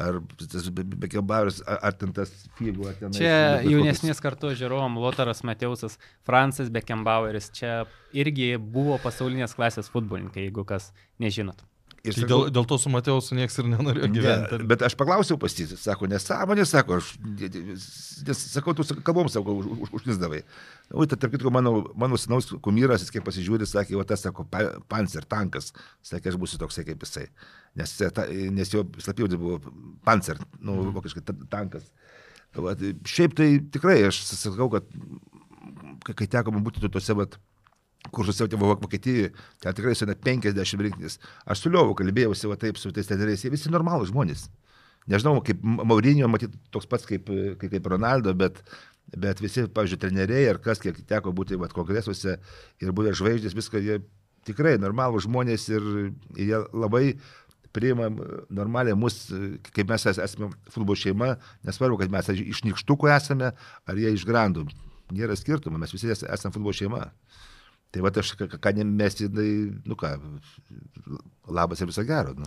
ar 0.00 0.22
tas 0.40 0.70
Bekebauris, 0.72 1.60
ar, 1.68 1.82
ar 1.90 1.98
ten 2.00 2.16
tas 2.16 2.32
Figu, 2.56 2.88
ar 2.88 2.96
ten... 2.96 3.12
Čia 3.16 3.60
jaunesnės 3.66 4.24
kartu 4.24 4.54
žiūrovom, 4.56 4.96
Lotaras 5.04 5.44
Mateusas, 5.44 6.00
Francis 6.28 6.72
Beckenbaueris, 6.72 7.52
čia 7.60 7.82
irgi 8.16 8.54
buvo 8.56 8.96
pasaulinės 9.04 9.52
klasės 9.58 9.92
futbolininkai, 9.92 10.48
jeigu 10.48 10.64
kas 10.68 10.94
nežinot. 11.20 11.60
Ir 12.08 12.14
Tai 12.16 12.22
sakau- 12.24 12.28
dėl, 12.46 12.50
dėl 12.56 12.66
to 12.70 12.78
su 12.80 12.88
Mateusu 12.92 13.36
niekas 13.36 13.58
ir 13.60 13.66
nenorėjo 13.68 14.08
gyventi. 14.14 14.58
Ne, 14.62 14.66
bet 14.70 14.82
aš 14.86 14.94
paklausiau 14.96 15.36
pas 15.40 15.52
jį, 15.52 15.66
sako, 15.76 16.08
nesąmonė, 16.08 16.64
sako, 16.66 16.98
aš, 17.02 17.10
nes, 18.26 18.38
sakau, 18.54 18.74
tu 18.78 18.86
kalbom 19.04 19.28
savo 19.28 19.54
už, 19.60 19.66
už, 19.86 19.92
užknisdavai. 20.00 20.40
O, 20.94 21.04
tai 21.04 21.18
tarp 21.20 21.34
kitko, 21.36 21.52
mano, 21.52 21.72
mano 21.98 22.16
sinaus 22.20 22.48
kumyras, 22.64 23.02
jis 23.04 23.12
kiek 23.12 23.24
pasižiūrė, 23.26 23.68
sakė, 23.68 23.98
o 24.00 24.04
tas, 24.08 24.22
sako, 24.24 24.46
pa- 24.48 24.78
panzer, 24.88 25.26
tankas, 25.28 25.72
sakė, 26.06 26.32
aš 26.32 26.38
būsiu 26.40 26.60
toksai 26.62 26.86
kaip 26.88 27.04
jisai. 27.04 27.26
Nes, 27.76 27.92
e, 28.00 28.08
ta, 28.10 28.24
nes 28.30 28.72
jo 28.72 28.84
slapjūdė 28.98 29.36
buvo 29.38 29.60
panzer, 30.08 30.40
nu, 30.64 30.78
vokiškai 30.96 31.24
ta- 31.28 31.36
tankas. 31.52 31.90
Va, 32.56 32.72
šiaip 33.04 33.34
tai 33.36 33.50
tikrai, 33.70 34.00
aš 34.08 34.22
sakau, 34.32 34.70
kad 34.72 34.86
kai, 36.06 36.14
kai 36.22 36.26
teko 36.38 36.54
man 36.54 36.64
būti 36.64 36.80
tuose, 36.88 37.14
vat, 37.18 37.36
kursuose 38.14 38.46
Vokietijoje, 38.48 39.32
ten 39.60 39.74
tikrai 39.74 39.94
sena 39.98 40.14
50 40.14 40.84
rinktis. 40.86 41.18
Aš 41.46 41.64
su 41.64 41.70
Liovu 41.70 41.94
kalbėjausi 41.98 42.48
va 42.48 42.56
taip 42.56 42.78
su 42.78 42.92
tais 42.92 43.06
treneriais, 43.06 43.42
jie 43.44 43.50
visi 43.50 43.70
normalūs 43.70 44.12
žmonės. 44.12 44.48
Nežinau, 45.08 45.40
kaip 45.44 45.62
Maurinio, 45.62 46.28
matyt, 46.28 46.52
toks 46.70 46.86
pats 46.86 47.06
kaip, 47.08 47.26
kaip, 47.58 47.70
kaip 47.72 47.86
Ronaldo, 47.88 48.34
bet, 48.36 48.60
bet 49.16 49.40
visi, 49.40 49.64
pavyzdžiui, 49.72 50.00
treneriai 50.02 50.50
ar 50.50 50.58
kas, 50.60 50.80
kiek 50.82 51.00
teko 51.08 51.32
būti 51.32 51.56
vat, 51.60 51.72
kongresuose 51.72 52.36
ir 52.84 52.92
buvę 52.92 53.14
žvaigždės, 53.16 53.56
viską 53.56 53.80
jie 53.80 54.00
tikrai 54.48 54.76
normalūs 54.80 55.24
žmonės 55.26 55.68
ir 55.72 55.86
jie 56.36 56.60
labai 56.72 57.16
priima 57.72 58.08
normaliai 58.52 58.96
mus, 58.96 59.26
kaip 59.72 59.88
mes 59.88 60.06
es- 60.08 60.20
esame 60.24 60.50
futbolo 60.72 60.96
šeima, 60.96 61.34
nesvarbu, 61.64 61.98
kad 62.00 62.12
mes 62.12 62.28
iš 62.32 62.62
nikštukų 62.64 63.10
esame, 63.16 63.52
ar 63.86 63.94
jie 63.96 64.12
iš 64.12 64.24
grandų. 64.28 64.68
Nėra 65.12 65.36
skirtumo, 65.36 65.78
mes 65.80 65.92
visi 65.92 66.08
es- 66.12 66.24
esame 66.24 66.52
futbolo 66.52 66.72
šeima. 66.76 67.10
Tai 67.88 68.02
va 68.04 68.10
aš, 68.20 68.34
ką- 68.36 68.58
ką 68.60 68.72
nemesti, 68.76 69.30
tai, 69.32 69.48
nu 69.88 69.96
ką, 69.96 70.10
labas 71.48 71.80
ir 71.80 71.88
viso 71.88 72.04
gero. 72.04 72.34
Nu. 72.36 72.44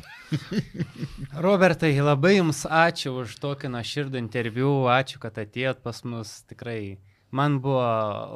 Robertai, 1.46 1.96
labai 1.98 2.36
Jums 2.38 2.62
ačiū 2.70 3.16
už 3.24 3.40
tokį 3.42 3.72
nuoširdų 3.74 4.22
interviu, 4.22 4.70
ačiū, 4.94 5.18
kad 5.24 5.40
atėjot 5.42 5.82
pas 5.82 6.04
mus, 6.06 6.36
tikrai 6.52 7.00
man 7.34 7.58
buvo 7.64 7.82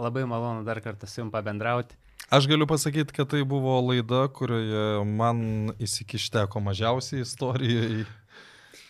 labai 0.02 0.26
malonu 0.26 0.66
dar 0.66 0.82
kartą 0.82 1.06
su 1.06 1.22
Jums 1.22 1.36
pabendrauti. 1.36 1.94
Aš 2.34 2.48
galiu 2.50 2.66
pasakyti, 2.66 3.14
kad 3.14 3.30
tai 3.30 3.44
buvo 3.46 3.78
laida, 3.86 4.24
kurioje 4.34 5.04
man 5.06 5.76
įsikišteko 5.78 6.58
mažiausiai 6.58 7.22
istorijai, 7.22 8.08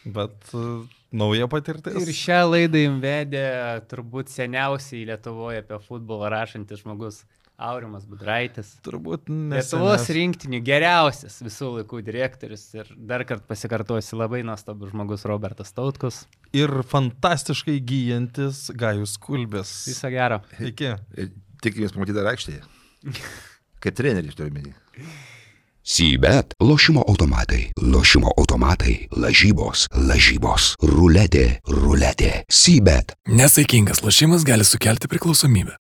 bet 0.08 0.54
uh, 0.56 0.86
nauja 1.12 1.50
patirtis. 1.52 2.00
Ir 2.00 2.16
šią 2.16 2.44
laidą 2.48 2.80
Jums 2.86 3.04
vedė 3.04 3.44
turbūt 3.92 4.32
seniausiai 4.32 5.04
Lietuvoje 5.12 5.66
apie 5.66 5.82
futbolą 5.84 6.32
rašantis 6.32 6.86
žmogus 6.86 7.26
Aurimas 7.58 8.06
Budraitis. 8.08 8.74
turbūt 8.84 9.30
Lietuvos 9.30 10.02
nesenes. 10.02 10.10
rinktinių 10.18 10.60
geriausias 10.66 11.38
visų 11.46 11.72
laikų 11.80 12.02
direktorius 12.06 12.66
ir 12.76 12.90
dar 12.96 13.24
kartą 13.28 13.48
pasikartosiu 13.48 14.20
labai 14.20 14.44
nuostabus 14.48 14.92
žmogus 14.92 15.26
Robertas 15.30 15.72
Tautkus. 15.76 16.26
Ir 16.56 16.82
fantastiškai 16.84 17.78
gyjantis 17.80 18.68
Gajus 18.76 19.16
Kulbės. 19.22 19.72
Viso 19.88 20.12
gero. 20.12 20.42
Iki. 20.60 20.96
Tikimės 21.64 21.96
pamatyti 21.96 22.20
dar 22.20 22.34
aikštėje. 22.34 22.66
Kaip 23.84 23.96
treneriai, 23.96 24.36
turiu 24.36 24.52
menį. 24.56 24.76
Sybet 25.86 26.56
lošimo 26.66 27.04
automatai, 27.06 27.68
lošimo 27.78 28.32
automatai, 28.42 28.96
lažybos, 29.14 29.86
lažybos, 29.94 30.72
ruletė, 30.82 31.60
ruletė. 31.70 32.32
Sybet. 32.50 33.14
Nesaikingas 33.30 34.02
lošimas 34.02 34.48
gali 34.50 34.66
sukelti 34.66 35.12
priklausomybę. 35.12 35.78